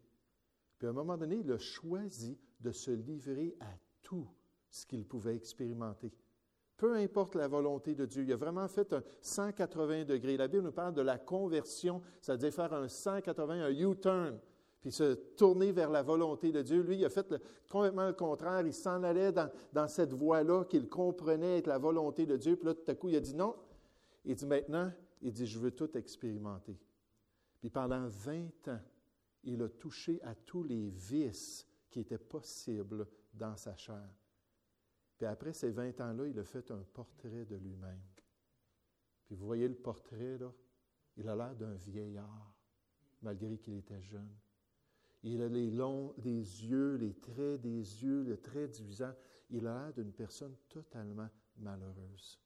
Puis 0.78 0.88
à 0.88 0.92
un 0.92 0.94
moment 0.94 1.18
donné, 1.18 1.38
il 1.38 1.52
a 1.52 1.58
choisi 1.58 2.38
de 2.60 2.72
se 2.72 2.92
livrer 2.92 3.56
à 3.60 3.74
tout 4.02 4.28
ce 4.70 4.86
qu'il 4.86 5.06
pouvait 5.06 5.36
expérimenter. 5.36 6.12
Peu 6.78 6.96
importe 6.96 7.36
la 7.36 7.48
volonté 7.48 7.94
de 7.94 8.06
Dieu. 8.06 8.24
Il 8.24 8.32
a 8.32 8.38
vraiment 8.38 8.68
fait 8.68 8.94
un 8.94 9.04
180 9.22 10.06
degrés. 10.06 10.38
La 10.38 10.48
Bible 10.48 10.64
nous 10.64 10.72
parle 10.72 10.94
de 10.94 11.02
la 11.02 11.18
conversion, 11.18 12.02
c'est-à-dire 12.22 12.54
faire 12.54 12.74
un 12.74 12.88
180, 12.88 13.66
un 13.66 13.70
U-turn, 13.70 14.40
puis 14.80 14.92
se 14.92 15.14
tourner 15.14 15.74
vers 15.74 15.90
la 15.90 16.04
volonté 16.04 16.54
de 16.54 16.62
Dieu. 16.62 16.82
Lui, 16.82 17.00
il 17.00 17.06
a 17.06 17.10
fait 17.10 17.36
complètement 17.70 18.08
le 18.08 18.14
contraire. 18.14 18.66
Il 18.66 18.74
s'en 18.74 19.04
allait 19.04 19.34
dans, 19.34 19.52
dans 19.74 19.90
cette 19.90 20.14
voie-là 20.14 20.64
qu'il 20.64 20.88
comprenait 20.88 21.58
être 21.58 21.68
la 21.68 21.80
volonté 21.80 22.26
de 22.26 22.38
Dieu. 22.38 22.56
Puis 22.56 22.68
là, 22.68 22.74
tout 22.74 22.90
à 22.90 22.96
coup, 22.96 23.10
il 23.10 23.18
a 23.18 23.20
dit 23.20 23.36
non. 23.36 23.56
Il 24.24 24.36
dit 24.36 24.46
maintenant, 24.46 24.92
il 25.22 25.34
dit, 25.34 25.46
je 25.46 25.60
veux 25.60 25.72
tout 25.72 25.98
expérimenter. 25.98 26.78
Puis 27.60 27.70
pendant 27.70 28.08
20 28.08 28.68
ans, 28.70 28.80
il 29.44 29.62
a 29.62 29.70
touché 29.70 30.22
à 30.24 30.36
tous 30.36 30.64
les 30.64 30.90
vices 30.90 31.66
qui 31.90 32.00
étaient 32.00 32.18
possibles 32.18 33.08
dans 33.34 33.56
sa 33.56 33.76
chair. 33.76 34.08
Puis 35.20 35.28
après 35.28 35.52
ces 35.52 35.70
20 35.72 36.00
ans-là, 36.00 36.28
il 36.28 36.40
a 36.40 36.46
fait 36.46 36.72
un 36.72 36.82
portrait 36.94 37.44
de 37.44 37.58
lui-même. 37.58 38.02
Puis 39.26 39.36
vous 39.36 39.46
voyez 39.46 39.68
le 39.68 39.76
portrait, 39.76 40.38
là? 40.38 40.50
Il 41.18 41.28
a 41.28 41.36
l'air 41.36 41.54
d'un 41.58 41.74
vieillard, 41.74 42.56
malgré 43.22 43.58
qu'il 43.58 43.74
était 43.74 44.02
jeune. 44.02 44.34
Il 45.24 45.42
a 45.42 45.50
les 45.50 45.72
longs 45.72 46.14
des 46.18 46.40
yeux, 46.40 46.96
les 46.96 47.14
traits 47.16 47.60
des 47.60 47.82
yeux, 48.02 48.24
le 48.24 48.38
trait 48.38 48.70
du 48.70 48.82
visage. 48.82 49.14
Il 49.50 49.68
a 49.68 49.84
l'air 49.84 49.94
d'une 49.94 50.14
personne 50.14 50.56
totalement 50.70 51.28
malheureuse. 51.58 52.40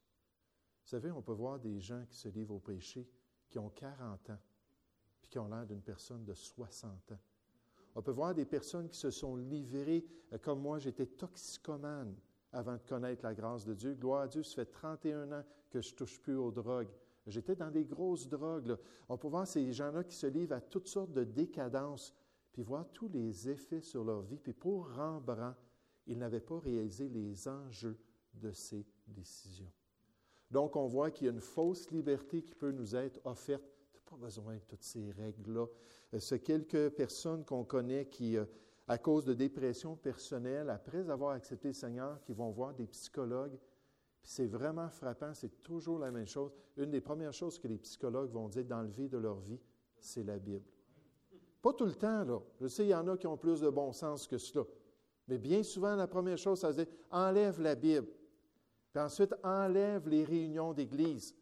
Vous 0.82 0.90
savez, 0.90 1.12
on 1.12 1.22
peut 1.22 1.32
voir 1.32 1.60
des 1.60 1.80
gens 1.80 2.04
qui 2.10 2.18
se 2.18 2.30
livrent 2.30 2.56
au 2.56 2.60
péché, 2.60 3.08
qui 3.52 3.60
ont 3.60 3.70
40 3.70 4.32
ans, 4.32 4.40
puis 5.22 5.30
qui 5.30 5.38
ont 5.38 5.48
l'air 5.48 5.68
d'une 5.68 5.84
personne 5.84 6.26
de 6.26 6.34
60 6.34 7.12
ans. 7.12 7.20
On 7.94 8.02
peut 8.02 8.10
voir 8.10 8.34
des 8.34 8.46
personnes 8.46 8.90
qui 8.90 8.98
se 8.98 9.12
sont 9.12 9.36
livrées, 9.36 10.08
euh, 10.32 10.40
comme 10.40 10.60
moi, 10.60 10.80
j'étais 10.80 11.06
toxicomane 11.06 12.16
avant 12.54 12.74
de 12.74 12.84
connaître 12.88 13.24
la 13.24 13.34
grâce 13.34 13.66
de 13.66 13.74
Dieu. 13.74 13.94
Gloire 13.96 14.22
à 14.22 14.28
Dieu, 14.28 14.44
ça 14.44 14.56
fait 14.56 14.72
31 14.72 15.32
ans 15.32 15.44
que 15.70 15.82
je 15.82 15.94
touche 15.94 16.20
plus 16.20 16.36
aux 16.36 16.52
drogues. 16.52 16.92
J'étais 17.28 17.56
dans 17.56 17.72
des 17.72 17.86
grosses 17.86 18.28
drogues. 18.28 18.78
On 19.10 19.18
peut 19.18 19.28
voir 19.28 19.48
ces 19.48 19.72
gens-là 19.72 20.04
qui 20.04 20.16
se 20.16 20.28
livrent 20.28 20.56
à 20.56 20.62
toutes 20.62 20.88
sortes 20.88 21.14
de 21.14 21.24
décadences, 21.24 22.14
puis 22.52 22.64
voir 22.64 22.86
tous 22.94 23.10
les 23.10 23.50
effets 23.50 23.82
sur 23.82 24.04
leur 24.04 24.22
vie. 24.22 24.38
Puis 24.38 24.54
pour 24.54 24.94
Rembrandt, 24.94 25.58
il 26.06 26.18
n'avait 26.18 26.42
pas 26.42 26.60
réalisé 26.60 27.10
les 27.10 27.48
enjeux 27.48 27.98
de 28.34 28.52
ses 28.52 28.86
décisions. 29.08 29.72
Donc, 30.52 30.76
on 30.76 30.86
voit 30.86 31.10
qu'il 31.10 31.26
y 31.26 31.30
a 31.30 31.34
une 31.34 31.42
fausse 31.42 31.90
liberté 31.90 32.44
qui 32.44 32.54
peut 32.54 32.72
nous 32.72 32.96
être 32.96 33.20
offerte. 33.26 33.64
Tu 33.92 33.98
n'as 33.98 34.18
pas 34.18 34.24
besoin 34.24 34.56
de 34.56 34.62
toutes 34.68 34.84
ces 34.84 35.12
règles-là. 35.12 35.66
Euh, 36.14 36.20
c'est 36.20 36.40
quelques 36.40 36.90
personnes 36.90 37.44
qu'on 37.44 37.64
connaît 37.64 38.06
qui, 38.06 38.38
euh, 38.38 38.46
à 38.88 38.98
cause 38.98 39.24
de 39.26 39.34
dépression 39.34 39.96
personnelle, 39.96 40.70
après 40.70 41.10
avoir 41.10 41.32
accepté 41.32 41.70
le 41.70 41.74
Seigneur, 41.74 42.22
qui 42.24 42.34
vont 42.34 42.52
voir 42.52 42.74
des 42.74 42.88
psychologues. 42.88 43.58
c'est 44.24 44.46
vraiment 44.46 44.90
frappant, 44.90 45.34
c'est 45.34 45.62
toujours 45.62 46.00
la 46.00 46.12
même 46.12 46.28
chose. 46.28 46.52
Une 46.78 46.92
des 46.92 47.02
premières 47.02 47.34
choses 47.34 47.60
que 47.60 47.68
les 47.68 47.78
psychologues 47.78 48.32
vont 48.32 48.48
dire 48.48 48.66
d'enlever 48.66 49.08
de 49.08 49.18
leur 49.18 49.40
vie, 49.40 49.60
c'est 49.98 50.24
la 50.24 50.38
Bible. 50.40 50.66
Pas 51.62 51.74
tout 51.74 51.86
le 51.86 51.96
temps, 51.96 52.24
là. 52.24 52.40
Je 52.60 52.68
sais, 52.68 52.86
il 52.86 52.90
y 52.90 52.96
en 52.96 53.08
a 53.08 53.18
qui 53.18 53.28
ont 53.28 53.38
plus 53.38 53.62
de 53.62 53.70
bon 53.70 53.94
sens 53.94 54.28
que 54.28 54.38
cela. 54.38 54.66
Mais 55.28 55.38
bien 55.38 55.64
souvent, 55.64 55.96
la 55.96 56.08
première 56.08 56.38
chose, 56.38 56.60
ça 56.60 56.74
se 56.74 56.82
dit 56.82 56.90
enlève 57.10 57.62
la 57.62 57.76
Bible. 57.76 58.08
Puis 58.92 59.02
ensuite, 59.02 59.34
enlève 59.44 60.08
les 60.10 60.26
réunions 60.26 60.74
d'église. 60.74 61.34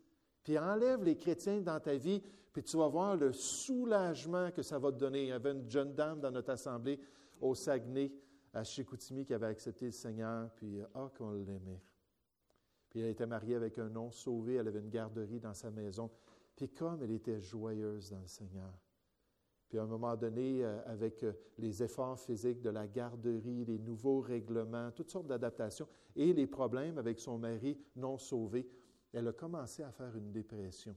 Puis 0.44 0.58
enlève 0.60 1.04
les 1.04 1.18
chrétiens 1.18 1.62
dans 1.62 1.80
ta 1.80 1.96
vie, 1.96 2.22
puis 2.54 2.64
tu 2.64 2.78
vas 2.78 2.88
voir 2.88 3.16
le 3.16 3.32
soulagement 3.32 4.52
que 4.52 4.62
ça 4.62 4.78
va 4.78 4.92
te 4.92 4.98
donner. 4.98 5.24
Il 5.24 5.30
y 5.30 5.32
avait 5.32 5.52
une 5.52 5.70
jeune 5.70 5.94
dame 5.94 6.20
dans 6.20 6.32
notre 6.32 6.52
assemblée 6.52 7.00
au 7.42 7.56
Saguenay, 7.56 8.12
à 8.54 8.64
Chicoutimi, 8.64 9.26
qui 9.26 9.34
avait 9.34 9.48
accepté 9.48 9.86
le 9.86 9.92
Seigneur, 9.92 10.50
puis 10.56 10.80
ah, 10.94 11.10
qu'on 11.18 11.32
l'aimait. 11.32 11.82
Puis 12.90 13.00
elle 13.00 13.10
était 13.10 13.26
mariée 13.26 13.56
avec 13.56 13.80
un 13.80 13.90
non 13.90 14.12
sauvé, 14.12 14.56
elle 14.56 14.68
avait 14.68 14.80
une 14.80 14.90
garderie 14.90 15.40
dans 15.40 15.54
sa 15.54 15.72
maison. 15.72 16.12
Puis 16.56 16.70
comme 16.70 17.02
elle 17.02 17.12
était 17.12 17.40
joyeuse 17.40 18.12
dans 18.12 18.20
le 18.20 18.28
Seigneur. 18.28 18.74
Puis 19.70 19.80
à 19.80 19.84
un 19.84 19.88
moment 19.88 20.18
donné, 20.18 20.66
euh, 20.66 20.82
avec 20.86 21.24
euh, 21.24 21.32
les 21.58 21.82
efforts 21.82 22.20
physiques 22.20 22.62
de 22.62 22.70
la 22.70 22.88
garderie, 22.88 23.64
les 23.64 23.80
nouveaux 23.80 24.20
règlements, 24.20 24.92
toutes 24.92 25.10
sortes 25.10 25.28
d'adaptations 25.28 25.88
et 26.14 26.34
les 26.34 26.46
problèmes 26.46 26.98
avec 26.98 27.22
son 27.22 27.38
mari 27.38 27.78
non 27.96 28.18
sauvé, 28.18 28.68
elle 29.14 29.30
a 29.30 29.32
commencé 29.32 29.82
à 29.82 29.92
faire 29.92 30.14
une 30.18 30.34
dépression. 30.34 30.94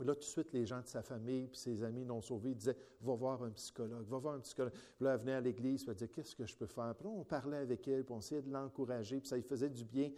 Là, 0.00 0.14
tout 0.14 0.20
de 0.20 0.24
suite, 0.24 0.52
les 0.52 0.66
gens 0.66 0.80
de 0.80 0.86
sa 0.86 1.02
famille 1.02 1.48
puis 1.48 1.58
ses 1.58 1.82
amis 1.82 2.04
non 2.04 2.20
sauvés 2.20 2.54
disaient 2.54 2.76
Va 3.00 3.14
voir 3.14 3.42
un 3.42 3.50
psychologue, 3.50 4.06
va 4.06 4.18
voir 4.18 4.34
un 4.34 4.40
psychologue. 4.40 4.72
Puis 4.72 5.04
là, 5.04 5.14
elle 5.14 5.20
venait 5.20 5.34
à 5.34 5.40
l'église, 5.40 5.82
puis 5.82 5.90
elle 5.90 5.96
disait 5.96 6.08
Qu'est-ce 6.08 6.36
que 6.36 6.46
je 6.46 6.56
peux 6.56 6.66
faire? 6.66 6.94
Puis 6.94 7.06
là, 7.06 7.14
on 7.14 7.24
parlait 7.24 7.58
avec 7.58 7.86
elle, 7.88 8.04
puis 8.04 8.14
on 8.14 8.18
essayait 8.18 8.42
de 8.42 8.50
l'encourager, 8.50 9.20
puis 9.20 9.28
ça 9.28 9.36
lui 9.36 9.42
faisait 9.42 9.70
du 9.70 9.84
bien. 9.84 10.10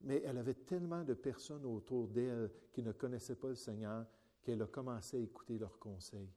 Mais 0.00 0.22
elle 0.24 0.36
avait 0.36 0.54
tellement 0.54 1.02
de 1.02 1.14
personnes 1.14 1.64
autour 1.64 2.08
d'elle 2.08 2.50
qui 2.72 2.82
ne 2.82 2.92
connaissaient 2.92 3.36
pas 3.36 3.48
le 3.48 3.54
Seigneur 3.54 4.06
qu'elle 4.42 4.60
a 4.60 4.66
commencé 4.66 5.16
à 5.16 5.20
écouter 5.20 5.56
leurs 5.58 5.78
conseils 5.78 6.28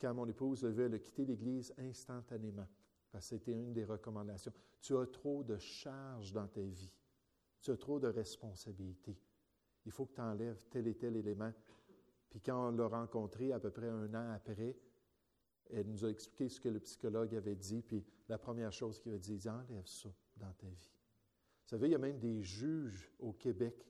quand 0.00 0.14
mon 0.14 0.26
épouse 0.26 0.62
devait 0.62 0.84
elle 0.84 1.00
quitter 1.00 1.24
l'Église 1.24 1.74
instantanément, 1.78 2.66
parce 3.10 3.28
que 3.28 3.36
c'était 3.36 3.52
une 3.52 3.72
des 3.72 3.84
recommandations. 3.84 4.52
Tu 4.80 4.96
as 4.96 5.06
trop 5.06 5.42
de 5.42 5.58
charges 5.58 6.32
dans 6.32 6.46
ta 6.46 6.60
vie. 6.60 6.92
Tu 7.60 7.70
as 7.70 7.76
trop 7.76 7.98
de 7.98 8.08
responsabilités. 8.08 9.18
Il 9.88 9.90
faut 9.90 10.04
que 10.04 10.12
tu 10.12 10.20
enlèves 10.20 10.66
tel 10.68 10.86
et 10.86 10.94
tel 10.94 11.16
élément. 11.16 11.50
Puis 12.28 12.42
quand 12.42 12.68
on 12.68 12.72
l'a 12.72 12.88
rencontré 12.88 13.54
à 13.54 13.58
peu 13.58 13.70
près 13.70 13.88
un 13.88 14.12
an 14.12 14.34
après, 14.34 14.76
elle 15.70 15.86
nous 15.86 16.04
a 16.04 16.10
expliqué 16.10 16.50
ce 16.50 16.60
que 16.60 16.68
le 16.68 16.78
psychologue 16.78 17.34
avait 17.34 17.56
dit. 17.56 17.80
Puis 17.80 18.04
la 18.28 18.36
première 18.36 18.70
chose 18.70 18.98
qu'il 18.98 19.14
a 19.14 19.18
dit, 19.18 19.40
enlève 19.48 19.86
ça 19.86 20.10
dans 20.36 20.52
ta 20.52 20.66
vie. 20.66 20.92
Vous 21.62 21.68
savez, 21.70 21.88
il 21.88 21.92
y 21.92 21.94
a 21.94 21.98
même 21.98 22.18
des 22.18 22.42
juges 22.42 23.10
au 23.18 23.32
Québec 23.32 23.88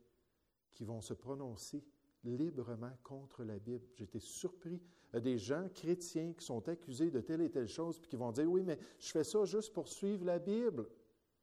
qui 0.70 0.84
vont 0.84 1.01
se 1.01 1.14
prononcer 1.14 1.84
librement 2.22 2.96
contre 3.03 3.42
la 3.42 3.59
Bible. 3.59 3.84
J'étais 3.96 4.20
surpris 4.20 4.80
euh, 5.16 5.20
des 5.20 5.36
gens 5.36 5.68
chrétiens 5.74 6.32
qui 6.32 6.44
sont 6.44 6.68
accusés 6.68 7.11
de 7.11 7.20
telle 7.20 7.40
et 7.40 7.51
telle 7.51 7.66
chose, 7.66 7.99
puis 7.99 8.09
qui 8.09 8.16
vont 8.16 8.30
dire, 8.30 8.49
oui, 8.49 8.62
mais 8.62 8.78
je 9.01 9.11
fais 9.11 9.24
ça 9.24 9.44
juste 9.44 9.72
pour 9.72 9.88
suivre 9.88 10.24
la 10.24 10.38
Bible, 10.38 10.88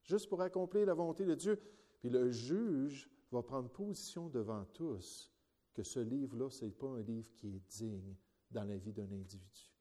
juste 0.02 0.30
pour 0.30 0.42
accomplir 0.42 0.86
la 0.86 0.94
volonté 0.94 1.26
de 1.26 1.36
Dieu. 1.36 1.60
Puis 2.00 2.10
le 2.10 2.32
juge 2.32 3.10
va 3.36 3.44
prendre 3.44 3.70
position 3.70 4.30
devant 4.30 4.66
tous 4.66 5.32
que 5.74 5.84
ce 5.84 6.00
livre-là, 6.00 6.50
ce 6.50 6.66
n'est 6.66 6.72
pas 6.72 6.88
un 6.88 7.02
livre 7.02 7.30
qui 7.34 7.48
est 7.48 7.62
digne 7.70 8.16
dans 8.50 8.64
la 8.64 8.78
vie 8.78 8.94
d'un 8.94 9.12
individu. 9.12 9.72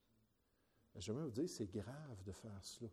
J'aimerais 0.97 1.25
vous 1.25 1.31
dire, 1.31 1.49
c'est 1.49 1.71
grave 1.71 2.23
de 2.25 2.33
faire 2.33 2.59
cela. 2.63 2.91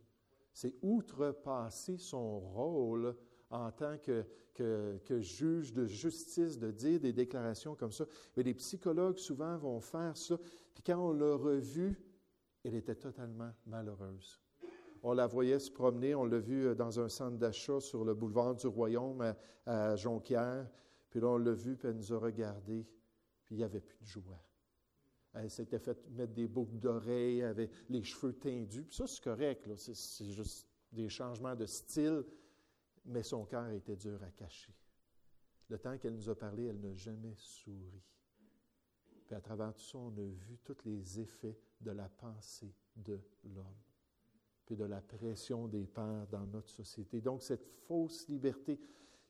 C'est 0.52 0.74
outrepasser 0.82 1.96
son 1.98 2.40
rôle 2.40 3.16
en 3.50 3.70
tant 3.70 3.98
que, 3.98 4.26
que, 4.54 5.20
juge 5.20 5.72
de 5.72 5.86
justice 5.86 6.58
de 6.58 6.70
dire 6.70 7.00
des 7.00 7.12
déclarations 7.12 7.74
comme 7.74 7.92
ça. 7.92 8.06
Mais 8.36 8.42
les 8.42 8.54
psychologues 8.54 9.18
souvent 9.18 9.56
vont 9.56 9.80
faire 9.80 10.16
ça. 10.16 10.38
Puis 10.74 10.82
quand 10.84 10.98
on 10.98 11.12
l'a 11.12 11.34
revue, 11.34 11.96
elle 12.64 12.74
était 12.74 12.94
totalement 12.94 13.52
malheureuse. 13.66 14.40
On 15.02 15.12
la 15.12 15.26
voyait 15.26 15.58
se 15.58 15.70
promener, 15.70 16.14
on 16.14 16.24
l'a 16.24 16.38
vu 16.38 16.66
euh, 16.66 16.74
dans 16.74 17.00
un 17.00 17.08
centre 17.08 17.36
d'achat 17.36 17.80
sur 17.80 18.04
le 18.04 18.14
boulevard 18.14 18.54
du 18.54 18.66
Royaume 18.66 19.34
à, 19.66 19.96
Jonquière. 19.96 20.68
Puis 21.10 21.20
là, 21.20 21.28
on 21.28 21.38
l'a 21.38 21.52
vu, 21.52 21.76
puis 21.76 21.88
elle 21.88 21.96
nous 21.96 22.12
a 22.12 22.18
regardés, 22.18 22.86
puis 23.44 23.56
il 23.56 23.58
n'y 23.58 23.64
avait 23.64 23.80
plus 23.80 23.98
de 24.00 24.06
joie. 24.06 24.42
Elle 25.34 25.50
s'était 25.50 25.78
fait 25.78 25.98
mettre 26.10 26.32
des 26.32 26.46
boucles 26.46 26.78
d'oreilles, 26.78 27.42
avait 27.42 27.70
les 27.88 28.02
cheveux 28.02 28.32
tendus. 28.32 28.84
Puis 28.84 28.96
ça, 28.96 29.06
c'est 29.06 29.22
correct, 29.22 29.68
c'est 29.76 30.30
juste 30.30 30.68
des 30.92 31.08
changements 31.08 31.56
de 31.56 31.66
style 31.66 32.24
mais 33.04 33.22
son 33.22 33.44
cœur 33.44 33.70
était 33.70 33.96
dur 33.96 34.22
à 34.22 34.30
cacher. 34.30 34.74
Le 35.68 35.78
temps 35.78 35.96
qu'elle 35.98 36.14
nous 36.14 36.28
a 36.28 36.34
parlé, 36.34 36.66
elle 36.66 36.80
n'a 36.80 36.94
jamais 36.94 37.34
souri. 37.34 38.02
Puis 39.26 39.34
à 39.34 39.40
travers 39.40 39.72
tout 39.74 39.82
ça, 39.82 39.98
on 39.98 40.16
a 40.16 40.22
vu 40.22 40.58
tous 40.62 40.84
les 40.84 41.20
effets 41.20 41.58
de 41.80 41.90
la 41.90 42.08
pensée 42.08 42.74
de 42.94 43.20
l'homme, 43.44 43.82
puis 44.64 44.76
de 44.76 44.84
la 44.84 45.00
pression 45.00 45.68
des 45.68 45.86
pères 45.86 46.26
dans 46.30 46.46
notre 46.46 46.70
société. 46.70 47.20
Donc 47.20 47.42
cette 47.42 47.66
fausse 47.86 48.28
liberté 48.28 48.78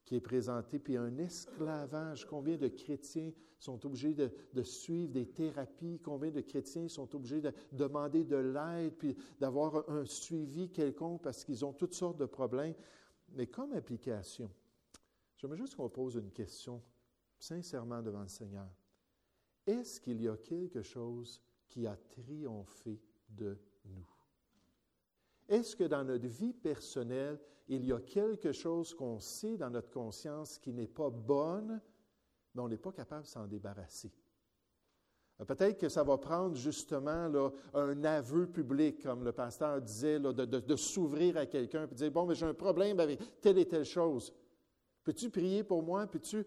qui 0.04 0.16
est 0.16 0.20
présentée, 0.20 0.78
puis 0.78 0.96
un 0.96 1.16
esclavage. 1.18 2.26
Combien 2.26 2.56
de 2.56 2.68
chrétiens 2.68 3.32
sont 3.58 3.84
obligés 3.86 4.14
de, 4.14 4.62
suivre 4.62 5.12
des 5.12 5.26
thérapies? 5.26 6.00
Combien 6.02 6.30
de 6.30 6.40
chrétiens 6.40 6.88
sont 6.88 7.14
obligés 7.14 7.40
de 7.40 7.52
demander 7.70 8.24
de 8.24 8.36
l'aide, 8.36 8.94
puis 8.96 9.16
d'avoir 9.38 9.88
un 9.88 10.04
suivi 10.04 10.70
quelconque 10.70 11.22
parce 11.22 11.44
qu'ils 11.44 11.64
ont 11.64 11.72
toutes 11.72 11.94
sortes 11.94 12.18
de 12.18 12.26
problèmes? 12.26 12.74
Mais 13.30 13.46
comme 13.46 13.72
application, 13.72 14.50
j'aimerais 15.36 15.58
juste 15.58 15.76
qu'on 15.76 15.88
pose 15.88 16.16
une 16.16 16.32
question 16.32 16.82
sincèrement 17.38 18.02
devant 18.02 18.22
le 18.22 18.28
Seigneur. 18.28 18.68
Est-ce 19.66 20.00
qu'il 20.00 20.20
y 20.20 20.28
a 20.28 20.36
quelque 20.36 20.82
chose 20.82 21.40
qui 21.68 21.86
a 21.86 21.96
triomphé 21.96 23.00
de 23.28 23.56
nous? 23.84 24.11
Est-ce 25.48 25.76
que 25.76 25.84
dans 25.84 26.04
notre 26.04 26.26
vie 26.26 26.52
personnelle, 26.52 27.38
il 27.68 27.84
y 27.84 27.92
a 27.92 28.00
quelque 28.00 28.52
chose 28.52 28.94
qu'on 28.94 29.18
sait 29.18 29.56
dans 29.56 29.70
notre 29.70 29.90
conscience 29.90 30.58
qui 30.58 30.72
n'est 30.72 30.88
pas 30.88 31.10
bonne, 31.10 31.80
mais 32.54 32.62
on 32.62 32.68
n'est 32.68 32.76
pas 32.76 32.92
capable 32.92 33.22
de 33.22 33.28
s'en 33.28 33.46
débarrasser? 33.46 34.12
Euh, 35.40 35.44
peut-être 35.44 35.78
que 35.78 35.88
ça 35.88 36.02
va 36.02 36.18
prendre 36.18 36.56
justement 36.56 37.30
un 37.74 38.04
aveu 38.04 38.46
public, 38.46 39.02
comme 39.02 39.24
le 39.24 39.32
pasteur 39.32 39.80
disait, 39.80 40.20
de, 40.20 40.76
s'ouvrir 40.76 41.36
à 41.36 41.46
quelqu'un 41.46 41.88
et 41.90 41.94
dire, 41.94 42.10
bon, 42.10 42.26
mais 42.26 42.34
j'ai 42.34 42.46
un 42.46 42.54
problème 42.54 43.00
avec 43.00 43.40
telle 43.40 43.58
et 43.58 43.66
telle 43.66 43.84
chose. 43.84 44.32
Peux-tu 45.04 45.30
prier 45.30 45.64
pour 45.64 45.82
moi? 45.82 46.06
Peux-tu, 46.06 46.44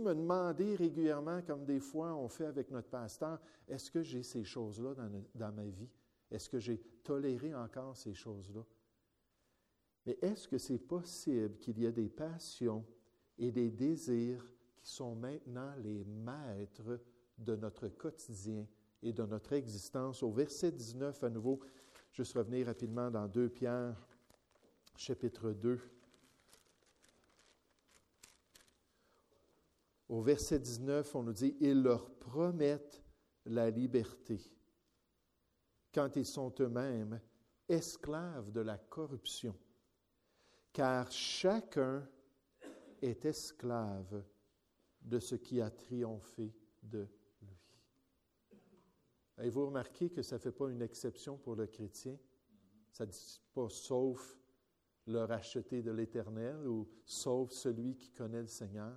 me 0.00 0.14
demander 0.14 0.74
régulièrement, 0.76 1.42
comme 1.42 1.64
des 1.64 1.80
fois 1.80 2.14
on 2.14 2.28
fait 2.28 2.46
avec 2.46 2.70
notre 2.70 2.88
pasteur, 2.88 3.40
est-ce 3.68 3.90
que 3.90 4.02
j'ai 4.02 4.22
ces 4.22 4.44
choses-là 4.44 4.94
dans 5.34 5.52
ma 5.52 5.64
vie? 5.64 5.88
Est-ce 6.34 6.48
que 6.48 6.58
j'ai 6.58 6.78
toléré 7.04 7.54
encore 7.54 7.96
ces 7.96 8.12
choses-là? 8.12 8.64
Mais 10.04 10.18
est-ce 10.20 10.48
que 10.48 10.58
c'est 10.58 10.80
possible 10.80 11.56
qu'il 11.58 11.78
y 11.78 11.86
ait 11.86 11.92
des 11.92 12.08
passions 12.08 12.84
et 13.38 13.52
des 13.52 13.70
désirs 13.70 14.44
qui 14.76 14.90
sont 14.90 15.14
maintenant 15.14 15.72
les 15.76 16.02
maîtres 16.04 17.00
de 17.38 17.54
notre 17.54 17.86
quotidien 17.86 18.66
et 19.00 19.12
de 19.12 19.22
notre 19.24 19.52
existence? 19.52 20.24
Au 20.24 20.32
verset 20.32 20.72
19, 20.72 21.22
à 21.22 21.30
nouveau, 21.30 21.60
juste 22.10 22.34
revenir 22.34 22.66
rapidement 22.66 23.12
dans 23.12 23.28
2 23.28 23.48
Pierre, 23.50 23.96
chapitre 24.96 25.52
2. 25.52 25.78
Au 30.08 30.20
verset 30.20 30.58
19, 30.58 31.14
on 31.14 31.22
nous 31.22 31.32
dit, 31.32 31.56
ils 31.60 31.80
leur 31.80 32.10
promettent 32.10 33.04
la 33.46 33.70
liberté 33.70 34.40
quand 35.94 36.16
ils 36.16 36.26
sont 36.26 36.52
eux-mêmes 36.60 37.20
esclaves 37.68 38.50
de 38.50 38.60
la 38.60 38.76
corruption, 38.76 39.56
car 40.72 41.10
chacun 41.10 42.06
est 43.00 43.24
esclave 43.24 44.24
de 45.00 45.18
ce 45.18 45.36
qui 45.36 45.60
a 45.60 45.70
triomphé 45.70 46.52
de 46.82 47.06
Avez-vous 49.36 49.66
remarqué 49.66 50.10
que 50.10 50.22
ça 50.22 50.36
ne 50.36 50.40
fait 50.40 50.52
pas 50.52 50.70
une 50.70 50.82
exception 50.82 51.36
pour 51.36 51.56
le 51.56 51.66
chrétien? 51.66 52.16
Ça 52.92 53.04
ne 53.04 53.10
dit 53.10 53.40
pas 53.52 53.68
sauf 53.68 54.38
le 55.06 55.24
racheté 55.24 55.82
de 55.82 55.90
l'Éternel 55.90 56.68
ou 56.68 56.88
sauf 57.04 57.50
celui 57.50 57.96
qui 57.96 58.12
connaît 58.12 58.42
le 58.42 58.46
Seigneur. 58.46 58.96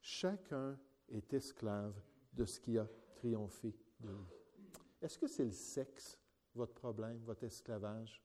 Chacun 0.00 0.76
est 1.08 1.32
esclave 1.32 1.94
de 2.32 2.44
ce 2.44 2.58
qui 2.58 2.78
a 2.78 2.88
triomphé 3.14 3.76
de 4.00 4.08
lui. 4.08 4.26
Est-ce 5.00 5.18
que 5.18 5.28
c'est 5.28 5.44
le 5.44 5.52
sexe, 5.52 6.18
votre 6.54 6.74
problème, 6.74 7.20
votre 7.24 7.44
esclavage? 7.44 8.22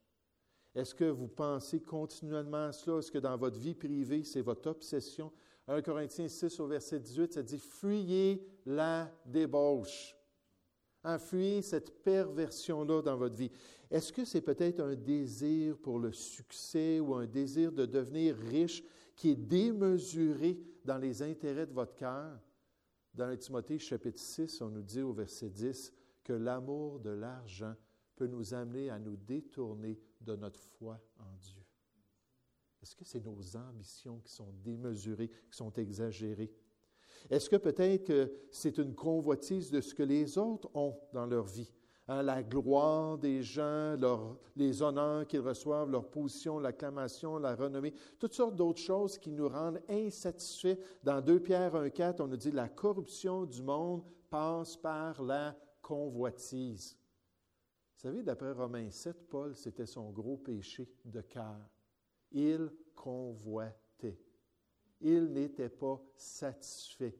Est-ce 0.73 0.93
que 0.93 1.05
vous 1.05 1.27
pensez 1.27 1.81
continuellement 1.81 2.67
à 2.67 2.71
cela? 2.71 2.97
Est-ce 2.97 3.11
que 3.11 3.17
dans 3.17 3.37
votre 3.37 3.57
vie 3.57 3.75
privée, 3.75 4.23
c'est 4.23 4.41
votre 4.41 4.69
obsession? 4.69 5.31
1 5.67 5.81
Corinthiens 5.81 6.27
6 6.27 6.59
au 6.59 6.67
verset 6.67 6.99
18, 6.99 7.33
ça 7.33 7.43
dit 7.43 7.57
Fuyez 7.57 8.45
la 8.65 9.11
débauche 9.25 10.15
enfuyez 11.05 11.61
cette 11.61 12.03
perversion-là 12.03 13.01
dans 13.01 13.15
votre 13.15 13.35
vie. 13.35 13.51
Est-ce 13.89 14.11
que 14.11 14.25
c'est 14.25 14.41
peut-être 14.41 14.79
un 14.79 14.95
désir 14.95 15.77
pour 15.77 15.99
le 15.99 16.11
succès 16.11 16.99
ou 16.99 17.13
un 17.13 17.27
désir 17.27 17.71
de 17.71 17.85
devenir 17.85 18.35
riche 18.35 18.83
qui 19.15 19.31
est 19.31 19.35
démesuré 19.35 20.59
dans 20.83 20.97
les 20.97 21.21
intérêts 21.21 21.67
de 21.67 21.73
votre 21.73 21.95
cœur? 21.95 22.39
Dans 23.13 23.35
Timothée 23.37 23.79
chapitre 23.79 24.19
6, 24.19 24.61
on 24.61 24.69
nous 24.69 24.81
dit 24.81 25.01
au 25.01 25.13
verset 25.13 25.49
10 25.49 25.93
que 26.23 26.33
l'amour 26.33 26.99
de 26.99 27.11
l'argent 27.11 27.75
peut 28.15 28.27
nous 28.27 28.53
amener 28.53 28.89
à 28.89 28.99
nous 28.99 29.15
détourner 29.15 29.99
de 30.21 30.35
notre 30.35 30.59
foi 30.59 30.99
en 31.19 31.35
Dieu. 31.37 31.61
Est-ce 32.81 32.95
que 32.95 33.05
c'est 33.05 33.25
nos 33.25 33.57
ambitions 33.57 34.19
qui 34.19 34.31
sont 34.31 34.53
démesurées, 34.63 35.29
qui 35.29 35.57
sont 35.57 35.73
exagérées? 35.73 36.51
Est-ce 37.29 37.49
que 37.49 37.55
peut-être 37.55 38.05
que 38.05 38.31
c'est 38.51 38.77
une 38.77 38.93
convoitise 38.93 39.71
de 39.71 39.81
ce 39.81 39.93
que 39.95 40.03
les 40.03 40.37
autres 40.37 40.69
ont 40.75 40.99
dans 41.11 41.25
leur 41.25 41.45
vie? 41.45 41.71
Hein, 42.07 42.21
la 42.21 42.43
gloire 42.43 43.17
des 43.17 43.41
gens, 43.41 43.97
les 44.55 44.83
honneurs 44.83 45.25
qu'ils 45.25 45.39
reçoivent, 45.39 45.89
leur 45.89 46.07
position, 46.07 46.59
l'acclamation, 46.59 47.39
la 47.39 47.55
renommée, 47.55 47.95
toutes 48.19 48.33
sortes 48.33 48.55
d'autres 48.55 48.81
choses 48.81 49.17
qui 49.17 49.31
nous 49.31 49.49
rendent 49.49 49.81
insatisfaits. 49.89 50.77
Dans 51.03 51.19
2 51.19 51.39
Pierre 51.39 51.73
1,4, 51.73 52.21
on 52.21 52.27
nous 52.27 52.37
dit 52.37 52.51
la 52.51 52.69
corruption 52.69 53.45
du 53.45 53.63
monde 53.63 54.03
passe 54.29 54.77
par 54.77 55.23
la 55.23 55.55
convoitise. 55.81 56.95
Savez, 57.95 58.23
d'après 58.23 58.51
Romains 58.51 58.91
7, 58.91 59.27
Paul, 59.29 59.55
c'était 59.55 59.85
son 59.85 60.11
gros 60.11 60.37
péché 60.37 60.87
de 61.05 61.21
cœur. 61.21 61.59
Il 62.31 62.69
convoitait 62.93 63.85
il 65.01 65.25
n'était 65.31 65.69
pas 65.69 66.01
satisfait. 66.15 67.15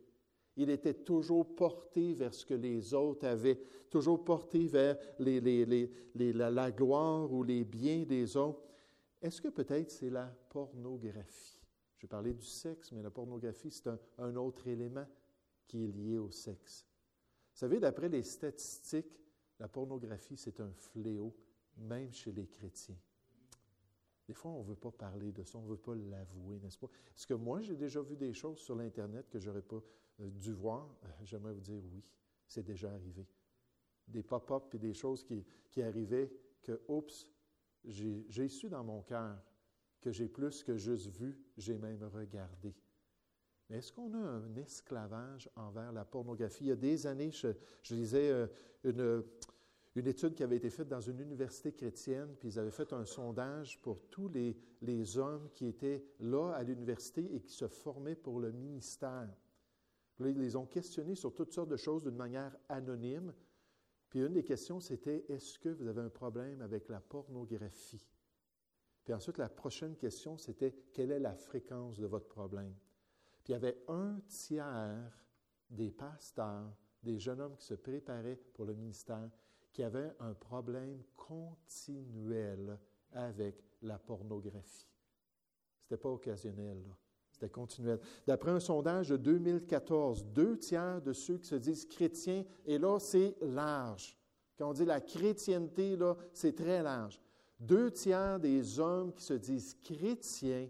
Il 0.58 0.70
était 0.70 0.94
toujours 0.94 1.56
porté 1.56 2.14
vers 2.14 2.34
ce 2.34 2.46
que 2.46 2.54
les 2.54 2.94
autres 2.94 3.28
avaient, 3.28 3.60
toujours 3.90 4.24
porté 4.24 4.68
vers 4.68 4.98
la, 5.20 6.72
gloire 6.72 7.32
ou 7.32 7.44
les 7.44 7.64
biens 7.66 8.04
des 8.04 8.38
autres. 8.38 8.64
Est-ce 9.22 9.42
que 9.42 9.50
peut-être 9.50 9.92
c'est 9.92 10.10
la 10.10 10.34
pornographie? 10.50 11.60
Je 11.98 12.08
parlais 12.08 12.34
du 12.34 12.46
sexe, 12.46 12.92
mais 12.92 13.02
la 13.02 13.10
pornographie, 13.10 13.72
c'est 13.72 13.90
un 14.18 14.36
autre 14.36 14.68
élément 14.68 15.06
qui 15.68 15.86
est 15.86 15.92
lié 15.92 16.18
au 16.18 16.32
sexe. 16.32 16.86
Vous 17.54 17.60
savez, 17.60 17.80
d'après 17.80 18.10
les 18.10 18.24
statistiques, 18.24 19.20
la 19.60 19.68
pornographie, 19.68 20.38
c'est 20.38 20.60
un 20.60 20.72
fléau, 20.74 21.36
même 21.78 22.12
chez 22.12 22.32
les 22.32 22.48
chrétiens. 22.48 22.98
Des 24.28 24.34
fois, 24.34 24.52
on 24.52 24.64
ne 24.64 24.70
veut 24.70 24.76
pas 24.76 24.92
parler 24.92 25.32
de 25.32 25.44
ça, 25.44 25.58
on 25.58 25.64
ne 25.64 25.70
veut 25.70 25.78
pas 25.78 25.96
l'avouer, 25.96 26.60
n'est-ce 26.60 26.80
pas? 26.80 26.90
Est-ce 27.16 27.28
que 27.28 27.36
moi, 27.36 27.62
j'ai 27.62 27.76
déjà 27.76 28.02
vu 28.02 28.16
des 28.16 28.34
choses 28.34 28.58
sur 28.60 28.76
l'Internet 28.76 29.30
que 29.30 29.40
je 29.40 29.50
n'aurais 29.50 29.62
pas 29.62 29.82
euh, 30.22 30.30
dû 30.32 30.54
voir? 30.54 30.98
Euh, 31.04 31.08
j'aimerais 31.24 31.54
vous 31.54 31.62
dire 31.62 31.80
oui, 31.94 32.04
c'est 32.48 32.64
déjà 32.64 32.92
arrivé. 32.92 33.28
Des 34.08 34.24
pop-up 34.24 34.74
et 34.74 34.80
des 34.80 34.94
choses 34.94 35.24
qui, 35.24 35.46
qui 35.70 35.82
arrivaient 35.82 36.32
que, 36.62 36.82
oups, 36.88 37.32
j'ai 37.84 38.48
su 38.48 38.70
dans 38.70 38.84
mon 38.84 39.04
cœur 39.04 39.40
que 40.02 40.12
j'ai 40.12 40.28
plus 40.28 40.64
que 40.64 40.78
juste 40.78 41.08
vu, 41.08 41.38
j'ai 41.58 41.78
même 41.78 42.04
regardé. 42.04 42.74
Mais 43.70 43.78
est-ce 43.78 43.92
qu'on 43.92 44.14
a 44.14 44.18
un 44.18 44.56
esclavage 44.56 45.50
envers 45.56 45.92
la 45.92 46.06
pornographie? 46.06 46.66
Il 46.66 46.68
y 46.68 46.72
a 46.72 46.76
des 46.76 47.08
années, 47.08 47.32
je, 47.32 47.48
lisais 47.94 48.30
euh, 48.30 49.24
une, 49.96 50.08
étude 50.08 50.36
qui 50.36 50.44
avait 50.44 50.58
été 50.58 50.70
faite 50.70 50.88
dans 50.88 51.02
une 51.02 51.20
université 51.20 51.72
chrétienne, 51.72 52.36
puis 52.40 52.50
ils 52.50 52.60
avaient 52.60 52.72
fait 52.72 52.94
un 52.94 53.06
sondage 53.06 53.82
pour 53.82 54.02
tous 54.10 54.30
les 54.82 55.18
hommes 55.18 55.50
qui 55.54 55.66
étaient 55.66 56.06
là 56.20 56.52
à 56.52 56.64
l'université 56.64 57.34
et 57.36 57.42
qui 57.42 57.54
se 57.54 57.68
formaient 57.68 58.16
pour 58.16 58.40
le 58.40 58.52
ministère. 58.52 59.30
ils 60.20 60.38
les 60.38 60.56
ont 60.56 60.68
questionnés 60.68 61.16
sur 61.16 61.34
toutes 61.34 61.54
sortes 61.54 61.70
de 61.70 61.78
choses 61.78 62.04
d'une 62.04 62.16
manière 62.16 62.56
anonyme. 62.70 63.34
Puis 64.10 64.20
une 64.20 64.34
des 64.34 64.44
questions, 64.44 64.80
c'était 64.80 65.26
est-ce 65.28 65.58
que 65.58 65.70
vous 65.70 65.88
avez 65.88 66.02
un 66.02 66.10
problème 66.10 66.62
avec 66.62 66.88
la 66.88 67.02
pornographie? 67.02 68.06
Puis 69.04 69.14
ensuite, 69.14 69.38
la 69.38 69.50
prochaine 69.50 69.96
question, 69.96 70.38
c'était 70.38 70.72
quelle 70.94 71.12
est 71.12 71.20
la 71.20 71.36
fréquence 71.36 72.00
de 72.00 72.06
votre 72.06 72.28
problème? 72.28 72.74
Puis 73.46 73.54
il 73.54 73.58
y 73.58 73.58
avait 73.58 73.78
un 73.88 74.20
tiers 74.28 75.20
des 75.70 75.92
pasteurs, 75.92 76.76
des 77.04 77.20
jeunes 77.20 77.42
hommes 77.42 77.56
qui 77.56 77.66
se 77.68 77.76
préparaient 77.76 78.40
pour 78.56 78.66
le 78.66 78.74
ministère, 78.74 79.30
qui 79.72 79.84
avaient 79.84 80.12
un 80.20 80.34
problème 80.34 81.04
continuel 81.16 82.80
avec 83.12 83.64
la 83.84 84.00
pornographie. 84.00 84.88
Ce 85.78 85.86
n'était 85.86 86.02
pas 86.02 86.10
occasionnel, 86.10 86.84
C'était 87.30 87.52
continuel. 87.52 88.00
D'après 88.26 88.50
un 88.50 88.60
sondage 88.60 89.10
de 89.10 89.18
2014, 89.18 90.26
deux 90.26 90.58
tiers 90.58 91.00
de 91.04 91.14
ceux 91.14 91.38
qui 91.38 91.48
se 91.48 91.56
disent 91.56 91.86
chrétiens, 91.86 92.44
et 92.66 92.80
là, 92.80 92.98
c'est 92.98 93.38
large. 93.42 94.18
Quand 94.58 94.72
on 94.72 94.74
dit 94.74 94.86
la 94.86 95.02
chrétienté, 95.02 95.96
là, 95.96 96.18
c'est 96.34 96.56
très 96.56 96.82
large. 96.82 97.22
Deux 97.60 97.92
tiers 97.92 98.40
des 98.40 98.80
hommes 98.80 99.14
qui 99.14 99.24
se 99.24 99.36
disent 99.36 99.76
chrétiens 99.84 100.68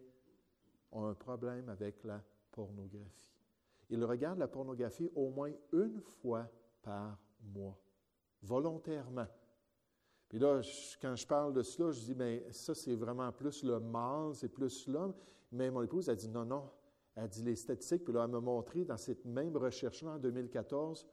ont 0.92 1.06
un 1.06 1.14
problème 1.14 1.70
avec 1.70 2.04
la 2.04 2.22
pornographie. 2.56 3.36
Ils 3.90 4.04
regardent 4.04 4.40
la 4.40 4.48
pornographie 4.48 5.12
au 5.14 5.30
moins 5.30 5.52
une 5.74 6.00
fois 6.00 6.50
par 6.82 7.20
mois, 7.42 7.78
volontairement. 8.42 9.28
Puis 10.30 10.40
là, 10.40 10.62
quand 11.02 11.16
je 11.16 11.28
parle 11.28 11.54
de 11.54 11.62
cela, 11.62 11.92
je 11.92 12.00
dis, 12.00 12.16
mais 12.16 12.48
ça, 12.52 12.74
c'est 12.74 12.96
vraiment 12.96 13.32
plus 13.32 13.64
le 13.64 13.80
mâle, 13.80 14.34
c'est 14.34 14.50
plus 14.50 14.88
l'homme. 14.88 15.14
Mais 15.52 15.70
mon 15.70 15.84
épouse 15.84 16.10
a 16.10 16.16
dit, 16.16 16.30
non, 16.30 16.46
non. 16.46 16.72
Elle 17.16 17.30
dit 17.30 17.44
les 17.44 17.56
statistiques, 17.56 18.04
puis 18.04 18.14
là, 18.14 18.24
elle 18.26 18.32
m'a 18.32 18.42
montré 18.42 18.84
dans 18.84 18.98
cette 18.98 19.24
même 19.26 19.56
recherche-là 19.56 20.12
en 20.12 20.20
2014 20.20 21.06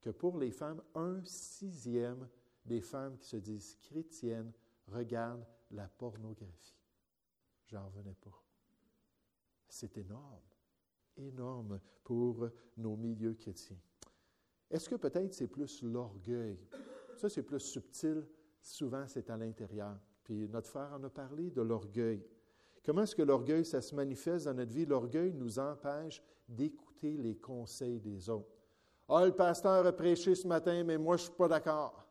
que 0.00 0.10
pour 0.10 0.38
les 0.38 0.50
femmes, 0.50 0.80
un 0.94 1.22
sixième 1.24 2.28
des 2.64 2.80
femmes 2.80 3.18
qui 3.18 3.28
se 3.28 3.36
disent 3.36 3.76
chrétiennes 3.76 4.52
regardent 4.86 5.44
la 5.70 5.88
pornographie. 5.88 6.78
J'en 7.66 7.86
revenais 7.86 8.14
pas. 8.14 8.42
C'est 9.68 9.98
énorme 9.98 10.49
énorme 11.20 11.80
pour 12.04 12.48
nos 12.76 12.96
milieux 12.96 13.34
chrétiens. 13.34 13.78
Est-ce 14.70 14.88
que 14.88 14.96
peut-être 14.96 15.34
c'est 15.34 15.48
plus 15.48 15.82
l'orgueil? 15.82 16.58
Ça, 17.16 17.28
c'est 17.28 17.42
plus 17.42 17.60
subtil. 17.60 18.26
Souvent, 18.62 19.04
c'est 19.06 19.28
à 19.30 19.36
l'intérieur. 19.36 19.98
Puis 20.22 20.48
notre 20.48 20.68
frère 20.68 20.92
en 20.92 21.02
a 21.02 21.10
parlé 21.10 21.50
de 21.50 21.62
l'orgueil. 21.62 22.24
Comment 22.84 23.02
est-ce 23.02 23.16
que 23.16 23.22
l'orgueil, 23.22 23.64
ça 23.64 23.80
se 23.80 23.94
manifeste 23.94 24.46
dans 24.46 24.54
notre 24.54 24.72
vie? 24.72 24.86
L'orgueil 24.86 25.32
nous 25.32 25.58
empêche 25.58 26.22
d'écouter 26.48 27.16
les 27.16 27.36
conseils 27.36 28.00
des 28.00 28.28
autres. 28.30 28.54
Ah, 29.08 29.26
le 29.26 29.32
pasteur 29.32 29.84
a 29.86 29.92
prêché 29.92 30.34
ce 30.34 30.46
matin, 30.46 30.84
mais 30.84 30.96
moi, 30.96 31.16
je 31.16 31.22
ne 31.22 31.26
suis 31.26 31.36
pas 31.36 31.48
d'accord. 31.48 32.06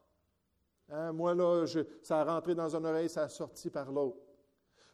Hein, 0.90 1.14
moi, 1.14 1.34
là, 1.34 1.66
ça 2.02 2.22
a 2.22 2.36
rentré 2.36 2.56
dans 2.56 2.76
une 2.76 2.86
oreille, 2.86 3.10
ça 3.10 3.24
a 3.24 3.30
sorti 3.30 3.70
par 3.70 3.92
l'autre. 3.92 4.20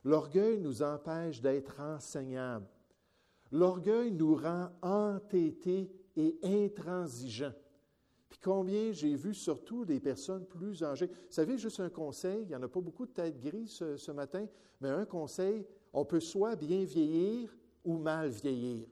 L'orgueil 0.04 0.60
nous 0.60 0.84
empêche 0.84 1.42
d'être 1.42 1.80
enseignables. 1.80 2.68
L'orgueil 3.52 4.12
nous 4.12 4.36
rend 4.36 4.70
entêtés 4.82 5.92
et 6.16 6.38
intransigeants. 6.44 7.54
Puis 8.30 8.40
combien 8.42 8.92
j'ai 8.92 9.16
vu 9.16 9.34
surtout 9.34 9.86
des 9.86 10.00
personnes 10.00 10.46
plus 10.46 10.84
âgées. 10.84 11.08
Vous 11.08 11.14
savez, 11.30 11.58
juste 11.58 11.80
un 11.80 11.90
conseil, 11.90 12.44
il 12.44 12.48
n'y 12.48 12.56
en 12.56 12.64
a 12.64 12.68
pas 12.68 12.82
beaucoup 12.82 13.06
de 13.06 13.12
têtes 13.12 13.40
grises 13.40 13.84
ce, 13.96 14.12
matin, 14.12 14.46
mais 14.82 14.90
un 14.90 15.06
conseil, 15.06 15.66
on 15.94 16.06
peut 16.06 16.20
soit 16.20 16.56
bien 16.56 16.84
vieillir 16.84 17.56
ou 17.84 17.98
mal 17.98 18.30
vieillir. 18.30 18.88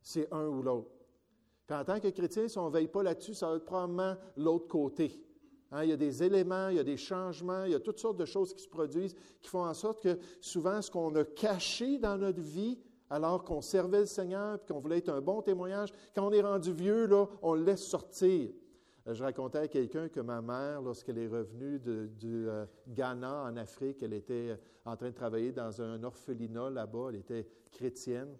C'est 0.00 0.32
un 0.32 0.46
ou 0.46 0.62
l'autre. 0.62 0.90
Puis 1.66 1.76
en 1.76 1.84
tant 1.84 2.00
que 2.00 2.08
chrétien, 2.08 2.48
si 2.48 2.58
on 2.58 2.68
ne 2.68 2.72
veille 2.72 2.88
pas 2.88 3.02
là-dessus, 3.02 3.34
ça 3.34 3.50
va 3.50 3.56
être 3.56 3.64
probablement 3.64 4.16
l'autre 4.36 4.66
côté. 4.66 5.22
Hein, 5.70 5.84
il 5.84 5.90
y 5.90 5.92
a 5.92 5.96
des 5.96 6.22
éléments, 6.22 6.68
il 6.68 6.76
y 6.76 6.80
a 6.80 6.84
des 6.84 6.96
changements, 6.96 7.64
il 7.64 7.72
y 7.72 7.74
a 7.74 7.80
toutes 7.80 7.98
sortes 7.98 8.18
de 8.18 8.24
choses 8.24 8.52
qui 8.52 8.62
se 8.62 8.68
produisent 8.68 9.14
qui 9.40 9.48
font 9.48 9.64
en 9.64 9.74
sorte 9.74 10.02
que 10.02 10.18
souvent 10.40 10.82
ce 10.82 10.90
qu'on 10.90 11.14
a 11.14 11.24
caché 11.24 11.98
dans 11.98 12.18
notre 12.18 12.40
vie 12.40 12.78
alors 13.12 13.44
qu'on 13.44 13.60
servait 13.60 14.00
le 14.00 14.06
Seigneur 14.06 14.54
et 14.56 14.72
qu'on 14.72 14.80
voulait 14.80 14.98
être 14.98 15.10
un 15.10 15.20
bon 15.20 15.42
témoignage. 15.42 15.92
Quand 16.14 16.26
on 16.26 16.32
est 16.32 16.40
rendu 16.40 16.72
vieux, 16.72 17.06
on 17.42 17.54
le 17.54 17.62
laisse 17.62 17.86
sortir. 17.86 18.50
Euh, 19.06 19.12
je 19.12 19.22
racontais 19.22 19.58
à 19.58 19.68
quelqu'un 19.68 20.08
que 20.08 20.20
ma 20.20 20.40
mère, 20.40 20.80
lorsqu'elle 20.80 21.18
est 21.18 21.28
revenue 21.28 21.78
du 21.78 22.48
euh, 22.48 22.64
Ghana 22.88 23.42
en 23.44 23.56
Afrique, 23.58 24.02
elle 24.02 24.14
était 24.14 24.52
euh, 24.52 24.56
en 24.86 24.96
train 24.96 25.10
de 25.10 25.14
travailler 25.14 25.52
dans 25.52 25.82
un 25.82 26.02
orphelinat 26.02 26.70
là-bas, 26.70 27.08
elle 27.10 27.16
était 27.16 27.46
chrétienne. 27.70 28.34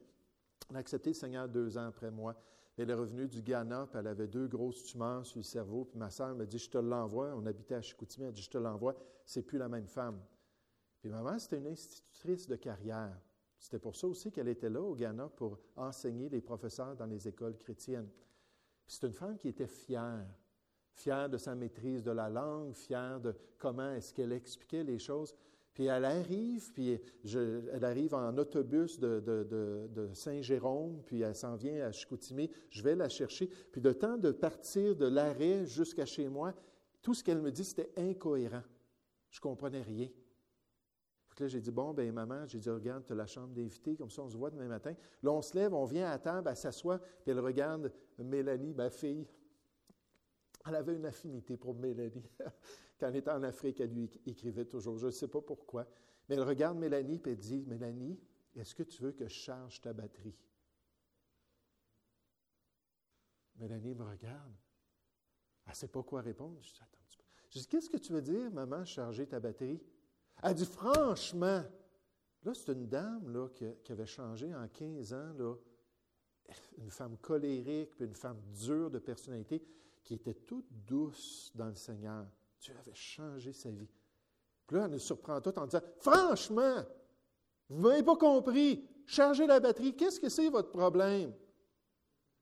Elle 0.71 0.77
a 0.77 0.79
accepté 0.79 1.11
le 1.11 1.15
Seigneur 1.15 1.49
deux 1.51 1.77
ans 1.77 1.89
après 1.89 2.11
moi. 2.11 2.35
Elle 2.79 2.89
est 2.89 2.95
revenue 2.95 3.29
du 3.29 3.43
Ghana, 3.43 3.89
puis 3.91 3.99
elle 4.01 4.07
avait 4.07 4.27
deux 4.27 4.49
grosses 4.49 4.85
tumeurs 4.85 5.27
sur 5.27 5.41
le 5.41 5.45
cerveau. 5.45 5.85
Puis 5.85 5.99
ma 5.99 6.09
sœur 6.09 6.35
m'a 6.35 6.47
dit 6.47 6.59
Je 6.59 6.71
te 6.71 6.79
l'envoie. 6.79 7.35
On 7.37 7.45
habitait 7.45 7.75
à 7.75 7.83
Chicoutimi. 7.83 8.25
Elle 8.25 8.33
dit 8.33 8.41
Je 8.41 8.51
te 8.51 8.57
l'envoie. 8.57 8.95
C'est 9.27 9.43
plus 9.43 9.59
la 9.59 9.69
même 9.69 9.87
femme. 9.87 10.19
Puis 11.03 11.11
ma 11.11 11.21
mère, 11.21 11.39
c'était 11.39 11.59
une 11.59 11.67
institutrice 11.67 12.49
de 12.49 12.57
carrière. 12.57 13.21
C'était 13.63 13.79
pour 13.79 13.95
ça 13.95 14.09
aussi 14.09 14.33
qu'elle 14.33 14.49
était 14.49 14.69
là 14.69 14.83
au 14.83 14.97
Ghana 14.97 15.29
pour 15.29 15.57
enseigner 15.77 16.29
les 16.29 16.41
professeurs 16.41 16.97
dans 16.97 17.07
les 17.07 17.29
écoles 17.29 17.57
chrétiennes. 17.57 18.09
C'est 18.89 19.07
une 19.07 19.13
femme 19.13 19.39
qui 19.39 19.47
était 19.47 19.69
fière, 19.69 20.27
fière 20.95 21.31
de 21.31 21.39
sa 21.39 21.55
maîtrise 21.55 22.03
de 22.03 22.11
la 22.11 22.29
langue, 22.29 22.75
fière 22.75 23.21
de 23.21 23.33
comment 23.59 23.93
est-ce 23.93 24.13
qu'elle 24.13 24.33
expliquait 24.33 24.83
les 24.83 24.99
choses. 24.99 25.33
Puis 25.75 25.85
elle 25.85 26.05
arrive, 26.05 26.73
puis 26.73 27.01
elle 27.25 27.85
arrive 27.85 28.15
en 28.15 28.37
autobus 28.37 28.99
de, 28.99 30.11
Saint-Jérôme, 30.13 31.01
puis 31.07 31.21
elle 31.21 31.37
s'en 31.37 31.55
vient 31.55 31.87
à 31.87 31.93
Chicoutimi. 31.93 32.51
Je 32.69 32.83
vais 32.83 32.97
la 32.97 33.09
chercher. 33.09 33.47
Puis 33.71 33.81
de 33.81 33.93
temps 33.93 34.19
de 34.19 34.33
partir 34.33 34.97
de 34.97 35.07
l'arrêt 35.07 35.67
jusqu'à 35.67 36.05
chez 36.05 36.29
moi, 36.29 36.53
tout 37.01 37.15
ce 37.15 37.23
qu'elle 37.23 37.41
me 37.41 37.53
dit, 37.53 37.65
c'était 37.65 37.93
incohérent. 37.97 38.65
Je 39.31 39.39
ne 39.39 39.43
comprenais 39.43 39.83
rien 39.83 40.09
là, 41.41 41.49
j'ai 41.49 41.61
dit, 41.61 41.71
bon, 41.71 41.95
ben 41.95 42.13
maman, 42.13 42.47
j'ai 42.47 42.59
dit, 42.59 42.71
regarde, 42.71 43.05
tu 43.05 43.13
as 43.13 43.17
la 43.17 43.27
chambre 43.27 43.55
d'invité, 43.55 43.97
comme 43.97 44.11
ça, 44.11 44.23
on 44.23 44.29
se 44.29 44.37
voit 44.37 44.51
demain 44.51 44.69
matin. 44.69 44.95
Là, 45.23 45.33
on 45.33 45.43
se 45.43 45.55
lève, 45.57 45.73
on 45.73 45.85
vient 45.85 46.11
à 46.11 46.19
table, 46.19 46.49
elle 46.49 46.57
s'assoit, 46.57 46.99
puis 46.99 47.31
elle 47.31 47.41
regarde 47.41 47.93
Mélanie, 48.19 48.75
ma 48.75 48.91
fille. 48.91 49.27
Elle 50.67 50.75
avait 50.75 50.95
une 50.95 51.07
affinité 51.07 51.57
pour 51.57 51.75
Mélanie. 51.75 52.31
Quand 52.99 53.09
elle 53.09 53.17
était 53.17 53.31
en 53.31 53.43
Afrique, 53.43 53.81
elle 53.81 53.93
lui 53.93 54.11
écrivait 54.27 54.65
toujours. 54.65 54.97
Je 54.99 55.07
ne 55.07 55.11
sais 55.11 55.29
pas 55.29 55.41
pourquoi. 55.41 55.87
Mais 56.29 56.37
elle 56.37 56.43
regarde 56.43 56.79
Mélanie, 56.79 57.19
puis 57.19 57.33
elle 57.33 57.39
dit, 57.39 57.65
Mélanie, 57.67 58.19
est-ce 58.55 58.75
que 58.75 58.83
tu 58.83 59.03
veux 59.03 59.13
que 59.13 59.27
je 59.27 59.35
charge 59.35 59.81
ta 59.81 59.93
batterie? 59.93 60.37
Mélanie 63.57 63.95
me 63.95 64.05
regarde. 64.05 64.55
Elle 65.65 65.71
ne 65.71 65.77
sait 65.77 65.89
pas 65.89 66.03
quoi 66.03 66.21
répondre. 66.21 66.59
Je 66.63 66.73
dis, 66.73 66.81
attends 66.81 66.99
un. 66.99 67.03
Je 67.51 67.59
dis, 67.59 67.67
qu'est-ce 67.67 67.91
que 67.91 67.99
tu 67.99 68.13
veux 68.13 68.23
dire, 68.23 68.51
maman, 68.51 68.85
charger 68.85 69.27
ta 69.27 69.39
batterie? 69.39 69.81
Elle 70.43 70.55
dit 70.55 70.67
franchement, 70.67 71.63
là, 72.43 72.55
c'est 72.55 72.73
une 72.73 72.89
dame 72.89 73.33
là, 73.33 73.49
qui, 73.49 73.93
avait 73.93 74.07
changé 74.07 74.53
en 74.55 74.67
15 74.67 75.13
ans, 75.15 75.33
là, 75.39 75.55
une 76.79 76.91
femme 76.91 77.17
colérique, 77.19 77.95
puis 77.95 78.05
une 78.05 78.15
femme 78.15 78.41
dure 78.53 78.91
de 78.91 78.99
personnalité, 78.99 79.63
qui 80.03 80.15
était 80.15 80.35
toute 80.35 80.67
douce 80.85 81.53
dans 81.55 81.69
le 81.69 81.77
Seigneur. 81.77 82.27
Dieu 82.61 82.75
avait 82.79 82.95
changé 82.95 83.53
sa 83.53 83.71
vie. 83.71 83.89
Puis 84.67 84.77
là, 84.77 84.85
elle 84.87 84.91
nous 84.91 84.99
surprend 84.99 85.41
tout 85.41 85.57
en 85.59 85.67
disant 85.67 85.83
Franchement, 85.99 86.83
vous 87.69 87.89
n'avez 87.89 88.03
pas 88.03 88.17
compris, 88.17 88.85
chargez 89.07 89.47
la 89.47 89.61
batterie, 89.61 89.95
qu'est-ce 89.95 90.21
que 90.21 90.29
c'est 90.29 90.51
votre 90.51 90.71
problème? 90.71 91.33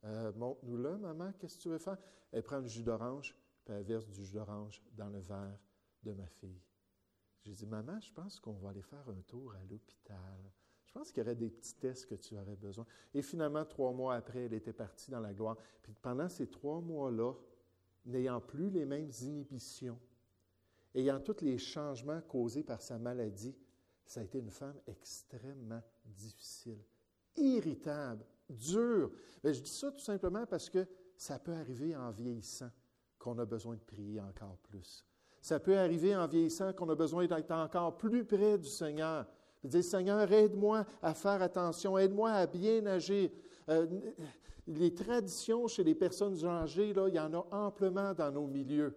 Euh, 0.04 0.32
Montre-nous 0.34 0.78
là, 0.78 0.96
maman, 0.96 1.32
qu'est-ce 1.38 1.58
que 1.58 1.62
tu 1.62 1.68
veux 1.68 1.78
faire? 1.78 1.98
Elle 2.32 2.42
prend 2.42 2.58
le 2.58 2.66
jus 2.66 2.82
d'orange, 2.82 3.36
puis 3.64 3.74
elle 3.74 3.84
verse 3.84 4.06
du 4.06 4.24
jus 4.24 4.32
d'orange 4.32 4.82
dans 4.92 5.08
le 5.08 5.20
verre 5.20 5.58
de 6.02 6.12
ma 6.12 6.26
fille. 6.26 6.60
J'ai 7.42 7.52
dit, 7.52 7.66
maman, 7.66 7.98
je 8.00 8.12
pense 8.12 8.38
qu'on 8.38 8.52
va 8.52 8.70
aller 8.70 8.82
faire 8.82 9.08
un 9.08 9.20
tour 9.22 9.54
à 9.54 9.64
l'hôpital. 9.64 10.52
Je 10.84 10.92
pense 10.92 11.12
qu'il 11.12 11.22
y 11.22 11.26
aurait 11.26 11.36
des 11.36 11.50
petits 11.50 11.76
tests 11.76 12.06
que 12.06 12.16
tu 12.16 12.36
aurais 12.36 12.56
besoin. 12.56 12.84
Et 13.14 13.22
finalement, 13.22 13.64
trois 13.64 13.92
mois 13.92 14.16
après, 14.16 14.46
elle 14.46 14.54
était 14.54 14.72
partie 14.72 15.10
dans 15.10 15.20
la 15.20 15.32
gloire. 15.32 15.56
Puis 15.82 15.94
pendant 15.94 16.28
ces 16.28 16.48
trois 16.48 16.80
mois-là, 16.80 17.32
n'ayant 18.06 18.40
plus 18.40 18.70
les 18.70 18.84
mêmes 18.84 19.10
inhibitions, 19.22 19.98
ayant 20.94 21.20
tous 21.20 21.42
les 21.42 21.58
changements 21.58 22.20
causés 22.22 22.64
par 22.64 22.82
sa 22.82 22.98
maladie, 22.98 23.56
ça 24.04 24.20
a 24.20 24.24
été 24.24 24.38
une 24.38 24.50
femme 24.50 24.80
extrêmement 24.88 25.82
difficile, 26.04 26.82
irritable, 27.36 28.24
dure. 28.48 29.12
Mais 29.44 29.54
je 29.54 29.62
dis 29.62 29.70
ça 29.70 29.92
tout 29.92 30.00
simplement 30.00 30.44
parce 30.46 30.68
que 30.68 30.86
ça 31.16 31.38
peut 31.38 31.54
arriver 31.54 31.94
en 31.94 32.10
vieillissant 32.10 32.70
qu'on 33.18 33.38
a 33.38 33.44
besoin 33.44 33.76
de 33.76 33.82
prier 33.82 34.20
encore 34.20 34.58
plus. 34.58 35.06
Ça 35.40 35.58
peut 35.58 35.78
arriver 35.78 36.14
en 36.14 36.26
vieillissant 36.26 36.72
qu'on 36.72 36.88
a 36.88 36.94
besoin 36.94 37.26
d'être 37.26 37.50
encore 37.50 37.96
plus 37.96 38.24
près 38.24 38.58
du 38.58 38.68
Seigneur. 38.68 39.26
De 39.62 39.68
dire, 39.68 39.84
Seigneur, 39.84 40.30
aide-moi 40.32 40.84
à 41.02 41.14
faire 41.14 41.42
attention, 41.42 41.98
aide-moi 41.98 42.30
à 42.30 42.46
bien 42.46 42.84
agir. 42.86 43.30
Euh, 43.68 43.86
les 44.66 44.94
traditions 44.94 45.66
chez 45.66 45.84
les 45.84 45.94
personnes 45.94 46.44
âgées, 46.44 46.92
là, 46.92 47.08
il 47.08 47.14
y 47.14 47.20
en 47.20 47.32
a 47.34 47.46
amplement 47.50 48.14
dans 48.14 48.30
nos 48.30 48.46
milieux. 48.46 48.94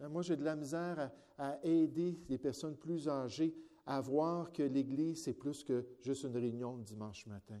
Euh, 0.00 0.08
moi, 0.08 0.22
j'ai 0.22 0.36
de 0.36 0.44
la 0.44 0.56
misère 0.56 1.10
à, 1.38 1.50
à, 1.50 1.58
aider 1.64 2.18
les 2.28 2.38
personnes 2.38 2.76
plus 2.76 3.08
âgées 3.08 3.54
à 3.86 4.00
voir 4.00 4.52
que 4.52 4.62
l'Église, 4.62 5.24
c'est 5.24 5.34
plus 5.34 5.62
que 5.62 5.84
juste 6.00 6.24
une 6.24 6.36
réunion 6.36 6.76
le 6.76 6.82
dimanche 6.82 7.26
matin 7.26 7.60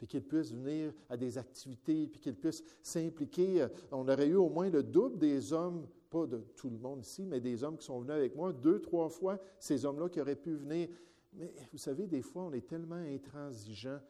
puis 0.00 0.06
qu'ils 0.06 0.22
puissent 0.22 0.54
venir 0.54 0.94
à 1.10 1.16
des 1.18 1.36
activités, 1.36 2.06
puis 2.06 2.18
qu'ils 2.18 2.34
puissent 2.34 2.64
s'impliquer. 2.82 3.66
On 3.92 4.08
aurait 4.08 4.28
eu 4.28 4.36
au 4.36 4.48
moins 4.48 4.70
le 4.70 4.82
double 4.82 5.18
des 5.18 5.52
hommes, 5.52 5.86
pas 6.10 6.26
de 6.26 6.38
tout 6.56 6.68
le 6.68 6.78
monde 6.78 7.02
ici, 7.02 7.24
mais 7.24 7.40
des 7.40 7.62
hommes 7.62 7.78
qui 7.78 7.86
sont 7.86 8.00
venus 8.00 8.14
avec 8.14 8.34
moi, 8.34 8.52
deux, 8.52 8.80
trois 8.80 9.08
fois, 9.08 9.38
ces 9.58 9.84
hommes-là 9.84 10.08
qui 10.08 10.20
auraient 10.20 10.36
pu 10.36 10.54
venir. 10.54 10.88
Mais 11.32 11.54
vous 11.70 11.78
savez, 11.78 12.06
des 12.06 12.22
fois, 12.22 12.42
on 12.42 12.52
est 12.52 12.66
tellement 12.66 12.96
intransigeant 12.96 14.00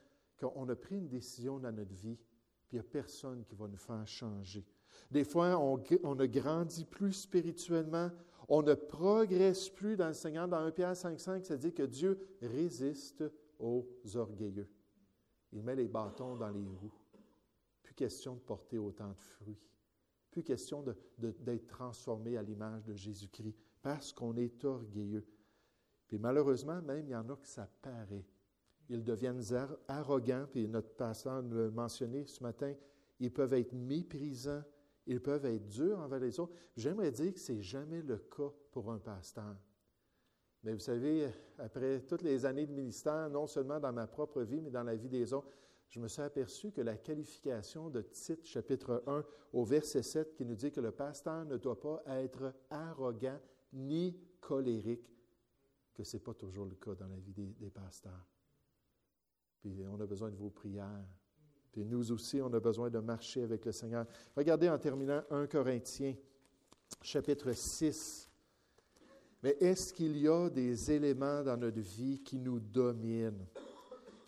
qu'on 0.41 0.69
a 0.69 0.75
pris 0.75 0.97
une 0.97 1.09
décision 1.09 1.59
dans 1.59 1.71
notre 1.71 1.95
vie, 1.95 2.17
puis 2.67 2.77
il 2.77 2.81
n'y 2.81 2.81
a 2.81 2.85
personne 2.85 3.45
qui 3.45 3.55
va 3.55 3.69
nous 3.69 3.77
faire 3.77 4.07
changer. 4.07 4.67
Des 5.11 5.25
fois, 5.25 5.59
on, 5.59 5.77
ne 5.77 6.27
grandit 6.27 6.85
plus 6.85 7.13
spirituellement, 7.13 8.11
on 8.49 8.63
ne 8.63 8.75
progresse 8.75 9.69
plus 9.69 9.97
dans 9.97 10.09
le 10.09 10.15
Seigneur. 10.15 10.49
Dans 10.49 10.59
1 10.59 10.71
Pierre 10.71 10.95
5,5, 10.95 11.45
ça 11.45 11.57
dit 11.57 11.73
que 11.73 11.83
Dieu 11.83 12.19
résiste 12.41 13.25
aux 13.59 13.87
orgueilleux. 14.15 14.69
Il 15.53 15.63
met 15.63 15.77
les 15.77 15.89
bâtons 15.89 16.37
dans 16.37 16.51
les 16.51 16.67
roues. 16.67 16.95
Plus 17.83 17.95
question 17.95 18.35
de 18.35 18.41
porter 18.41 18.79
autant 18.79 19.11
de 19.11 19.19
fruits. 19.19 19.59
Plus 20.31 20.43
question 20.43 20.85
d'être 21.19 21.67
transformé 21.67 22.37
à 22.37 22.43
l'image 22.43 22.85
de 22.85 22.95
Jésus-Christ 22.95 23.57
parce 23.83 24.13
qu'on 24.13 24.37
est 24.37 24.65
orgueilleux. 24.65 25.27
Puis 26.07 26.19
malheureusement, 26.19 26.81
même, 26.83 27.07
il 27.07 27.13
y 27.13 27.17
en 27.17 27.29
a 27.29 27.37
que 27.37 27.47
ça 27.47 27.69
paraît. 27.83 28.27
Ils 28.89 29.05
deviennent 29.05 29.43
arrogants, 29.89 30.47
puis 30.51 30.67
notre 30.67 30.91
pasteur 30.95 31.43
l'a 31.43 31.71
mentionné 31.71 32.27
ce 32.27 32.43
matin, 32.43 32.75
ils 33.21 33.33
peuvent 33.33 33.55
être 33.55 33.73
méprisants, 33.73 34.65
ils 35.07 35.21
peuvent 35.21 35.45
être 35.47 35.67
durs 35.69 35.99
envers 36.01 36.19
les 36.19 36.39
autres. 36.41 36.55
J'aimerais 36.77 37.13
dire 37.13 37.33
que 37.33 37.41
ce 37.41 37.53
n'est 37.53 37.63
jamais 37.63 38.03
le 38.03 38.19
cas 38.19 38.53
pour 38.73 38.91
un 38.91 38.99
pasteur. 38.99 39.57
Mais 40.63 40.73
vous 40.73 40.81
savez, 40.81 41.29
après 41.59 42.01
toutes 42.01 42.23
les 42.23 42.45
années 42.45 42.67
de 42.67 42.73
ministère, 42.73 43.31
non 43.31 43.47
seulement 43.47 43.81
dans 43.81 43.93
ma 43.93 44.07
propre 44.07 44.43
vie, 44.43 44.61
mais 44.61 44.71
dans 44.71 44.83
la 44.83 44.95
vie 44.95 45.09
des 45.09 45.33
autres, 45.33 45.49
je 45.91 45.99
me 45.99 46.07
suis 46.07 46.23
aperçu 46.23 46.71
que 46.71 46.81
la 46.81 46.97
qualification 46.97 47.91
de 47.91 48.01
Tite, 48.03 48.47
chapitre 48.47 49.03
1, 49.07 49.25
au 49.53 49.65
verset 49.65 50.05
7, 50.05 50.35
qui 50.35 50.45
nous 50.45 50.55
dit 50.55 50.71
que 50.71 50.81
le 50.81 50.93
pasteur 50.93 51.45
ne 51.45 51.57
doit 51.57 51.81
pas 51.81 52.03
être 52.07 52.55
arrogant 52.71 53.39
ni 53.73 54.17
colérique, 54.41 55.13
que 55.93 56.05
ce 56.05 56.17
n'est 56.17 56.23
pas 56.23 56.35
toujours 56.35 56.67
le 56.67 56.77
cas 56.77 56.95
dans 56.95 57.09
la 57.09 57.19
vie 57.19 57.33
des, 57.33 57.55
des 57.59 57.71
pasteurs. 57.71 58.25
Puis 59.61 59.85
on 59.91 60.01
a 60.01 60.07
besoin 60.07 60.31
de 60.31 60.37
vos 60.37 60.51
prières. 60.51 61.09
Puis 61.73 61.85
nous 61.85 62.13
aussi, 62.13 62.41
on 62.41 62.53
a 62.53 62.61
besoin 62.61 62.89
de 62.89 63.01
marcher 63.01 63.43
avec 63.43 63.65
le 63.65 63.73
Seigneur. 63.73 64.07
Regardez 64.37 64.69
en 64.69 64.79
terminant 64.79 65.23
1 65.29 65.49
Corinthiens, 65.49 66.15
chapitre 67.03 67.53
6. 67.53 68.31
Mais 69.43 69.57
est-ce 69.59 69.93
qu'il 69.93 70.17
y 70.19 70.29
a 70.29 70.49
des 70.49 70.93
éléments 70.93 71.43
dans 71.43 71.57
notre 71.57 71.81
vie 71.81 72.21
qui 72.23 72.39
nous 72.39 72.61
dominent? 72.61 73.47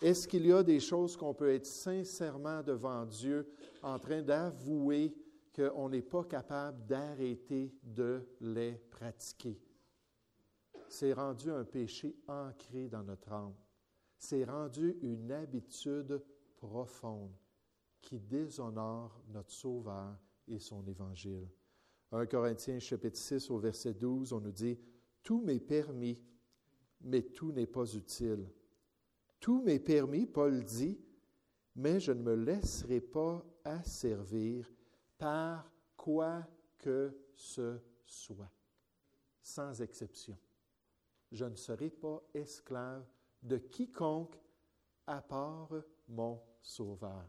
Est-ce 0.03 0.27
qu'il 0.27 0.45
y 0.45 0.51
a 0.51 0.61
des 0.63 0.81
choses 0.81 1.15
qu'on 1.15 1.33
peut 1.33 1.53
être 1.53 1.65
sincèrement 1.65 2.61
devant 2.61 3.05
Dieu 3.05 3.47
en 3.81 3.97
train 3.97 4.21
d'avouer 4.21 5.15
qu'on 5.55 5.87
n'est 5.87 6.01
pas 6.01 6.25
capable 6.25 6.85
d'arrêter 6.85 7.73
de 7.81 8.21
les 8.41 8.73
pratiquer? 8.91 9.57
C'est 10.89 11.13
rendu 11.13 11.49
un 11.51 11.63
péché 11.63 12.17
ancré 12.27 12.89
dans 12.89 13.03
notre 13.03 13.31
âme. 13.31 13.55
C'est 14.17 14.43
rendu 14.43 14.97
une 15.01 15.31
habitude 15.31 16.21
profonde 16.57 17.31
qui 18.01 18.19
déshonore 18.19 19.21
notre 19.29 19.53
Sauveur 19.53 20.17
et 20.49 20.59
son 20.59 20.85
Évangile. 20.85 21.47
1 22.11 22.25
Corinthiens 22.25 22.79
chapitre 22.79 23.17
6 23.17 23.49
au 23.51 23.57
verset 23.57 23.93
12, 23.93 24.33
on 24.33 24.41
nous 24.41 24.51
dit, 24.51 24.77
tout 25.23 25.41
m'est 25.41 25.61
permis, 25.61 26.21
mais 26.99 27.21
tout 27.21 27.53
n'est 27.53 27.67
pas 27.67 27.85
utile. 27.95 28.45
Tout 29.43 29.61
m'est 29.61 29.79
permis, 29.79 30.25
Paul 30.25 30.63
dit, 30.63 30.97
mais 31.75 31.99
je 31.99 32.13
ne 32.13 32.21
me 32.21 32.33
laisserai 32.33 33.01
pas 33.01 33.43
asservir 33.65 34.71
par 35.17 35.69
quoi 35.97 36.47
que 36.77 37.13
ce 37.35 37.77
soit, 38.05 38.49
sans 39.41 39.81
exception. 39.81 40.37
Je 41.29 41.43
ne 41.43 41.55
serai 41.55 41.89
pas 41.89 42.23
esclave 42.33 43.05
de 43.41 43.57
quiconque 43.57 44.39
à 45.05 45.21
part 45.21 45.73
mon 46.07 46.39
Sauveur. 46.61 47.27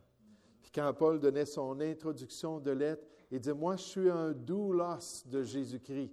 Puis 0.63 0.71
quand 0.73 0.95
Paul 0.95 1.19
donnait 1.19 1.47
son 1.47 1.81
introduction 1.81 2.61
de 2.61 2.71
lettre, 2.71 3.05
il 3.33 3.41
dit, 3.41 3.53
moi 3.53 3.75
je 3.75 3.83
suis 3.83 4.09
un 4.09 4.31
doulos 4.31 5.25
de 5.27 5.43
Jésus-Christ 5.43 6.13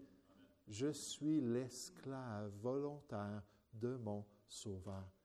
je 0.72 0.92
suis 0.92 1.42
l'esclave 1.42 2.50
volontaire 2.62 3.44
de 3.74 3.98
mon 3.98 4.26
Sauveur. 4.48 5.21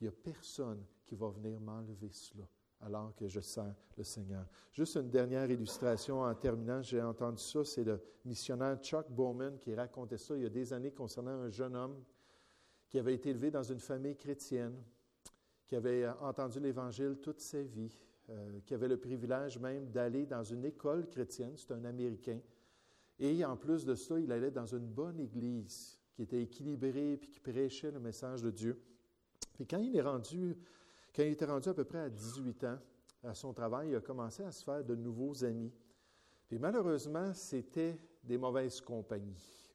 Il 0.00 0.04
n'y 0.04 0.08
a 0.08 0.12
personne 0.12 0.84
qui 1.04 1.14
va 1.14 1.28
venir 1.28 1.60
m'enlever 1.60 2.10
cela 2.10 2.48
alors 2.82 3.14
que 3.14 3.28
je 3.28 3.40
sens 3.40 3.72
le 3.96 4.04
Seigneur. 4.04 4.46
Juste 4.72 4.96
une 4.96 5.10
dernière 5.10 5.50
illustration 5.50 6.22
en 6.22 6.34
terminant, 6.34 6.82
j'ai 6.82 7.02
entendu 7.02 7.42
ça, 7.42 7.64
c'est 7.64 7.84
le 7.84 8.00
missionnaire 8.24 8.78
Chuck 8.78 9.10
Bowman 9.10 9.58
qui 9.58 9.74
racontait 9.74 10.16
ça 10.16 10.34
il 10.36 10.42
y 10.42 10.46
a 10.46 10.50
des 10.50 10.72
années 10.72 10.92
concernant 10.92 11.32
un 11.32 11.50
jeune 11.50 11.76
homme 11.76 12.02
qui 12.88 12.98
avait 12.98 13.14
été 13.14 13.30
élevé 13.30 13.50
dans 13.50 13.62
une 13.62 13.78
famille 13.78 14.16
chrétienne, 14.16 14.82
qui 15.66 15.76
avait 15.76 16.08
entendu 16.20 16.58
l'Évangile 16.58 17.18
toute 17.20 17.40
sa 17.40 17.62
vie, 17.62 17.94
euh, 18.30 18.60
qui 18.64 18.74
avait 18.74 18.88
le 18.88 18.96
privilège 18.96 19.58
même 19.58 19.90
d'aller 19.90 20.26
dans 20.26 20.42
une 20.42 20.64
école 20.64 21.06
chrétienne, 21.06 21.52
c'est 21.56 21.72
un 21.72 21.84
Américain, 21.84 22.40
et 23.18 23.44
en 23.44 23.56
plus 23.56 23.84
de 23.84 23.94
ça, 23.94 24.18
il 24.18 24.32
allait 24.32 24.50
dans 24.50 24.66
une 24.66 24.86
bonne 24.86 25.20
église 25.20 26.00
qui 26.14 26.22
était 26.22 26.42
équilibrée 26.42 27.18
puis 27.18 27.30
qui 27.30 27.38
prêchait 27.38 27.90
le 27.90 28.00
message 28.00 28.42
de 28.42 28.50
Dieu. 28.50 28.82
Puis 29.60 29.66
quand 29.66 29.82
il 29.82 30.00
rendu, 30.00 30.56
était 31.18 31.44
rendu 31.44 31.68
à 31.68 31.74
peu 31.74 31.84
près 31.84 31.98
à 31.98 32.08
18 32.08 32.64
ans 32.64 32.78
à 33.22 33.34
son 33.34 33.52
travail, 33.52 33.90
il 33.90 33.96
a 33.96 34.00
commencé 34.00 34.42
à 34.42 34.50
se 34.50 34.64
faire 34.64 34.82
de 34.82 34.94
nouveaux 34.94 35.44
amis. 35.44 35.70
Puis 36.48 36.58
malheureusement, 36.58 37.34
c'était 37.34 38.00
des 38.24 38.38
mauvaises 38.38 38.80
compagnies. 38.80 39.70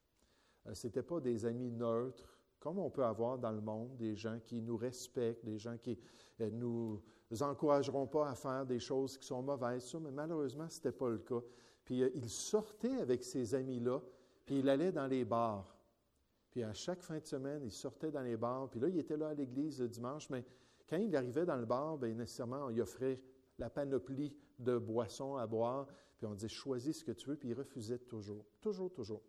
Euh, 0.66 0.74
ce 0.74 0.88
n'étaient 0.88 1.04
pas 1.04 1.20
des 1.20 1.46
amis 1.46 1.70
neutres, 1.70 2.36
comme 2.58 2.80
on 2.80 2.90
peut 2.90 3.04
avoir 3.04 3.38
dans 3.38 3.52
le 3.52 3.60
monde, 3.60 3.96
des 3.96 4.16
gens 4.16 4.40
qui 4.44 4.60
nous 4.60 4.76
respectent, 4.76 5.44
des 5.44 5.56
gens 5.56 5.78
qui 5.78 5.96
ne 6.40 6.46
euh, 6.46 6.50
nous 6.50 7.00
encourageront 7.42 8.08
pas 8.08 8.30
à 8.30 8.34
faire 8.34 8.66
des 8.66 8.80
choses 8.80 9.16
qui 9.16 9.24
sont 9.24 9.40
mauvaises. 9.40 9.94
mais 10.02 10.10
malheureusement, 10.10 10.68
ce 10.68 10.78
n'était 10.78 10.98
pas 10.98 11.10
le 11.10 11.18
cas. 11.18 11.42
Puis 11.84 12.02
euh, 12.02 12.10
il 12.16 12.28
sortait 12.28 12.96
avec 12.96 13.22
ses 13.22 13.54
amis-là, 13.54 14.02
puis 14.44 14.58
il 14.58 14.68
allait 14.68 14.90
dans 14.90 15.06
les 15.06 15.24
bars. 15.24 15.75
Puis 16.56 16.64
à 16.64 16.72
chaque 16.72 17.02
fin 17.02 17.18
de 17.18 17.26
semaine, 17.26 17.60
il 17.64 17.70
sortait 17.70 18.10
dans 18.10 18.22
les 18.22 18.38
bars. 18.38 18.70
Puis 18.70 18.80
là, 18.80 18.88
il 18.88 18.96
était 18.96 19.18
là 19.18 19.28
à 19.28 19.34
l'église 19.34 19.78
le 19.78 19.88
dimanche, 19.88 20.30
mais 20.30 20.42
quand 20.88 20.96
il 20.96 21.14
arrivait 21.14 21.44
dans 21.44 21.58
le 21.58 21.66
bar, 21.66 21.98
bien 21.98 22.14
nécessairement, 22.14 22.64
on 22.64 22.68
lui 22.70 22.80
offrait 22.80 23.20
la 23.58 23.68
panoplie 23.68 24.34
de 24.58 24.78
boissons 24.78 25.36
à 25.36 25.46
boire. 25.46 25.86
Puis 26.16 26.26
on 26.26 26.32
disait, 26.32 26.48
choisis 26.48 27.00
ce 27.00 27.04
que 27.04 27.12
tu 27.12 27.28
veux. 27.28 27.36
Puis 27.36 27.50
il 27.50 27.52
refusait 27.52 27.98
toujours, 27.98 28.46
toujours, 28.62 28.90
toujours. 28.90 29.20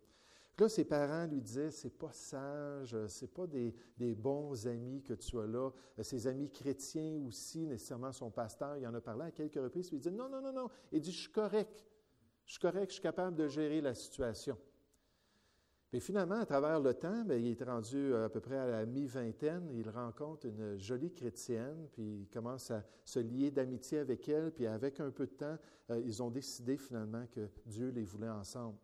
Puis 0.56 0.64
là, 0.64 0.68
ses 0.70 0.86
parents 0.86 1.26
lui 1.26 1.42
disaient, 1.42 1.70
c'est 1.70 1.98
pas 1.98 2.12
sage, 2.12 2.96
c'est 3.08 3.34
pas 3.34 3.46
des, 3.46 3.74
des, 3.98 4.14
bons 4.14 4.66
amis 4.66 5.02
que 5.02 5.12
tu 5.12 5.38
as 5.38 5.46
là. 5.46 5.70
Ses 6.00 6.28
amis 6.28 6.48
chrétiens 6.48 7.20
aussi, 7.26 7.66
nécessairement 7.66 8.12
son 8.12 8.30
pasteur, 8.30 8.78
il 8.78 8.86
en 8.86 8.94
a 8.94 9.02
parlé 9.02 9.26
à 9.26 9.32
quelques 9.32 9.60
reprises. 9.60 9.88
Puis 9.88 9.98
il 9.98 10.00
dit, 10.00 10.10
non, 10.10 10.30
non, 10.30 10.40
non, 10.40 10.54
non. 10.54 10.70
Il 10.92 11.02
dit, 11.02 11.12
je 11.12 11.20
suis 11.20 11.32
correct. 11.32 11.84
Je 12.46 12.52
suis 12.52 12.60
correct, 12.62 12.88
je 12.88 12.94
suis 12.94 13.02
capable 13.02 13.36
de 13.36 13.48
gérer 13.48 13.82
la 13.82 13.92
situation. 13.92 14.56
Puis 15.90 16.00
finalement, 16.00 16.34
à 16.34 16.44
travers 16.44 16.80
le 16.80 16.92
temps, 16.92 17.24
bien, 17.24 17.36
il 17.36 17.58
est 17.58 17.64
rendu 17.64 17.96
euh, 17.96 18.26
à 18.26 18.28
peu 18.28 18.40
près 18.40 18.58
à 18.58 18.66
la 18.66 18.84
mi-vingtaine, 18.84 19.70
il 19.72 19.88
rencontre 19.88 20.46
une 20.46 20.76
jolie 20.76 21.10
chrétienne, 21.10 21.88
puis 21.92 22.20
il 22.22 22.28
commence 22.28 22.70
à 22.70 22.84
se 23.04 23.18
lier 23.18 23.50
d'amitié 23.50 23.98
avec 23.98 24.28
elle, 24.28 24.52
puis 24.52 24.66
avec 24.66 25.00
un 25.00 25.10
peu 25.10 25.26
de 25.26 25.32
temps, 25.32 25.56
euh, 25.90 26.02
ils 26.04 26.22
ont 26.22 26.30
décidé 26.30 26.76
finalement 26.76 27.24
que 27.32 27.48
Dieu 27.64 27.88
les 27.88 28.04
voulait 28.04 28.28
ensemble. 28.28 28.76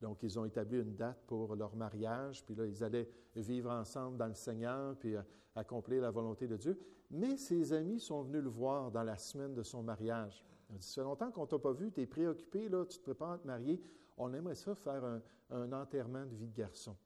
Donc, 0.00 0.22
ils 0.22 0.38
ont 0.38 0.46
établi 0.46 0.78
une 0.78 0.94
date 0.94 1.20
pour 1.26 1.54
leur 1.56 1.76
mariage, 1.76 2.42
puis 2.42 2.54
là, 2.54 2.64
ils 2.64 2.82
allaient 2.82 3.10
vivre 3.36 3.70
ensemble 3.70 4.16
dans 4.16 4.28
le 4.28 4.34
Seigneur, 4.34 4.96
puis 4.96 5.14
euh, 5.14 5.22
accomplir 5.54 6.00
la 6.00 6.10
volonté 6.10 6.48
de 6.48 6.56
Dieu. 6.56 6.80
Mais 7.10 7.36
ses 7.36 7.74
amis 7.74 8.00
sont 8.00 8.22
venus 8.22 8.42
le 8.42 8.48
voir 8.48 8.90
dans 8.90 9.02
la 9.02 9.18
semaine 9.18 9.52
de 9.52 9.62
son 9.62 9.82
mariage. 9.82 10.42
Il 10.70 10.78
dit, 10.78 10.86
ça 10.86 11.02
fait 11.02 11.04
longtemps 11.04 11.30
qu'on 11.30 11.46
t'a 11.46 11.58
pas 11.58 11.72
vu, 11.72 11.92
tu 11.92 12.00
es 12.00 12.06
préoccupé, 12.06 12.70
là, 12.70 12.86
tu 12.86 12.96
te 12.96 13.02
prépares 13.02 13.32
à 13.32 13.38
te 13.38 13.46
marier. 13.46 13.82
On 14.18 14.32
aimerait 14.34 14.54
ça 14.54 14.74
faire 14.74 15.02
un, 15.50 15.72
enterrement 15.72 16.26
de 16.26 16.34
vie 16.34 16.46
de 16.46 16.54
garçon. 16.54 16.96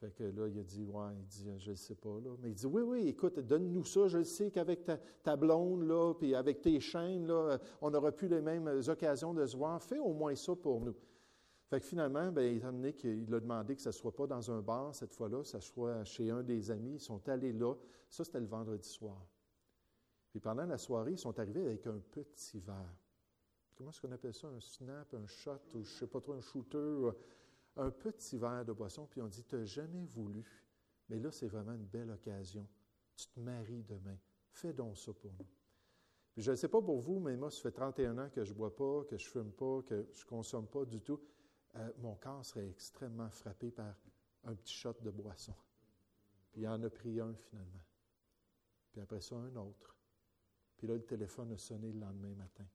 Fait 0.00 0.10
que 0.12 0.24
là, 0.24 0.46
il 0.46 0.58
a 0.58 0.62
dit, 0.62 0.84
ouais, 0.84 1.12
il 1.18 1.26
dit, 1.26 1.50
je 1.58 1.70
ne 1.70 1.76
sais 1.76 1.94
pas. 1.94 2.16
Mais 2.40 2.50
il 2.50 2.54
dit, 2.54 2.66
oui, 2.66 2.82
oui, 2.82 3.08
écoute, 3.08 3.38
donne-nous 3.40 3.84
ça. 3.84 4.06
Je 4.06 4.22
sais 4.22 4.50
qu'avec 4.50 4.88
ta, 5.22 5.36
blonde, 5.36 5.82
là, 5.82 6.14
puis 6.14 6.34
avec 6.34 6.60
tes 6.60 6.78
chaînes, 6.78 7.26
là, 7.26 7.58
on 7.80 7.90
n'aura 7.90 8.12
plus 8.12 8.28
les 8.28 8.40
mêmes 8.40 8.80
occasions 8.86 9.34
de 9.34 9.44
se 9.44 9.56
voir. 9.56 9.82
Fais 9.82 9.98
au 9.98 10.12
moins 10.12 10.34
ça 10.36 10.54
pour 10.54 10.80
nous. 10.80 10.94
Fait 11.68 11.80
que 11.80 11.86
finalement, 11.86 12.32
bien, 12.32 12.44
étant 12.44 12.72
donné 12.72 12.94
qu'il 12.94 13.32
a 13.34 13.40
demandé 13.40 13.76
que 13.76 13.82
ce 13.82 13.90
ne 13.90 13.92
soit 13.92 14.14
pas 14.14 14.26
dans 14.26 14.50
un 14.50 14.62
bar 14.62 14.94
cette 14.94 15.12
fois-là, 15.12 15.44
ce 15.44 15.60
soit 15.60 16.02
chez 16.04 16.30
un 16.30 16.42
des 16.42 16.70
amis, 16.70 16.94
ils 16.94 17.00
sont 17.00 17.28
allés 17.28 17.52
là. 17.52 17.74
Ça, 18.08 18.24
c'était 18.24 18.40
le 18.40 18.46
vendredi 18.46 18.88
soir. 18.88 19.26
Puis 20.30 20.40
pendant 20.40 20.64
la 20.64 20.78
soirée, 20.78 21.12
ils 21.12 21.18
sont 21.18 21.38
arrivés 21.38 21.66
avec 21.66 21.86
un 21.86 21.98
petit 21.98 22.58
verre. 22.60 22.96
Comment 23.78 23.90
est-ce 23.90 24.00
qu'on 24.00 24.10
appelle 24.10 24.34
ça? 24.34 24.48
Un 24.48 24.58
snap, 24.58 25.14
un 25.14 25.26
shot, 25.28 25.60
ou 25.72 25.74
je 25.74 25.78
ne 25.78 25.84
sais 25.84 26.06
pas 26.08 26.20
trop, 26.20 26.32
un 26.32 26.40
shooter, 26.40 27.10
un 27.76 27.92
petit 27.92 28.36
verre 28.36 28.64
de 28.64 28.72
boisson. 28.72 29.06
Puis 29.06 29.22
on 29.22 29.28
dit, 29.28 29.44
tu 29.44 29.54
n'as 29.54 29.64
jamais 29.64 30.04
voulu, 30.04 30.44
mais 31.08 31.20
là, 31.20 31.30
c'est 31.30 31.46
vraiment 31.46 31.74
une 31.74 31.86
belle 31.86 32.10
occasion. 32.10 32.66
Tu 33.14 33.28
te 33.28 33.38
maries 33.38 33.84
demain. 33.84 34.18
Fais 34.50 34.72
donc 34.72 34.98
ça 34.98 35.12
pour 35.12 35.32
nous. 35.38 35.46
Puis 36.32 36.42
je 36.42 36.50
ne 36.50 36.56
sais 36.56 36.66
pas 36.66 36.82
pour 36.82 36.98
vous, 36.98 37.20
mais 37.20 37.36
moi, 37.36 37.52
ça 37.52 37.60
fait 37.60 37.70
31 37.70 38.18
ans 38.18 38.28
que 38.30 38.42
je 38.42 38.52
ne 38.52 38.56
bois 38.56 38.74
pas, 38.74 39.04
que 39.04 39.16
je 39.16 39.26
ne 39.26 39.30
fume 39.30 39.52
pas, 39.52 39.82
que 39.82 40.08
je 40.12 40.24
ne 40.24 40.28
consomme 40.28 40.66
pas 40.66 40.84
du 40.84 41.00
tout. 41.00 41.20
Euh, 41.76 41.92
mon 41.98 42.16
corps 42.16 42.44
serait 42.44 42.68
extrêmement 42.68 43.30
frappé 43.30 43.70
par 43.70 43.94
un 44.42 44.56
petit 44.56 44.74
shot 44.74 44.94
de 45.02 45.10
boisson. 45.10 45.54
Puis 46.50 46.62
il 46.62 46.68
en 46.68 46.82
a 46.82 46.90
pris 46.90 47.20
un 47.20 47.32
finalement. 47.34 47.84
Puis 48.90 49.00
après 49.00 49.20
ça, 49.20 49.36
un 49.36 49.54
autre. 49.54 49.96
Puis 50.76 50.88
là, 50.88 50.94
le 50.94 51.04
téléphone 51.04 51.52
a 51.52 51.58
sonné 51.58 51.92
le 51.92 52.00
lendemain 52.00 52.34
matin. 52.34 52.66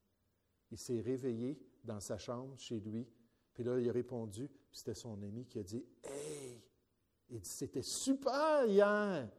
Il 0.74 0.80
s'est 0.80 1.02
réveillé 1.02 1.56
dans 1.84 2.00
sa 2.00 2.18
chambre, 2.18 2.58
chez 2.58 2.80
lui. 2.80 3.08
Puis 3.54 3.64
là, 3.64 3.80
il 3.80 3.88
a 3.88 3.94
répondu, 3.94 4.48
puis 4.48 4.80
c'était 4.80 4.96
son 4.96 5.22
ami 5.22 5.46
qui 5.46 5.60
a 5.60 5.64
dit 5.64 5.86
Hey, 6.04 6.64
il 7.30 7.40
dit 7.40 7.48
C'était 7.48 7.84
super 7.84 8.66
hier. 8.66 9.30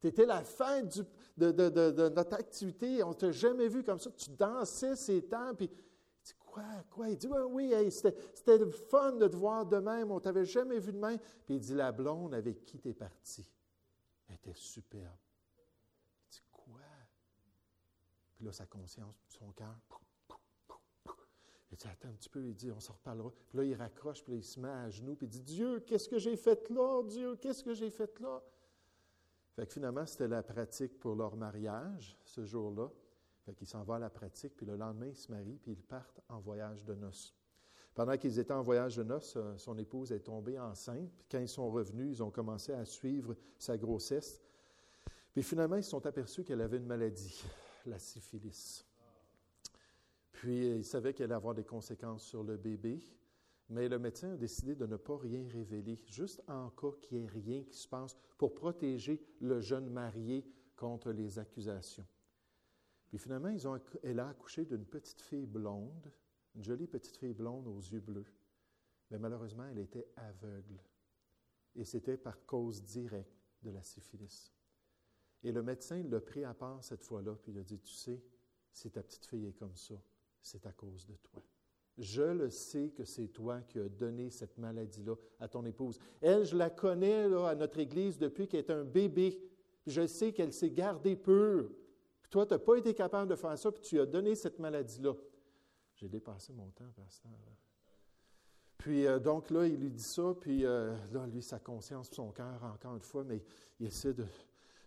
Tu 0.00 0.06
étais 0.06 0.24
la 0.24 0.42
fin 0.42 0.80
de, 0.82 2.08
notre 2.08 2.32
activité. 2.32 3.02
On 3.02 3.10
ne 3.10 3.14
t'a 3.14 3.30
jamais 3.30 3.68
vu 3.68 3.84
comme 3.84 3.98
ça. 3.98 4.10
Tu 4.12 4.30
dansais 4.30 4.96
ces 4.96 5.20
temps. 5.20 5.54
Puis, 5.54 5.66
il 5.66 6.24
dit 6.24 6.34
Quoi 6.38 6.64
Quoi? 6.88 7.10
Il 7.10 7.18
dit 7.18 7.28
Oui, 7.28 7.74
oui 7.74 7.92
c'était 7.92 8.56
le 8.56 8.70
fun 8.70 9.12
de 9.12 9.28
te 9.28 9.36
voir 9.36 9.66
de 9.66 9.76
même. 9.76 10.10
On 10.10 10.14
ne 10.14 10.20
t'avait 10.20 10.46
jamais 10.46 10.78
vu 10.78 10.94
de. 10.94 10.98
Puis 11.44 11.56
il 11.56 11.60
dit 11.60 11.74
La 11.74 11.92
blonde 11.92 12.32
avec 12.32 12.64
qui 12.64 12.78
tu 12.78 12.88
es 12.88 12.94
parti, 12.94 13.46
elle 14.30 14.36
était 14.36 14.54
superbe. 14.54 15.18
Puis 18.40 18.46
là, 18.46 18.52
sa 18.52 18.64
conscience, 18.64 19.14
son 19.28 19.52
cœur, 19.52 19.76
il 21.70 21.76
dit, 21.76 21.86
attends 21.86 22.08
un 22.08 22.12
petit 22.12 22.28
peu, 22.28 22.44
il 22.44 22.54
dit, 22.54 22.70
on 22.70 22.80
s'en 22.80 22.94
reparlera. 22.94 23.32
Puis 23.48 23.58
là, 23.58 23.64
il 23.64 23.74
raccroche, 23.74 24.22
puis 24.22 24.32
là, 24.32 24.38
il 24.38 24.44
se 24.44 24.58
met 24.58 24.68
à 24.68 24.90
genoux, 24.90 25.14
puis 25.14 25.26
il 25.26 25.30
dit, 25.30 25.40
Dieu, 25.40 25.80
qu'est-ce 25.80 26.08
que 26.08 26.18
j'ai 26.18 26.36
fait 26.36 26.68
là? 26.70 27.02
Dieu, 27.04 27.36
qu'est-ce 27.36 27.62
que 27.62 27.74
j'ai 27.74 27.90
fait 27.90 28.18
là? 28.20 28.42
Fait 29.54 29.66
que 29.66 29.72
finalement, 29.72 30.06
c'était 30.06 30.28
la 30.28 30.42
pratique 30.42 30.98
pour 30.98 31.14
leur 31.14 31.36
mariage, 31.36 32.18
ce 32.24 32.44
jour-là. 32.44 32.90
Fait 33.44 33.54
qu'il 33.54 33.66
s'en 33.66 33.82
va 33.84 33.96
à 33.96 33.98
la 33.98 34.10
pratique, 34.10 34.56
puis 34.56 34.66
le 34.66 34.76
lendemain, 34.76 35.06
ils 35.06 35.16
se 35.16 35.30
marient, 35.30 35.58
puis 35.58 35.72
ils 35.72 35.82
partent 35.82 36.20
en 36.28 36.40
voyage 36.40 36.84
de 36.84 36.94
noces. 36.94 37.34
Pendant 37.94 38.16
qu'ils 38.16 38.38
étaient 38.38 38.52
en 38.52 38.62
voyage 38.62 38.96
de 38.96 39.02
noces, 39.02 39.34
euh, 39.36 39.56
son 39.56 39.76
épouse 39.76 40.12
est 40.12 40.20
tombée 40.20 40.58
enceinte. 40.58 41.10
Puis 41.18 41.26
quand 41.30 41.40
ils 41.40 41.48
sont 41.48 41.70
revenus, 41.70 42.16
ils 42.16 42.22
ont 42.22 42.30
commencé 42.30 42.72
à 42.72 42.84
suivre 42.84 43.36
sa 43.58 43.76
grossesse. 43.76 44.40
Puis 45.32 45.42
finalement, 45.42 45.76
ils 45.76 45.84
se 45.84 45.90
sont 45.90 46.06
aperçus 46.06 46.44
qu'elle 46.44 46.60
avait 46.60 46.78
une 46.78 46.86
maladie 46.86 47.42
la 47.86 47.98
syphilis. 47.98 48.84
Puis 50.40 50.68
il 50.68 50.84
savait 50.86 51.12
qu'elle 51.12 51.26
allait 51.26 51.34
avoir 51.34 51.54
des 51.54 51.66
conséquences 51.66 52.24
sur 52.24 52.42
le 52.42 52.56
bébé, 52.56 52.98
mais 53.68 53.90
le 53.90 53.98
médecin 53.98 54.32
a 54.32 54.36
décidé 54.38 54.74
de 54.74 54.86
ne 54.86 54.96
pas 54.96 55.18
rien 55.18 55.46
révéler, 55.46 56.02
juste 56.06 56.42
en 56.48 56.70
cas 56.70 56.92
qu'il 57.02 57.18
n'y 57.18 57.24
ait 57.24 57.28
rien 57.28 57.62
qui 57.64 57.76
se 57.76 57.86
passe, 57.86 58.16
pour 58.38 58.54
protéger 58.54 59.22
le 59.42 59.60
jeune 59.60 59.90
marié 59.90 60.50
contre 60.76 61.12
les 61.12 61.38
accusations. 61.38 62.06
Puis 63.10 63.18
finalement, 63.18 63.50
ils 63.50 63.68
ont, 63.68 63.78
elle 64.02 64.18
a 64.18 64.30
accouché 64.30 64.64
d'une 64.64 64.86
petite 64.86 65.20
fille 65.20 65.44
blonde, 65.44 66.10
une 66.54 66.64
jolie 66.64 66.86
petite 66.86 67.18
fille 67.18 67.34
blonde 67.34 67.66
aux 67.66 67.80
yeux 67.80 68.00
bleus. 68.00 68.32
Mais 69.10 69.18
malheureusement, 69.18 69.66
elle 69.70 69.80
était 69.80 70.08
aveugle. 70.16 70.80
Et 71.76 71.84
c'était 71.84 72.16
par 72.16 72.46
cause 72.46 72.82
directe 72.82 73.44
de 73.62 73.72
la 73.72 73.82
syphilis. 73.82 74.54
Et 75.42 75.52
le 75.52 75.62
médecin 75.62 76.02
l'a 76.02 76.22
pris 76.22 76.44
à 76.44 76.54
part 76.54 76.82
cette 76.82 77.04
fois-là, 77.04 77.34
puis 77.34 77.52
il 77.52 77.58
a 77.58 77.62
dit, 77.62 77.78
tu 77.78 77.92
sais, 77.92 78.24
si 78.72 78.90
ta 78.90 79.02
petite 79.02 79.26
fille 79.26 79.44
est 79.44 79.52
comme 79.52 79.76
ça, 79.76 79.96
c'est 80.42 80.66
à 80.66 80.72
cause 80.72 81.06
de 81.06 81.14
toi. 81.16 81.42
Je 81.98 82.22
le 82.22 82.50
sais 82.50 82.90
que 82.90 83.04
c'est 83.04 83.28
toi 83.28 83.60
qui 83.62 83.78
as 83.78 83.88
donné 83.88 84.30
cette 84.30 84.56
maladie-là 84.56 85.14
à 85.38 85.48
ton 85.48 85.64
épouse. 85.66 85.98
Elle, 86.20 86.44
je 86.44 86.56
la 86.56 86.70
connais 86.70 87.24
à 87.44 87.54
notre 87.54 87.78
Église 87.78 88.18
depuis 88.18 88.48
qu'elle 88.48 88.60
est 88.60 88.70
un 88.70 88.84
bébé. 88.84 89.38
Je 89.86 90.06
sais 90.06 90.32
qu'elle 90.32 90.52
s'est 90.52 90.70
gardée 90.70 91.16
pure. 91.16 91.70
Puis 92.22 92.30
toi, 92.30 92.46
tu 92.46 92.54
n'as 92.54 92.58
pas 92.58 92.76
été 92.76 92.94
capable 92.94 93.30
de 93.30 93.36
faire 93.36 93.58
ça, 93.58 93.70
puis 93.70 93.82
tu 93.82 94.00
as 94.00 94.06
donné 94.06 94.34
cette 94.34 94.58
maladie-là. 94.58 95.14
J'ai 95.96 96.08
dépassé 96.08 96.52
mon 96.54 96.70
temps, 96.70 96.90
pasteur. 96.96 97.32
Puis 98.78 99.06
euh, 99.06 99.18
donc 99.18 99.50
là, 99.50 99.66
il 99.66 99.76
lui 99.76 99.90
dit 99.90 100.02
ça, 100.02 100.34
puis 100.40 100.64
euh, 100.64 100.96
là, 101.12 101.26
lui, 101.26 101.42
sa 101.42 101.58
conscience, 101.58 102.08
son 102.10 102.30
cœur, 102.30 102.64
encore 102.64 102.94
une 102.94 103.02
fois, 103.02 103.24
mais 103.24 103.42
il 103.78 103.88
essaie 103.88 104.14
de, 104.14 104.24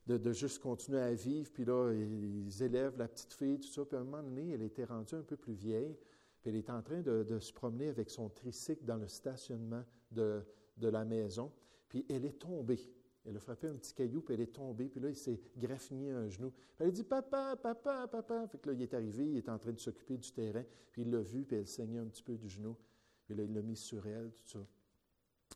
de, 0.07 0.33
juste 0.33 0.59
continuer 0.59 0.99
à 0.99 1.13
vivre. 1.13 1.49
Puis 1.51 1.65
là, 1.65 1.91
ils 1.93 2.63
élèvent 2.63 2.97
la 2.97 3.07
petite 3.07 3.33
fille, 3.33 3.59
tout 3.59 3.69
ça. 3.69 3.85
Puis 3.85 3.97
à 3.97 4.01
un 4.01 4.03
moment 4.03 4.23
donné, 4.23 4.51
elle 4.51 4.61
était 4.61 4.85
rendue 4.85 5.15
un 5.15 5.23
peu 5.23 5.37
plus 5.37 5.53
vieille. 5.53 5.97
Puis 6.41 6.49
elle 6.49 6.57
est 6.57 6.69
en 6.69 6.81
train 6.81 7.01
de, 7.01 7.39
se 7.39 7.53
promener 7.53 7.87
avec 7.87 8.09
son 8.09 8.29
tricycle 8.29 8.83
dans 8.83 8.97
le 8.97 9.07
stationnement 9.07 9.83
de, 10.11 10.43
la 10.81 11.05
maison. 11.05 11.51
Puis 11.87 12.05
elle 12.09 12.25
est 12.25 12.39
tombée. 12.39 12.79
Elle 13.25 13.37
a 13.37 13.39
frappé 13.39 13.67
un 13.67 13.75
petit 13.75 13.93
caillou, 13.93 14.21
puis 14.21 14.33
elle 14.33 14.41
est 14.41 14.53
tombée. 14.53 14.89
Puis 14.89 14.99
là, 14.99 15.07
il 15.07 15.15
s'est 15.15 15.39
graffiné 15.57 16.11
un 16.11 16.27
genou. 16.27 16.51
Puis 16.51 16.83
elle 16.83 16.87
a 16.87 16.91
dit 16.91 17.03
Papa, 17.03 17.55
papa, 17.55 18.07
papa. 18.09 18.47
Fait 18.47 18.57
que 18.57 18.69
là, 18.69 18.75
il 18.75 18.81
est 18.81 18.93
arrivé, 18.93 19.25
il 19.25 19.37
est 19.37 19.47
en 19.47 19.57
train 19.57 19.71
de 19.71 19.79
s'occuper 19.79 20.17
du 20.17 20.29
terrain. 20.31 20.65
Puis 20.91 21.03
il 21.03 21.11
l'a 21.11 21.21
vu, 21.21 21.45
puis 21.45 21.55
elle 21.55 21.67
saignait 21.67 21.99
un 21.99 22.07
petit 22.07 22.23
peu 22.23 22.35
du 22.35 22.49
genou. 22.49 22.75
Puis 23.23 23.35
là, 23.35 23.43
il 23.43 23.53
l'a 23.53 23.61
mis 23.61 23.77
sur 23.77 24.05
elle, 24.05 24.31
tout 24.33 24.59
ça. 24.59 24.67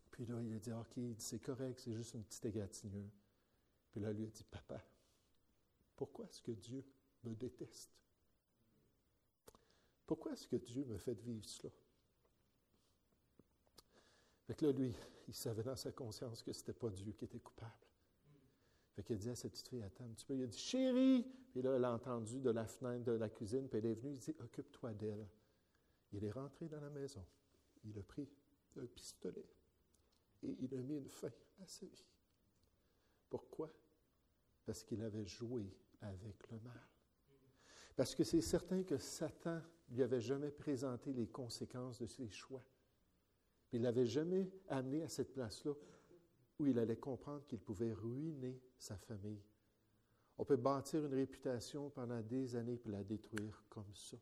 Puis 0.10 0.26
là, 0.26 0.36
il 0.42 0.54
a 0.54 0.60
dit 0.60 0.72
OK, 0.72 0.98
c'est 1.18 1.40
correct, 1.40 1.82
c'est 1.84 1.94
juste 1.94 2.14
une 2.14 2.24
petite 2.24 2.46
égratignure. 2.46 3.12
Puis 3.98 4.06
là, 4.06 4.14
lui 4.14 4.26
a 4.26 4.30
dit, 4.30 4.44
Papa, 4.44 4.80
pourquoi 5.96 6.26
est-ce 6.26 6.40
que 6.44 6.52
Dieu 6.52 6.86
me 7.24 7.34
déteste? 7.34 7.98
Pourquoi 10.06 10.34
est-ce 10.34 10.48
que 10.48 10.56
Dieu 10.56 10.86
me 10.86 11.00
fait 11.00 11.16
vivre 11.16 11.44
cela? 11.44 11.74
Fait 14.46 14.54
que 14.54 14.68
là, 14.68 14.72
lui, 14.72 14.94
il 15.28 15.34
savait 15.34 15.64
dans 15.64 15.76
sa 15.76 15.92
conscience 15.92 16.44
que 16.44 16.54
ce 16.54 16.60
n'était 16.60 16.74
pas 16.74 16.92
Dieu 16.92 17.12
qui 17.14 17.26
était 17.26 17.40
coupable. 17.40 17.88
Fait 18.96 19.02
qu'il 19.02 19.16
a 19.16 19.18
dit 19.18 19.30
à 19.32 19.36
cette 19.36 19.54
petite 19.54 19.70
fille, 19.70 19.82
attends 19.82 20.06
un 20.06 20.10
petit 20.10 20.26
peu, 20.28 20.36
il 20.36 20.44
a 20.44 20.46
dit, 20.46 20.60
chérie! 20.60 21.26
Puis 21.50 21.64
là, 21.64 21.76
elle 21.76 21.86
a 21.86 21.92
entendu 21.92 22.40
de 22.40 22.52
la 22.52 22.68
fenêtre 22.68 23.04
de 23.04 23.14
la 23.14 23.30
cuisine, 23.30 23.68
puis 23.68 23.80
elle 23.80 23.88
est 23.88 23.96
venue, 23.96 24.14
il 24.14 24.20
dit, 24.20 24.36
occupe-toi 24.38 24.94
d'elle. 24.94 25.28
Il 26.12 26.24
est 26.24 26.32
rentré 26.32 26.68
dans 26.68 26.82
la 26.82 26.92
maison. 26.92 27.26
Il 27.84 27.98
a 27.98 28.04
pris 28.04 28.30
un 28.76 28.86
pistolet 28.86 29.50
et 30.44 30.56
il 30.60 30.76
a 30.76 30.84
mis 30.84 30.98
une 30.98 31.10
fin 31.10 31.32
à 31.64 31.66
sa 31.66 31.88
vie. 31.88 32.06
Pourquoi? 33.28 33.72
Parce 34.68 34.84
qu'il 34.84 35.02
avait 35.02 35.26
joué 35.26 35.74
avec 36.02 36.52
le 36.52 36.60
mal. 36.60 36.88
Parce 37.96 38.14
que 38.14 38.26
c'est 38.26 38.42
certain 38.42 38.84
que 38.84 38.98
Satan 38.98 39.62
lui 39.90 40.04
avait 40.04 40.20
jamais 40.20 40.52
présenté 40.52 41.14
les 41.14 41.28
conséquences 41.28 42.00
de 42.00 42.06
ses 42.06 42.30
choix. 42.30 42.64
il 43.72 43.82
l'avait 43.82 44.06
jamais 44.06 44.52
amené 44.68 45.04
à 45.04 45.08
cette 45.08 45.32
place-là 45.34 45.74
où 46.60 46.66
il 46.68 46.78
allait 46.80 46.98
comprendre 46.98 47.46
qu'il 47.46 47.60
pouvait 47.60 47.94
ruiner 47.94 48.62
sa 48.78 48.98
famille. 48.98 49.42
On 50.38 50.44
peut 50.44 50.58
bâtir 50.58 51.06
une 51.06 51.14
réputation 51.14 51.90
pendant 51.90 52.22
des 52.22 52.58
années 52.58 52.78
puis 52.78 52.92
la 52.92 53.06
détruire 53.06 53.64
comme 53.70 53.94
ça. 53.94 54.18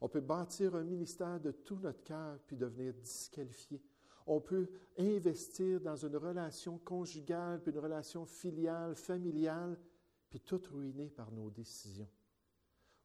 On 0.00 0.08
peut 0.08 0.20
bâtir 0.20 0.74
un 0.74 0.84
ministère 0.84 1.38
de 1.38 1.50
tout 1.50 1.78
notre 1.78 2.02
cœur 2.02 2.40
puis 2.46 2.56
devenir 2.56 2.94
disqualifié. 2.94 3.82
On 4.26 4.40
peut 4.40 4.68
investir 4.98 5.80
dans 5.80 5.96
une 5.96 6.16
relation 6.16 6.78
conjugale, 6.78 7.62
puis 7.62 7.72
une 7.72 7.78
relation 7.78 8.26
filiale, 8.26 8.96
familiale, 8.96 9.78
puis 10.28 10.40
tout 10.40 10.60
ruiner 10.72 11.08
par 11.08 11.30
nos 11.30 11.50
décisions. 11.50 12.10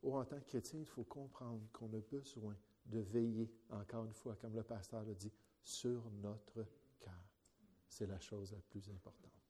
Ou 0.02 0.18
en 0.18 0.26
tant 0.26 0.40
que 0.40 0.46
chrétien, 0.46 0.80
il 0.80 0.86
faut 0.86 1.04
comprendre 1.04 1.62
qu'on 1.72 1.94
a 1.94 2.00
besoin 2.00 2.58
de 2.86 3.00
veiller, 3.00 3.54
encore 3.70 4.06
une 4.06 4.14
fois, 4.14 4.36
comme 4.36 4.56
le 4.56 4.64
pasteur 4.64 5.04
l'a 5.04 5.14
dit, 5.14 5.32
sur 5.64 6.10
notre 6.24 6.66
cœur. 7.00 7.30
C'est 7.88 8.08
la 8.08 8.20
chose 8.20 8.52
la 8.52 8.62
plus 8.62 8.90
importante. 8.90 9.41